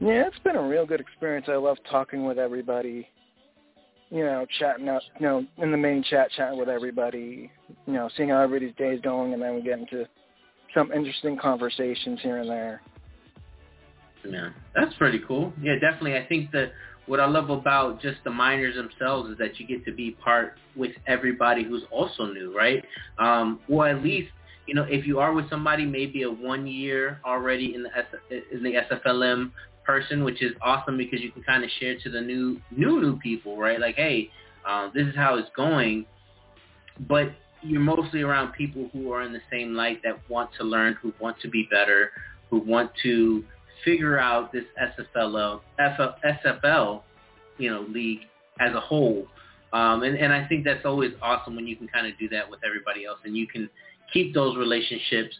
[0.00, 1.46] Yeah, it's been a real good experience.
[1.48, 3.08] I love talking with everybody
[4.10, 7.50] you know, chatting up, you know, in the main chat, chatting with everybody,
[7.86, 10.06] you know, seeing how everybody's day is going, and then we get into
[10.74, 12.80] some interesting conversations here and there.
[14.28, 15.52] Yeah, that's pretty cool.
[15.60, 16.16] Yeah, definitely.
[16.16, 16.72] I think that
[17.08, 20.54] what I love about just the minors themselves is that you get to be part
[20.76, 22.84] with everybody who's also new, right?
[23.18, 24.30] Um, or at least,
[24.66, 28.42] you know, if you are with somebody maybe a one year already in the S-
[28.52, 29.52] in the SFLM
[29.84, 33.18] person, which is awesome because you can kind of share to the new new new
[33.18, 33.80] people, right?
[33.80, 34.30] Like, hey,
[34.68, 36.04] um, this is how it's going.
[37.08, 37.32] But
[37.62, 41.12] you're mostly around people who are in the same light that want to learn, who
[41.20, 42.10] want to be better,
[42.50, 43.44] who want to
[43.84, 47.02] figure out this SFL, SFL,
[47.58, 48.20] you know, league
[48.60, 49.26] as a whole.
[49.72, 52.48] Um, and, and I think that's always awesome when you can kind of do that
[52.48, 53.68] with everybody else and you can
[54.12, 55.34] keep those relationships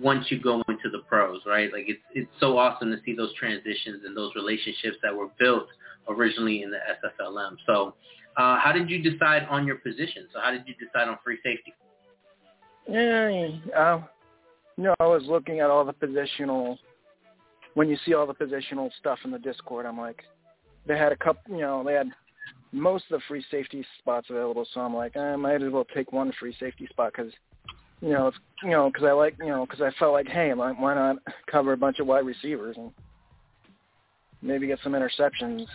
[0.00, 1.72] once you go into the pros, right?
[1.72, 5.66] Like it's it's so awesome to see those transitions and those relationships that were built
[6.08, 7.56] originally in the SFLM.
[7.66, 7.94] So,
[8.36, 10.28] uh, how did you decide on your position?
[10.32, 11.74] So, how did you decide on free safety?
[12.88, 14.02] Yeah, uh,
[14.76, 16.78] you know, I was looking at all the positional.
[17.74, 20.22] When you see all the positional stuff in the Discord, I'm like,
[20.86, 22.08] they had a couple, you know, they had
[22.72, 24.66] most of the free safety spots available.
[24.72, 27.32] So I'm like, I might as well take one free safety spot because,
[28.00, 30.52] you know, it's you know, because I like, you know, because I felt like, hey,
[30.54, 31.16] why not
[31.50, 32.92] cover a bunch of wide receivers and
[34.42, 35.66] maybe get some interceptions.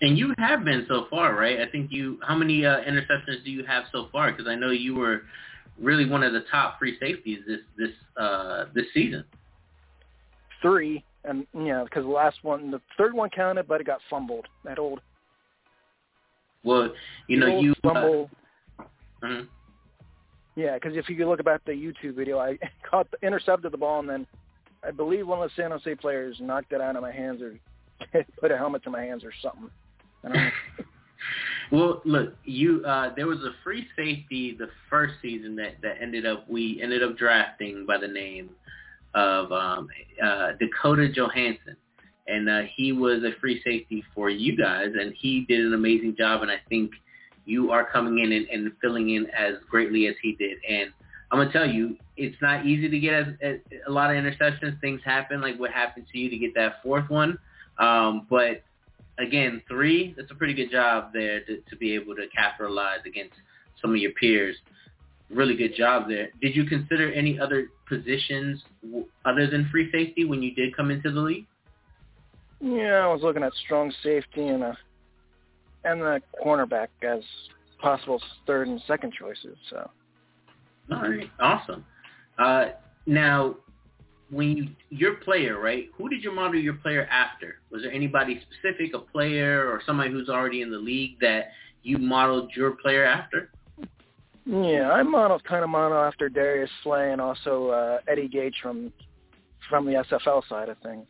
[0.00, 1.60] And you have been so far, right?
[1.60, 2.18] I think you.
[2.22, 4.32] How many uh, interceptions do you have so far?
[4.32, 5.22] Because I know you were
[5.78, 9.24] really one of the top free safeties this this uh, this season.
[10.64, 14.00] Three, and you know, because the last one, the third one counted, but it got
[14.08, 14.46] fumbled.
[14.64, 15.00] That old.
[16.64, 16.90] Well,
[17.28, 17.74] you know, you.
[17.82, 18.30] Fumble.
[18.78, 19.42] Uh, uh
[20.56, 22.58] Yeah, because if you look about the YouTube video, I
[22.90, 24.26] caught the, intercepted the ball and then
[24.86, 27.58] I believe one of the San Jose players knocked it out of my hands or
[28.40, 29.70] put a helmet to my hands or something.
[30.24, 30.50] I don't know.
[31.72, 36.26] well, look, you uh there was a free safety the first season that that ended
[36.26, 38.50] up we ended up drafting by the name
[39.14, 39.88] of um
[40.22, 41.76] uh Dakota Johansson.
[42.26, 46.16] And uh he was a free safety for you guys and he did an amazing
[46.16, 46.92] job and I think
[47.46, 50.92] you are coming in and, and filling in as greatly as he did and
[51.34, 54.80] I'm gonna tell you, it's not easy to get a, a, lot of interceptions.
[54.80, 57.36] Things happen, like what happened to you to get that fourth one.
[57.80, 58.62] Um, but
[59.18, 63.34] again, three, that's a pretty good job there to, to be able to capitalize against
[63.82, 64.56] some of your peers.
[65.30, 66.28] Really good job there.
[66.40, 68.62] Did you consider any other positions
[69.24, 71.46] other than free safety when you did come into the league?
[72.60, 74.76] Yeah, I was looking at strong safety and a
[75.84, 77.22] and the cornerback as
[77.78, 79.56] possible third and second choices.
[79.68, 79.90] So.
[80.90, 81.84] All right, awesome.
[82.38, 82.66] Uh,
[83.06, 83.56] now,
[84.30, 85.88] when you your player, right?
[85.96, 87.56] Who did you model your player after?
[87.70, 91.48] Was there anybody specific, a player or somebody who's already in the league that
[91.82, 93.50] you modeled your player after?
[94.46, 98.92] Yeah, I modeled kind of model after Darius Slay and also uh, Eddie Gage from
[99.70, 101.06] from the SFL side of things.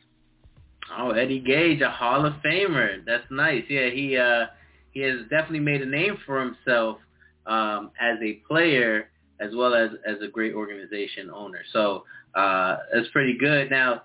[0.97, 3.05] Oh, Eddie Gage, a Hall of Famer.
[3.05, 3.65] That's nice.
[3.69, 4.47] Yeah, he uh,
[4.93, 6.98] he has definitely made a name for himself
[7.47, 9.09] um, as a player
[9.40, 11.61] as well as as a great organization owner.
[11.73, 12.05] So
[12.35, 13.70] uh, that's pretty good.
[13.70, 14.02] Now,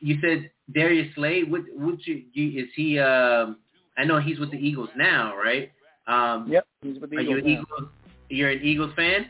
[0.00, 1.42] you said Darius Slay.
[1.42, 2.98] Would would you, is he?
[2.98, 3.58] Um,
[3.98, 5.70] I know he's with the Eagles now, right?
[6.06, 7.46] Um, yep, he's with the are you an.
[7.46, 7.88] Eagles?
[8.30, 9.26] You're an Eagles fan.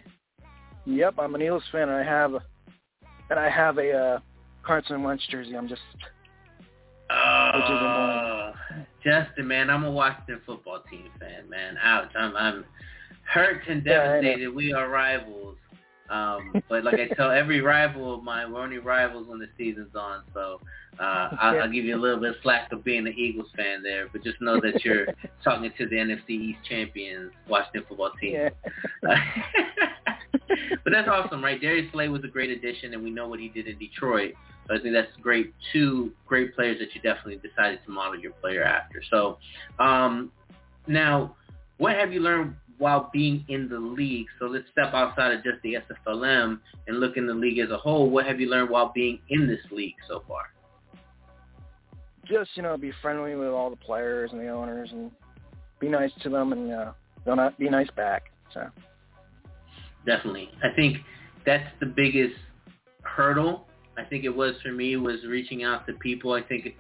[0.85, 2.35] Yep, I'm an Eagles fan, and I have
[3.31, 4.19] and I have a uh,
[4.63, 5.57] Carson Wentz jersey.
[5.57, 5.81] I'm just
[7.11, 8.53] Oh,
[9.03, 11.77] Justin, man, I'm a Washington football team fan, man.
[11.83, 12.65] Ouch, I'm I'm
[13.25, 14.55] hurt and devastated.
[14.55, 15.57] we are rivals.
[16.11, 19.95] Um, but like I tell every rival of mine, we're only rivals when the season's
[19.95, 20.25] on.
[20.35, 20.61] So
[20.99, 23.83] uh, I'll, I'll give you a little bit of slack of being an Eagles fan
[23.83, 25.07] there, but just know that you're
[25.45, 28.35] talking to the NFC East champions, Washington football team.
[28.35, 28.49] Yeah.
[30.85, 31.61] but that's awesome, right?
[31.61, 34.35] Darius Slay was a great addition, and we know what he did in Detroit.
[34.67, 35.55] So I think that's great.
[35.73, 39.03] Two great players that you definitely decided to model your player after.
[39.11, 39.39] So
[39.79, 40.33] um,
[40.89, 41.37] now,
[41.79, 44.27] what have you learned while being in the league?
[44.39, 46.59] So let's step outside of just the SFLM
[46.89, 48.11] and look in the league as a whole.
[48.11, 50.43] What have you learned while being in this league so far?
[52.27, 55.11] Just you know, be friendly with all the players and the owners, and
[55.79, 56.93] be nice to them, and uh,
[57.25, 58.25] they'll not be nice back.
[58.55, 58.69] So
[60.07, 60.99] definitely, I think
[61.45, 62.37] that's the biggest
[63.03, 63.67] hurdle.
[63.99, 66.33] I think it was for me was reaching out to people.
[66.33, 66.75] I think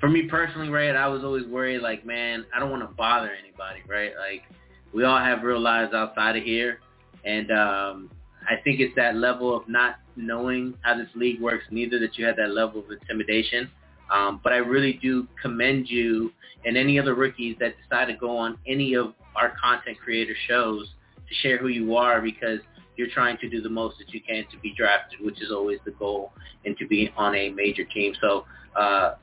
[0.00, 3.30] for me personally, right, I was always worried like, man, I don't want to bother
[3.32, 4.12] anybody, right?
[4.16, 4.42] Like
[4.92, 6.80] we all have real lives outside of here,
[7.24, 8.10] and um,
[8.48, 12.26] I think it's that level of not knowing how this league works, neither that you
[12.26, 13.70] had that level of intimidation.
[14.12, 16.32] Um, but I really do commend you
[16.64, 20.88] and any other rookies that decide to go on any of our content creator shows
[21.28, 22.58] to share who you are because
[22.96, 25.78] you're trying to do the most that you can to be drafted, which is always
[25.84, 26.32] the goal,
[26.64, 28.12] and to be on a major team.
[28.20, 28.44] So
[28.76, 29.14] uh,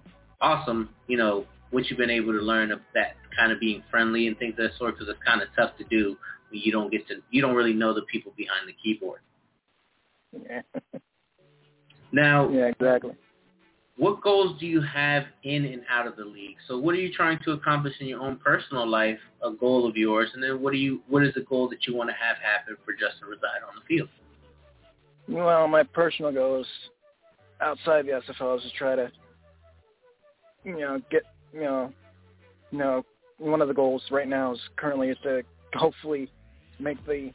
[0.41, 4.27] awesome, you know, what you've been able to learn of that kind of being friendly
[4.27, 6.18] and things of that sort because it's kind of tough to do
[6.49, 9.19] when you don't get to, you don't really know the people behind the keyboard.
[10.34, 10.61] yeah,
[12.11, 13.11] Now, yeah, exactly.
[13.97, 16.55] what goals do you have in and out of the league?
[16.68, 19.95] So what are you trying to accomplish in your own personal life, a goal of
[19.97, 22.38] yours, and then what do you what is the goal that you want to have
[22.38, 24.09] happen for Justin Reside on the field?
[25.30, 26.65] Well, my personal goals
[27.59, 29.11] outside the SFL is to try to,
[30.64, 31.23] you know, get,
[31.53, 31.91] you know,
[32.72, 33.03] you know,
[33.38, 35.43] one of the goals right now is currently is to
[35.76, 36.30] hopefully
[36.80, 37.31] make the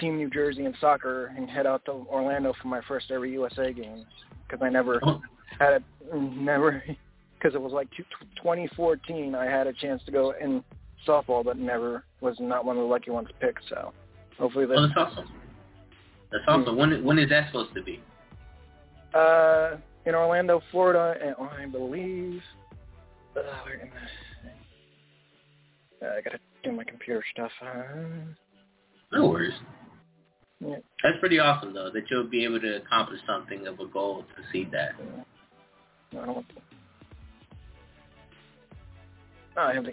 [0.00, 3.72] Team New Jersey in soccer and head out to Orlando for my first ever USA
[3.72, 4.04] games
[4.46, 5.20] because I never Oh,
[5.58, 5.82] had it,
[6.14, 6.82] never,
[7.38, 7.88] because it was like
[8.36, 10.62] 2014 I had a chance to go in
[11.06, 13.60] softball, but never was not one of the lucky ones picked.
[13.68, 13.92] So
[14.38, 15.30] hopefully oh, this, that's awesome.
[16.32, 16.76] That's awesome.
[16.76, 18.00] When when is that supposed to be?
[19.14, 22.40] uh, in Orlando, Florida, and I believe
[23.36, 23.42] Uh,
[26.02, 27.50] uh, I gotta do my computer stuff.
[27.62, 28.32] Uh,
[29.12, 29.54] No worries.
[30.60, 34.24] yeah, That's pretty awesome though that you'll be able to accomplish something of a goal
[34.36, 34.92] to see that.
[36.12, 36.54] I don't want to.
[39.56, 39.92] Oh, I have the.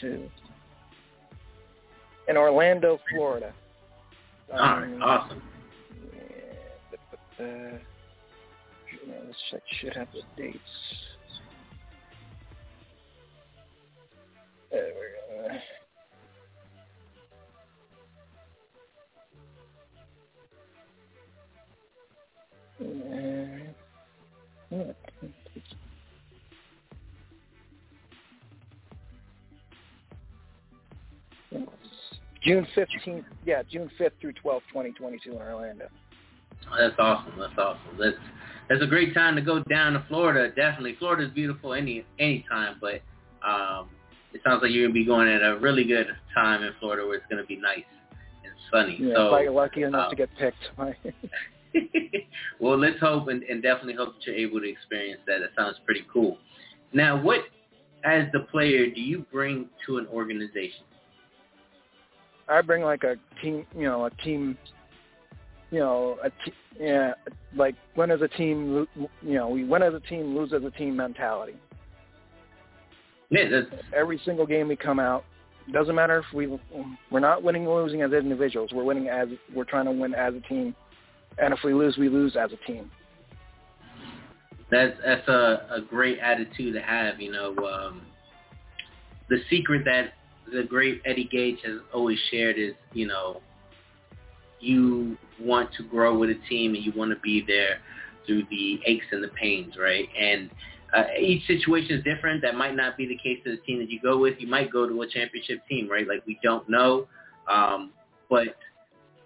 [0.00, 0.30] 2022.
[2.28, 3.52] In Orlando, Florida.
[4.52, 5.42] All right, awesome.
[6.14, 7.78] Yeah, but, uh,
[9.26, 10.58] this shit should have the dates.
[14.70, 15.06] There we
[15.48, 15.58] go.
[24.70, 24.92] Yeah.
[32.42, 35.88] June 15th, yeah, June 5th through 12th, 2022 in Orlando.
[36.78, 37.32] That's awesome.
[37.38, 37.98] That's awesome.
[37.98, 38.16] That's
[38.68, 40.54] that's a great time to go down to Florida.
[40.54, 43.02] Definitely, Florida is beautiful any any time, but
[43.46, 43.88] um,
[44.32, 47.16] it sounds like you're gonna be going at a really good time in Florida where
[47.16, 47.84] it's gonna be nice
[48.44, 48.96] and sunny.
[49.00, 50.68] Yeah, so, if get lucky enough uh, to get picked.
[52.60, 55.38] well, let's hope and, and definitely hope that you're able to experience that.
[55.40, 56.38] That sounds pretty cool.
[56.92, 57.40] Now, what
[58.04, 60.84] as the player do you bring to an organization?
[62.50, 64.58] I bring like a team, you know, a team,
[65.70, 67.12] you know, a te- yeah,
[67.54, 68.86] like win as a team,
[69.22, 71.54] you know, we win as a team, lose as a team mentality.
[73.30, 75.24] Yeah, that's Every single game we come out,
[75.72, 76.58] doesn't matter if we
[77.10, 78.70] we're not winning or losing as individuals.
[78.72, 80.74] We're winning as we're trying to win as a team,
[81.38, 82.90] and if we lose, we lose as a team.
[84.70, 87.20] That's that's a, a great attitude to have.
[87.20, 88.02] You know, um,
[89.28, 90.14] the secret that
[90.52, 93.40] the great Eddie Gage has always shared is, you know,
[94.60, 97.80] you want to grow with a team and you want to be there
[98.26, 100.08] through the aches and the pains, right?
[100.18, 100.50] And
[100.94, 102.42] uh, each situation is different.
[102.42, 104.34] That might not be the case to the team that you go with.
[104.38, 106.06] You might go to a championship team, right?
[106.06, 107.06] Like we don't know,
[107.48, 107.92] um,
[108.28, 108.56] but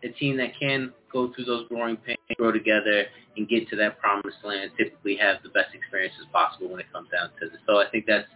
[0.03, 3.05] a team that can go through those growing pains, grow together,
[3.37, 7.09] and get to that promised land typically have the best experiences possible when it comes
[7.11, 7.59] down to this.
[7.67, 8.29] So I think that's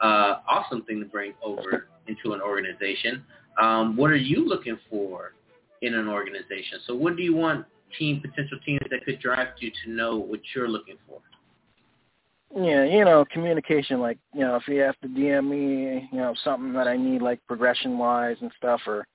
[0.00, 3.24] uh, awesome thing to bring over into an organization.
[3.60, 5.32] Um, what are you looking for
[5.82, 6.80] in an organization?
[6.86, 7.66] So what do you want
[7.98, 11.20] team potential teams that could draft you to know what you're looking for?
[12.56, 14.00] Yeah, you know, communication.
[14.00, 17.20] Like, you know, if you have to DM me, you know, something that I need,
[17.20, 19.06] like progression wise and stuff, or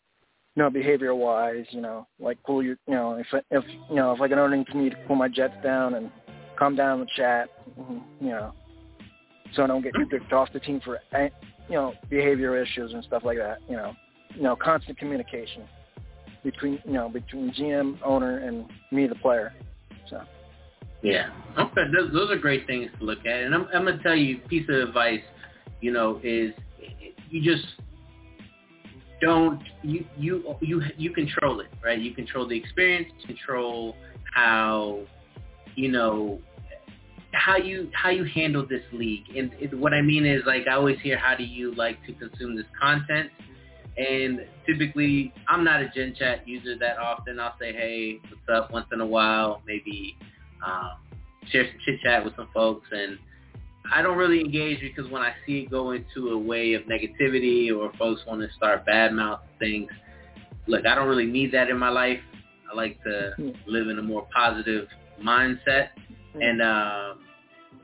[0.56, 4.12] you know, behavior wise, you know, like cool your, you know, if if you know,
[4.12, 6.12] if like an me to pull my jets down and
[6.58, 7.50] come down and chat,
[8.20, 8.54] you know,
[9.54, 11.00] so I don't get kicked off the team for,
[11.70, 13.60] you know, behavior issues and stuff like that.
[13.70, 13.94] You know,
[14.36, 15.64] you know, constant communication
[16.44, 19.54] between, you know, between GM, owner, and me, the player.
[20.10, 20.22] So.
[21.02, 21.30] Yeah.
[21.58, 21.82] Okay.
[21.94, 23.44] Those, those are great things to look at.
[23.44, 25.22] And I'm, I'm going to tell you, piece of advice,
[25.82, 26.54] you know, is
[27.30, 27.66] you just
[29.22, 32.00] don't you you you you control it, right?
[32.00, 33.96] You control the experience, control
[34.34, 35.02] how
[35.76, 36.40] you know
[37.34, 39.26] how you how you handle this league.
[39.36, 42.14] And it, what I mean is like I always hear how do you like to
[42.14, 43.30] consume this content?
[43.98, 47.40] And typically I'm not a Gen Chat user that often.
[47.40, 50.18] I'll say, hey, what's up once in a while, maybe
[50.66, 50.92] um,
[51.52, 53.18] share some chit chat with some folks and
[53.92, 57.76] I don't really engage because when I see it go into a way of negativity
[57.76, 59.90] or folks want to start bad mouth things,
[60.68, 62.20] look, I don't really need that in my life.
[62.72, 63.32] I like to
[63.66, 64.88] live in a more positive
[65.24, 65.90] mindset.
[66.36, 67.20] And um,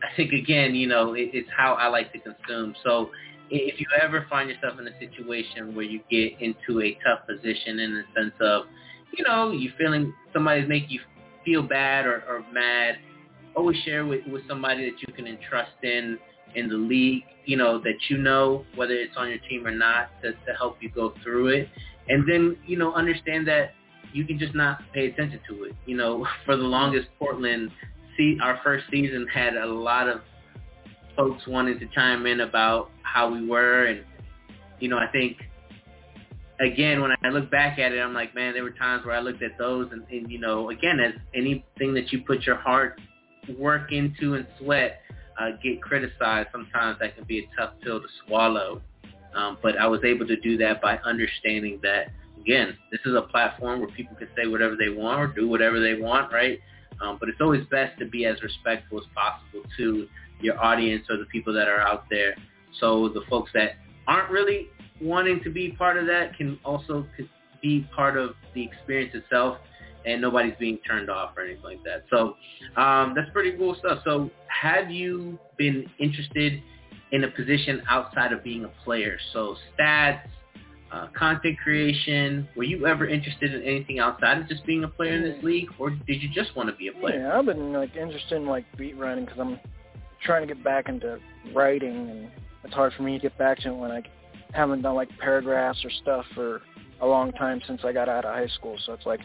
[0.04, 2.76] I think, again, you know, it, it's how I like to consume.
[2.84, 3.10] So
[3.50, 7.80] if you ever find yourself in a situation where you get into a tough position
[7.80, 8.66] in the sense of,
[9.16, 11.00] you know, you feeling somebody's making you
[11.44, 12.96] feel bad or, or mad,
[13.56, 16.18] always share with, with somebody that you can entrust in
[16.56, 20.10] in the league, you know, that you know, whether it's on your team or not,
[20.22, 21.70] to, to help you go through it.
[22.08, 23.74] And then, you know, understand that
[24.14, 25.76] you can just not pay attention to it.
[25.86, 27.72] You know, for the longest, Portland,
[28.18, 30.22] see, our first season had a lot of
[31.16, 33.86] folks wanting to chime in about how we were.
[33.86, 34.04] And,
[34.80, 35.38] you know, I think,
[36.60, 39.20] again, when I look back at it, I'm like, man, there were times where I
[39.20, 43.00] looked at those and, and you know, again, as anything that you put your heart
[43.58, 45.02] work into and sweat
[45.40, 48.82] uh, get criticized, sometimes that can be a tough pill to swallow.
[49.36, 52.08] Um, but I was able to do that by understanding that
[52.40, 55.80] again, this is a platform where people can say whatever they want or do whatever
[55.80, 56.60] they want, right?
[57.02, 60.08] Um, but it's always best to be as respectful as possible to
[60.40, 62.36] your audience or the people that are out there.
[62.80, 63.72] So the folks that
[64.08, 64.70] aren't really
[65.02, 67.06] wanting to be part of that can also
[67.62, 69.58] be part of the experience itself
[70.06, 72.04] and nobody's being turned off or anything like that.
[72.10, 72.36] So
[72.80, 74.00] um, that's pretty cool stuff.
[74.06, 76.62] So have you been interested
[77.12, 79.18] in a position outside of being a player?
[79.34, 80.28] So stats,
[80.92, 82.48] uh, content creation.
[82.56, 85.70] Were you ever interested in anything outside of just being a player in this league,
[85.80, 87.20] or did you just want to be a player?
[87.20, 89.60] Yeah, I've been like interested in like beat writing because I'm
[90.24, 91.20] trying to get back into
[91.54, 92.32] writing, and
[92.64, 94.04] it's hard for me to get back to it when I
[94.54, 96.62] haven't done like paragraphs or stuff for
[97.02, 98.78] a long time since I got out of high school.
[98.86, 99.20] So it's like,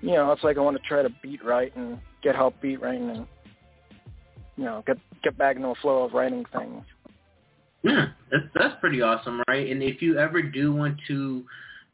[0.00, 2.80] you know, it's like I want to try to beat write and get help beat
[2.80, 3.26] writing and
[4.56, 6.82] you know get get back into a flow of writing things.
[7.82, 9.70] Yeah, that's that's pretty awesome, right?
[9.70, 11.44] And if you ever do want to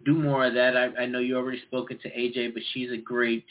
[0.05, 2.97] do more of that, I, I know you already spoken to AJ, but she's a
[2.97, 3.47] great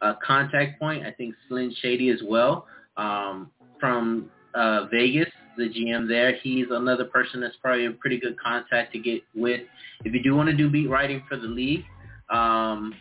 [0.00, 1.04] uh, contact point.
[1.04, 6.36] I think Slim Shady as well um, from uh, Vegas, the GM there.
[6.42, 9.60] He's another person that's probably a pretty good contact to get with.
[10.04, 11.84] If you do want to do beat writing for the league,
[12.30, 12.94] um,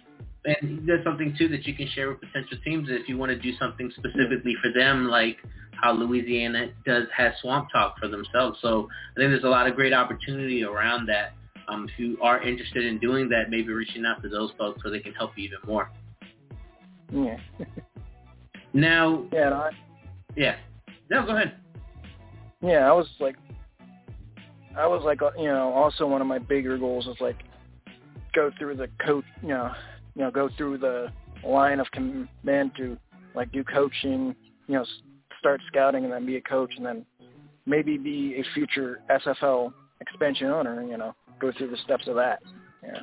[0.45, 3.38] and there's something too that you can share with potential teams if you want to
[3.38, 5.38] do something specifically for them, like
[5.82, 8.60] how Louisiana does has Swamp Talk for themselves.
[8.61, 11.34] So I think there's a lot of great opportunity around that.
[11.68, 14.90] Um, if you are interested in doing that, maybe reaching out to those folks so
[14.90, 15.91] they can help you even more.
[17.11, 17.38] Yeah.
[18.74, 19.26] now.
[19.32, 19.53] Yeah.
[19.53, 19.70] I,
[20.36, 20.56] yeah.
[21.10, 21.56] No, go ahead.
[22.61, 23.36] Yeah, I was like,
[24.78, 27.38] I was like, uh, you know, also one of my bigger goals was like
[28.34, 29.72] go through the coach, you know,
[30.15, 31.07] you know, go through the
[31.44, 32.98] line of command to
[33.36, 34.36] like do coaching,
[34.68, 34.86] you know,
[35.40, 37.06] start scouting and then be a coach and then
[37.65, 39.72] maybe be a future SFL
[40.02, 42.40] expansion owner, you know, go through the steps of that.
[42.84, 42.99] Yeah.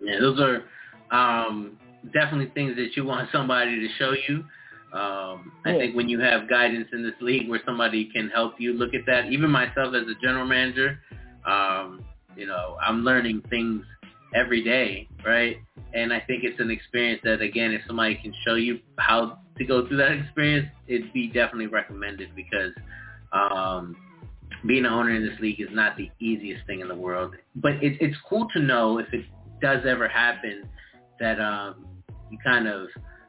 [0.00, 0.62] Yeah, those are
[1.10, 1.78] um,
[2.12, 4.44] definitely things that you want somebody to show you.
[4.92, 5.78] Um, I yeah.
[5.78, 9.02] think when you have guidance in this league where somebody can help you look at
[9.06, 10.98] that, even myself as a general manager,
[11.46, 12.04] um,
[12.36, 13.84] you know, I'm learning things
[14.34, 15.58] every day, right?
[15.94, 19.64] And I think it's an experience that, again, if somebody can show you how to
[19.64, 22.72] go through that experience, it'd be definitely recommended because
[23.32, 23.96] um,
[24.66, 27.34] being an owner in this league is not the easiest thing in the world.
[27.56, 29.24] But it, it's cool to know if it
[29.60, 30.68] does ever happen
[31.20, 31.86] that um,
[32.30, 32.88] you kind of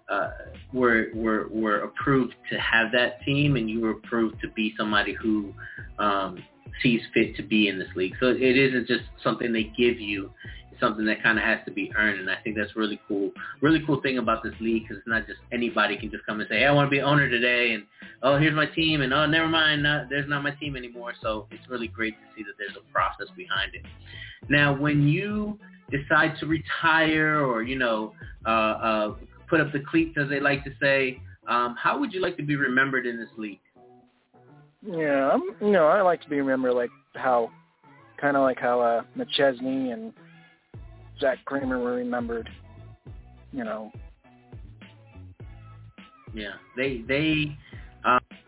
[0.09, 0.29] uh,
[0.73, 5.13] were, were were approved to have that team, and you were approved to be somebody
[5.13, 5.53] who
[5.99, 6.41] um,
[6.81, 8.13] sees fit to be in this league.
[8.19, 10.31] So it isn't just something they give you
[10.79, 13.31] something that kind of has to be earned, and I think that's really cool.
[13.61, 16.47] Really cool thing about this league because it's not just anybody can just come and
[16.49, 17.83] say, hey, I want to be owner today, and
[18.23, 21.13] oh, here's my team, and oh, never mind, not, there's not my team anymore.
[21.21, 23.83] So it's really great to see that there's a process behind it.
[24.49, 25.59] Now, when you
[25.89, 28.13] decide to retire or you know
[28.45, 29.15] uh, uh,
[29.49, 32.43] put up the cleats, as they like to say, um, how would you like to
[32.43, 33.59] be remembered in this league?
[34.85, 37.49] Yeah, I'm, you know, I like to be remembered like how,
[38.21, 40.13] kind of like how uh, McChesney and
[41.19, 42.49] Zach Kramer were remembered.
[43.51, 43.91] You know.
[46.33, 47.57] Yeah, they they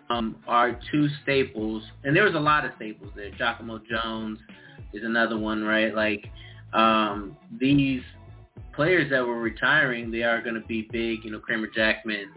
[0.09, 3.31] um, are two staples, and there was a lot of staples there.
[3.31, 4.39] Giacomo Jones
[4.93, 5.93] is another one, right?
[5.93, 6.25] Like
[6.73, 8.01] um, these
[8.73, 11.23] players that were retiring, they are going to be big.
[11.23, 12.31] You know, Kramer Jackman.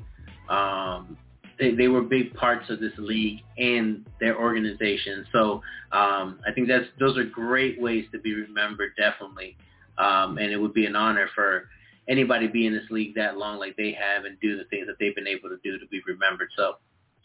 [0.48, 1.16] Um,
[1.59, 5.24] they, they were big parts of this league and their organization.
[5.32, 9.56] So um, I think that's those are great ways to be remembered, definitely.
[9.98, 11.69] Um, and it would be an honor for
[12.09, 14.97] anybody be in this league that long like they have and do the things that
[14.98, 16.48] they've been able to do to be remembered.
[16.56, 16.77] So,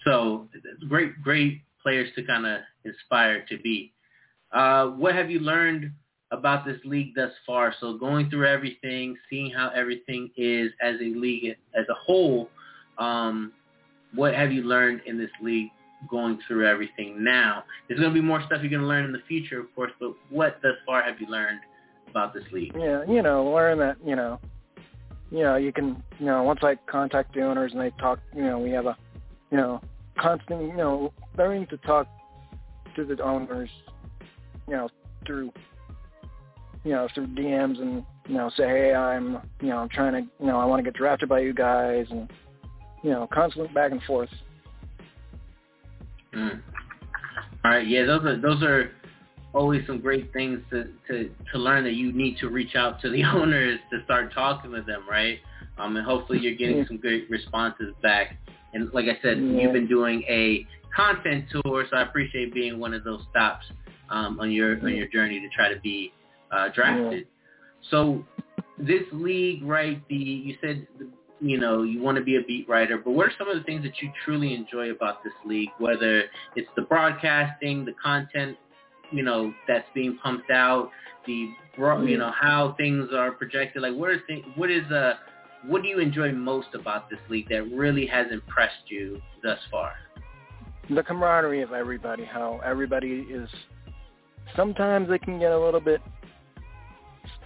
[0.04, 0.48] so
[0.88, 3.94] great, great players to kind of inspire to be.
[4.52, 5.92] Uh, what have you learned
[6.32, 7.74] about this league thus far?
[7.80, 12.50] So going through everything, seeing how everything is as a league as a whole,
[12.98, 13.52] um,
[14.14, 15.70] what have you learned in this league
[16.10, 17.64] going through everything now?
[17.88, 19.92] There's going to be more stuff you're going to learn in the future, of course,
[20.00, 21.60] but what thus far have you learned
[22.10, 22.74] about this league.
[22.78, 24.40] Yeah, you know, learn that, you know,
[25.32, 28.44] you know, you can, you know, once I contact the owners and they talk, you
[28.44, 28.98] know, we have a,
[29.52, 29.82] you know,
[30.20, 32.08] constant, you know, learning to talk
[32.96, 33.70] to the owners,
[34.68, 34.90] you know,
[35.26, 35.52] through,
[36.84, 40.30] you know, through DMs and, you know, say, hey, I'm, you know, I'm trying to,
[40.40, 42.32] you know, I want to get drafted by you guys and,
[43.04, 44.30] you know, constant back and forth.
[46.34, 46.62] Mm.
[47.66, 48.92] All right, yeah, those are those are
[49.58, 53.10] always some great things to, to, to learn that you need to reach out to
[53.10, 55.40] the owners to start talking with them, right?
[55.78, 58.38] Um, and hopefully you're getting some great responses back.
[58.74, 59.62] And like I said, yeah.
[59.62, 60.66] you've been doing a
[60.96, 63.66] content tour, so I appreciate being one of those stops
[64.10, 66.12] um, on your on your journey to try to be
[66.52, 67.28] uh, drafted.
[67.90, 68.26] So
[68.78, 70.02] this league, right?
[70.10, 70.88] The you said
[71.40, 73.64] you know you want to be a beat writer, but what are some of the
[73.64, 75.70] things that you truly enjoy about this league?
[75.78, 76.24] Whether
[76.56, 78.58] it's the broadcasting, the content,
[79.12, 80.92] you know that's being pumped out,
[81.26, 83.82] the you know how things are projected.
[83.82, 84.46] Like what are things?
[84.56, 85.14] What is uh
[85.66, 89.94] what do you enjoy most about this league that really has impressed you thus far?
[90.90, 92.26] The camaraderie of everybody.
[92.26, 93.50] How everybody is.
[94.56, 96.02] Sometimes it can get a little bit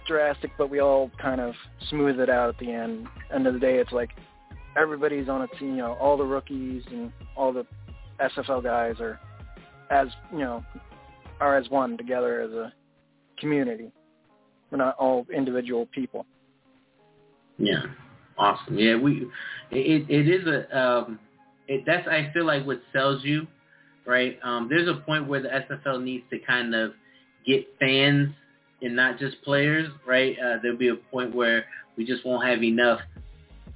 [0.06, 1.54] drastic, but we all kind of
[1.90, 3.06] smooth it out at the end.
[3.34, 4.10] End of the day, it's like
[4.76, 5.70] everybody's on a team.
[5.70, 7.66] You know, all the rookies and all the
[8.20, 9.18] SFL guys are
[9.90, 10.64] as you know
[11.42, 12.72] are as one together as a
[13.38, 13.90] community.
[14.70, 16.24] We're not all individual people.
[17.58, 17.82] Yeah,
[18.38, 18.78] awesome.
[18.78, 19.26] Yeah, we
[19.70, 21.18] it it is a um
[21.68, 23.46] it that's I feel like what sells you,
[24.06, 24.38] right?
[24.42, 26.92] Um, there's a point where the SFL needs to kind of
[27.46, 28.30] get fans
[28.80, 30.36] and not just players, right?
[30.38, 31.64] Uh, there'll be a point where
[31.96, 33.00] we just won't have enough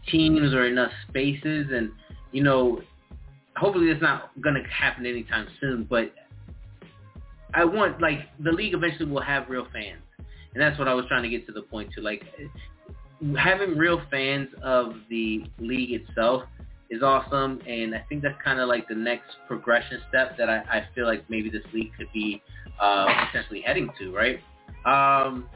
[0.08, 1.90] teams or enough spaces, and
[2.32, 2.80] you know,
[3.56, 5.86] hopefully it's not going to happen anytime soon.
[5.88, 6.12] But
[7.54, 11.06] I want like the league eventually will have real fans, and that's what I was
[11.08, 12.00] trying to get to the point to.
[12.00, 12.24] Like
[13.38, 16.42] having real fans of the league itself
[16.90, 20.58] is awesome, and I think that's kind of like the next progression step that I,
[20.58, 22.42] I feel like maybe this league could be
[22.80, 24.40] uh, potentially heading to, right?
[24.84, 25.48] Um,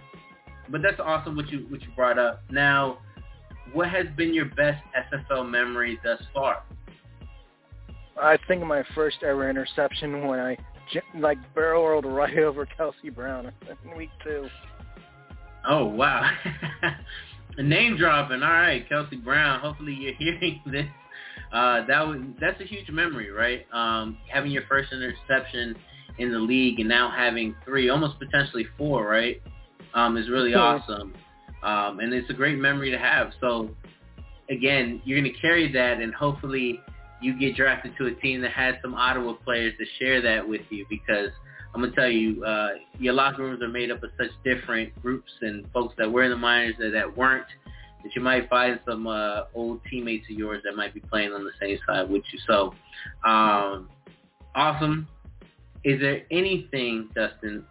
[0.70, 2.42] but that's awesome what you what you brought up.
[2.50, 2.98] Now,
[3.72, 6.62] what has been your best SFL memory thus far?
[8.20, 10.56] I think my first ever interception when I
[11.18, 13.52] like barrel rolled right over Kelsey Brown
[13.84, 14.48] in week two.
[15.68, 16.28] Oh wow!
[17.58, 18.42] Name dropping.
[18.42, 19.60] All right, Kelsey Brown.
[19.60, 20.86] Hopefully you're hearing this.
[21.52, 23.66] Uh, that was that's a huge memory, right?
[23.72, 25.76] Um, having your first interception
[26.18, 29.42] in the league and now having three, almost potentially four, right,
[29.94, 31.14] um, is really awesome.
[31.62, 33.32] Um, and it's a great memory to have.
[33.40, 33.70] So,
[34.48, 36.80] again, you're going to carry that, and hopefully
[37.20, 40.62] you get drafted to a team that has some Ottawa players to share that with
[40.70, 41.30] you because
[41.74, 45.00] I'm going to tell you, uh, your locker rooms are made up of such different
[45.02, 47.46] groups and folks that were in the minors that, that weren't
[48.02, 51.44] that you might find some uh, old teammates of yours that might be playing on
[51.44, 52.38] the same side with you.
[52.46, 52.74] So,
[53.28, 53.88] um,
[54.54, 55.06] awesome.
[55.84, 57.64] Is there anything, Dustin,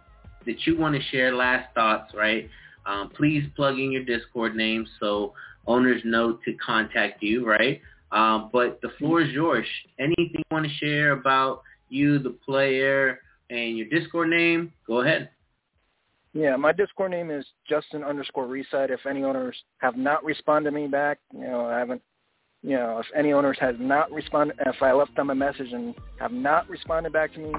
[0.46, 1.34] that you want to share?
[1.34, 2.48] Last thoughts, right?
[2.86, 5.34] Um, please plug in your Discord name so
[5.66, 7.80] owners know to contact you, right?
[8.12, 9.66] Um, but the floor is yours.
[9.98, 13.20] Anything you want to share about you, the player,
[13.50, 14.72] and your Discord name?
[14.86, 15.30] Go ahead.
[16.32, 18.90] Yeah, my Discord name is Justin underscore Reside.
[18.90, 22.02] If any owners have not responded to me back, you know, I haven't,
[22.62, 25.94] you know, if any owners has not responded, if I left them a message and
[26.20, 27.52] have not responded back to me,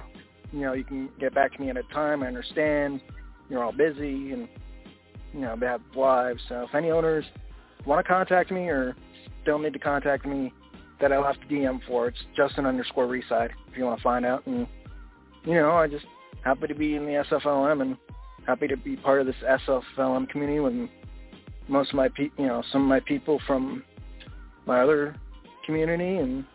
[0.54, 2.24] you know, you can get back to me at a time.
[2.24, 3.02] I understand
[3.50, 4.48] you're all busy and,
[5.34, 6.42] you know, they have lives.
[6.48, 7.26] So if any owners
[7.86, 8.96] want to contact me or
[9.42, 10.54] still need to contact me,
[11.00, 14.46] that I left DM for, it's Justin underscore Reside if you want to find out.
[14.46, 14.68] And,
[15.46, 16.06] you know, I just
[16.44, 17.98] happy to be in the SFLM and
[18.46, 19.36] happy to be part of this
[19.68, 20.90] SFLM community with
[21.68, 23.84] most of my, pe- you know, some of my people from
[24.68, 25.16] my other
[25.66, 26.46] community and,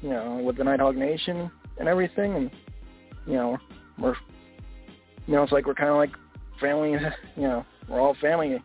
[0.00, 2.50] you know, with the Nighthawk Nation and everything, and
[3.26, 3.58] you know
[3.98, 4.14] we're
[5.26, 6.12] you know it's like we're kind of like
[6.60, 6.94] family.
[7.36, 8.62] You know we're all family.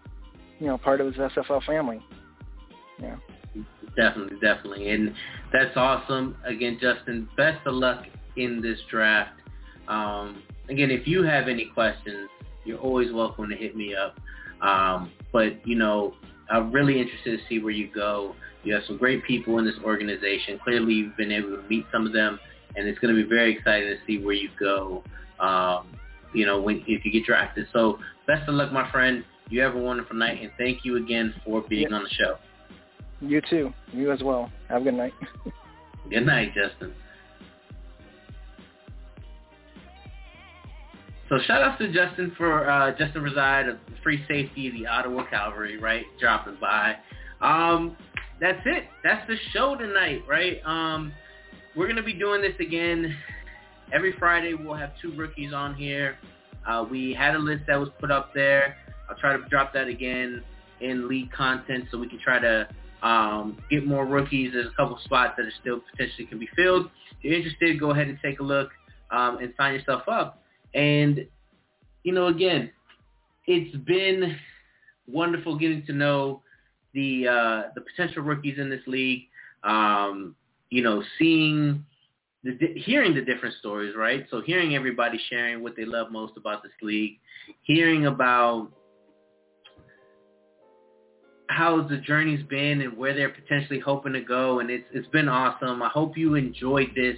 [0.59, 1.99] You know part of this SFL family.
[3.01, 3.15] Yeah.
[3.95, 5.13] Definitely, definitely, and
[5.53, 6.35] that's awesome.
[6.45, 8.03] Again, Justin, best of luck
[8.35, 9.39] in this draft.
[9.87, 12.29] Um, again, if you have any questions,
[12.65, 14.19] you're always welcome to hit me up.
[14.61, 16.15] Um, but you know,
[16.49, 18.35] I'm really interested to see where you go.
[18.65, 20.59] You have some great people in this organization.
[20.61, 22.37] Clearly, you've been able to meet some of them
[22.75, 25.03] and it's going to be very exciting to see where you go.
[25.39, 25.87] Um,
[26.33, 27.67] you know, when if you get drafted.
[27.73, 29.23] So best of luck, my friend.
[29.47, 32.37] You have a wonderful night, and thank you again for being on the show.
[33.21, 33.73] You too.
[33.91, 34.51] You as well.
[34.69, 35.13] Have a good night.
[36.09, 36.93] good night, Justin.
[41.29, 45.77] So shout out to Justin for uh, Justin Reside of Free Safety, the Ottawa Calvary,
[45.77, 46.05] right?
[46.19, 46.95] Dropping by.
[47.41, 47.97] Um,
[48.39, 48.83] that's it.
[49.03, 50.59] That's the show tonight, right?
[50.65, 51.11] Um,
[51.75, 53.15] we're going to be doing this again.
[53.91, 56.17] Every Friday we'll have two rookies on here.
[56.67, 58.75] Uh, we had a list that was put up there.
[59.09, 60.43] I'll try to drop that again
[60.81, 62.67] in league content so we can try to
[63.01, 64.53] um, get more rookies.
[64.53, 66.89] There's a couple spots that are still potentially can be filled.
[67.11, 68.71] If you're interested, go ahead and take a look
[69.11, 70.43] um, and sign yourself up.
[70.73, 71.25] And,
[72.03, 72.71] you know, again,
[73.47, 74.37] it's been
[75.07, 76.41] wonderful getting to know
[76.93, 79.23] the uh, the potential rookies in this league.
[79.63, 80.35] Um,
[80.69, 81.85] you know, seeing,
[82.43, 84.25] the, hearing the different stories, right?
[84.29, 87.19] So hearing everybody sharing what they love most about this league,
[87.61, 88.71] hearing about,
[91.47, 95.29] how the journey's been and where they're potentially hoping to go, and it's it's been
[95.29, 95.81] awesome.
[95.81, 97.17] I hope you enjoyed this.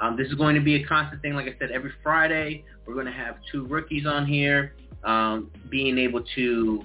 [0.00, 1.34] Um, this is going to be a constant thing.
[1.34, 4.74] Like I said, every Friday we're going to have two rookies on here,
[5.04, 6.84] um, being able to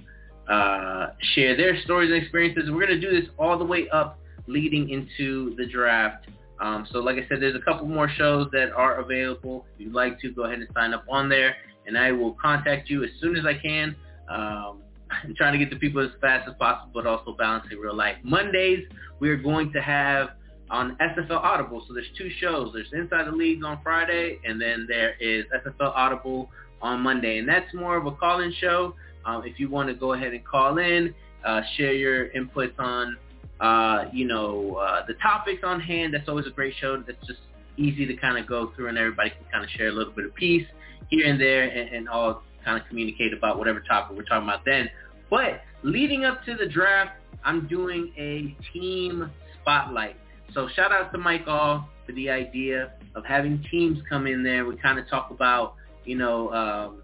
[0.49, 2.69] uh, share their stories and experiences.
[2.69, 6.27] We're going to do this all the way up leading into the draft.
[6.59, 9.65] Um, so like I said, there's a couple more shows that are available.
[9.75, 11.55] If you'd like to, go ahead and sign up on there,
[11.87, 13.95] and I will contact you as soon as I can.
[14.29, 14.81] Um,
[15.23, 18.15] I'm trying to get to people as fast as possible, but also balancing real life.
[18.23, 18.85] Mondays,
[19.19, 20.29] we are going to have
[20.69, 21.83] on SFL Audible.
[21.87, 22.71] So there's two shows.
[22.73, 26.49] There's Inside the Leagues on Friday, and then there is SFL Audible
[26.81, 27.37] on Monday.
[27.37, 28.95] And that's more of a call-in show.
[29.25, 31.13] Um, if you want to go ahead and call in,
[31.45, 33.17] uh, share your inputs on,
[33.59, 37.01] uh, you know, uh, the topics on hand, that's always a great show.
[37.05, 37.39] That's just
[37.77, 40.25] easy to kind of go through, and everybody can kind of share a little bit
[40.25, 40.67] of peace
[41.09, 44.65] here and there, and, and all kind of communicate about whatever topic we're talking about
[44.65, 44.89] then.
[45.33, 50.15] But leading up to the draft, I'm doing a team spotlight.
[50.53, 54.63] So shout out to Mike All for the idea of having teams come in there.
[54.63, 55.73] We kind of talk about,
[56.05, 57.01] you know, um,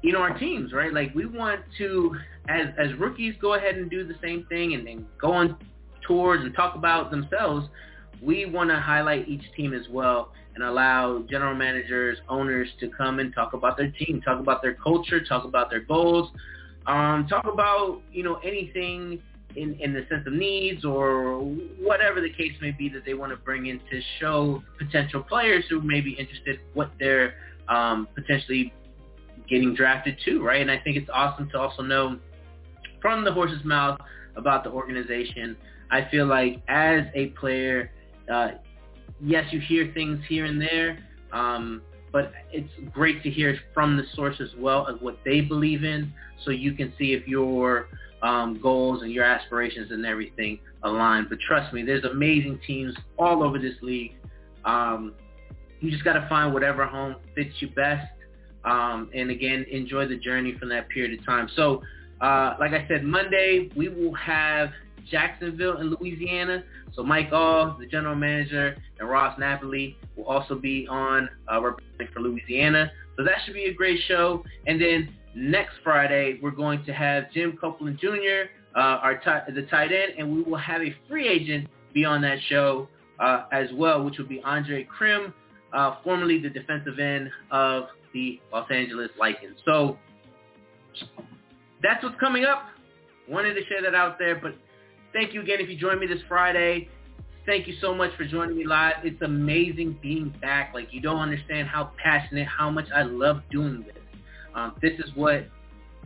[0.00, 0.94] you know, our teams, right?
[0.94, 2.14] Like we want to,
[2.48, 5.56] as as rookies, go ahead and do the same thing and, and go on
[6.06, 7.66] tours and talk about themselves.
[8.22, 13.18] We want to highlight each team as well and allow general managers, owners to come
[13.18, 16.30] and talk about their team, talk about their culture, talk about their goals,
[16.86, 19.20] um, talk about you know anything
[19.56, 21.40] in, in the sense of needs or
[21.80, 25.64] whatever the case may be that they want to bring in to show potential players
[25.68, 27.34] who may be interested what they're
[27.68, 28.72] um, potentially
[29.48, 30.60] getting drafted to, right?
[30.60, 32.18] And I think it's awesome to also know
[33.00, 33.98] from the horse's mouth
[34.36, 35.56] about the organization.
[35.90, 37.90] I feel like as a player,
[38.32, 38.52] uh,
[39.20, 40.98] yes, you hear things here and there,
[41.32, 45.82] um, but it's great to hear from the source as well of what they believe
[45.82, 46.12] in
[46.44, 47.88] so you can see if your
[48.22, 51.26] um, goals and your aspirations and everything align.
[51.28, 54.14] But trust me, there's amazing teams all over this league.
[54.64, 55.14] Um,
[55.80, 58.06] you just got to find whatever home fits you best.
[58.64, 61.48] Um, and again, enjoy the journey from that period of time.
[61.56, 61.82] So,
[62.20, 64.70] uh, like I said, Monday we will have
[65.10, 66.64] Jacksonville in Louisiana.
[66.94, 72.08] So Mike All, the general manager, and Ross Napoli will also be on uh, representing
[72.12, 72.90] for Louisiana.
[73.16, 74.44] So that should be a great show.
[74.66, 79.62] And then next Friday, we're going to have Jim Copeland Jr., uh, our t- the
[79.62, 82.88] tight end, and we will have a free agent be on that show
[83.20, 85.34] uh, as well, which will be Andre Krim,
[85.72, 87.84] uh, formerly the defensive end of
[88.14, 89.56] the Los Angeles Lycans.
[89.64, 89.98] So
[91.82, 92.66] that's what's coming up.
[93.28, 94.54] Wanted to share that out there, but
[95.12, 96.88] thank you again if you joined me this Friday.
[97.44, 98.96] Thank you so much for joining me live.
[99.02, 100.72] It's amazing being back.
[100.74, 103.96] Like you don't understand how passionate, how much I love doing this.
[104.54, 105.48] Um, this is what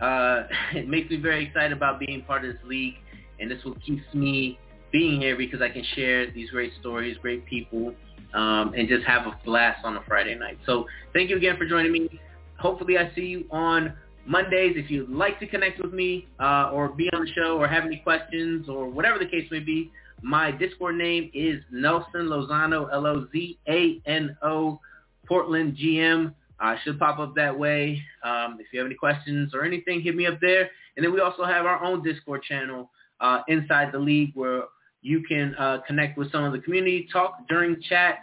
[0.00, 2.94] uh, it makes me very excited about being part of this league,
[3.38, 4.58] and this what keeps me
[4.92, 7.94] being here because I can share these great stories, great people,
[8.34, 10.58] um, and just have a blast on a Friday night.
[10.64, 12.20] So thank you again for joining me.
[12.58, 13.92] Hopefully I see you on
[14.26, 14.74] Mondays.
[14.76, 17.84] If you'd like to connect with me uh, or be on the show or have
[17.84, 19.90] any questions or whatever the case may be,
[20.22, 24.80] my Discord name is Nelson Lozano, L-O-Z-A-N-O,
[25.26, 26.34] Portland GM.
[26.58, 28.02] I uh, should pop up that way.
[28.24, 30.70] Um, if you have any questions or anything, hit me up there.
[30.96, 32.90] And then we also have our own Discord channel
[33.20, 34.62] uh, inside the league where
[35.02, 38.20] you can uh, connect with some of the community, talk during chats,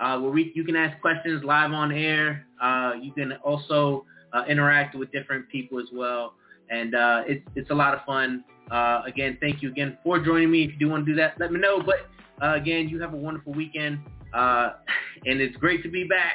[0.00, 2.46] uh, where we, you can ask questions live on air.
[2.60, 6.34] Uh, you can also uh, interact with different people as well.
[6.70, 8.44] And uh, it's, it's a lot of fun.
[8.70, 10.64] Uh, again, thank you again for joining me.
[10.64, 11.82] If you do want to do that, let me know.
[11.82, 12.08] But
[12.44, 14.00] uh, again, you have a wonderful weekend.
[14.34, 16.34] and it's great to be back.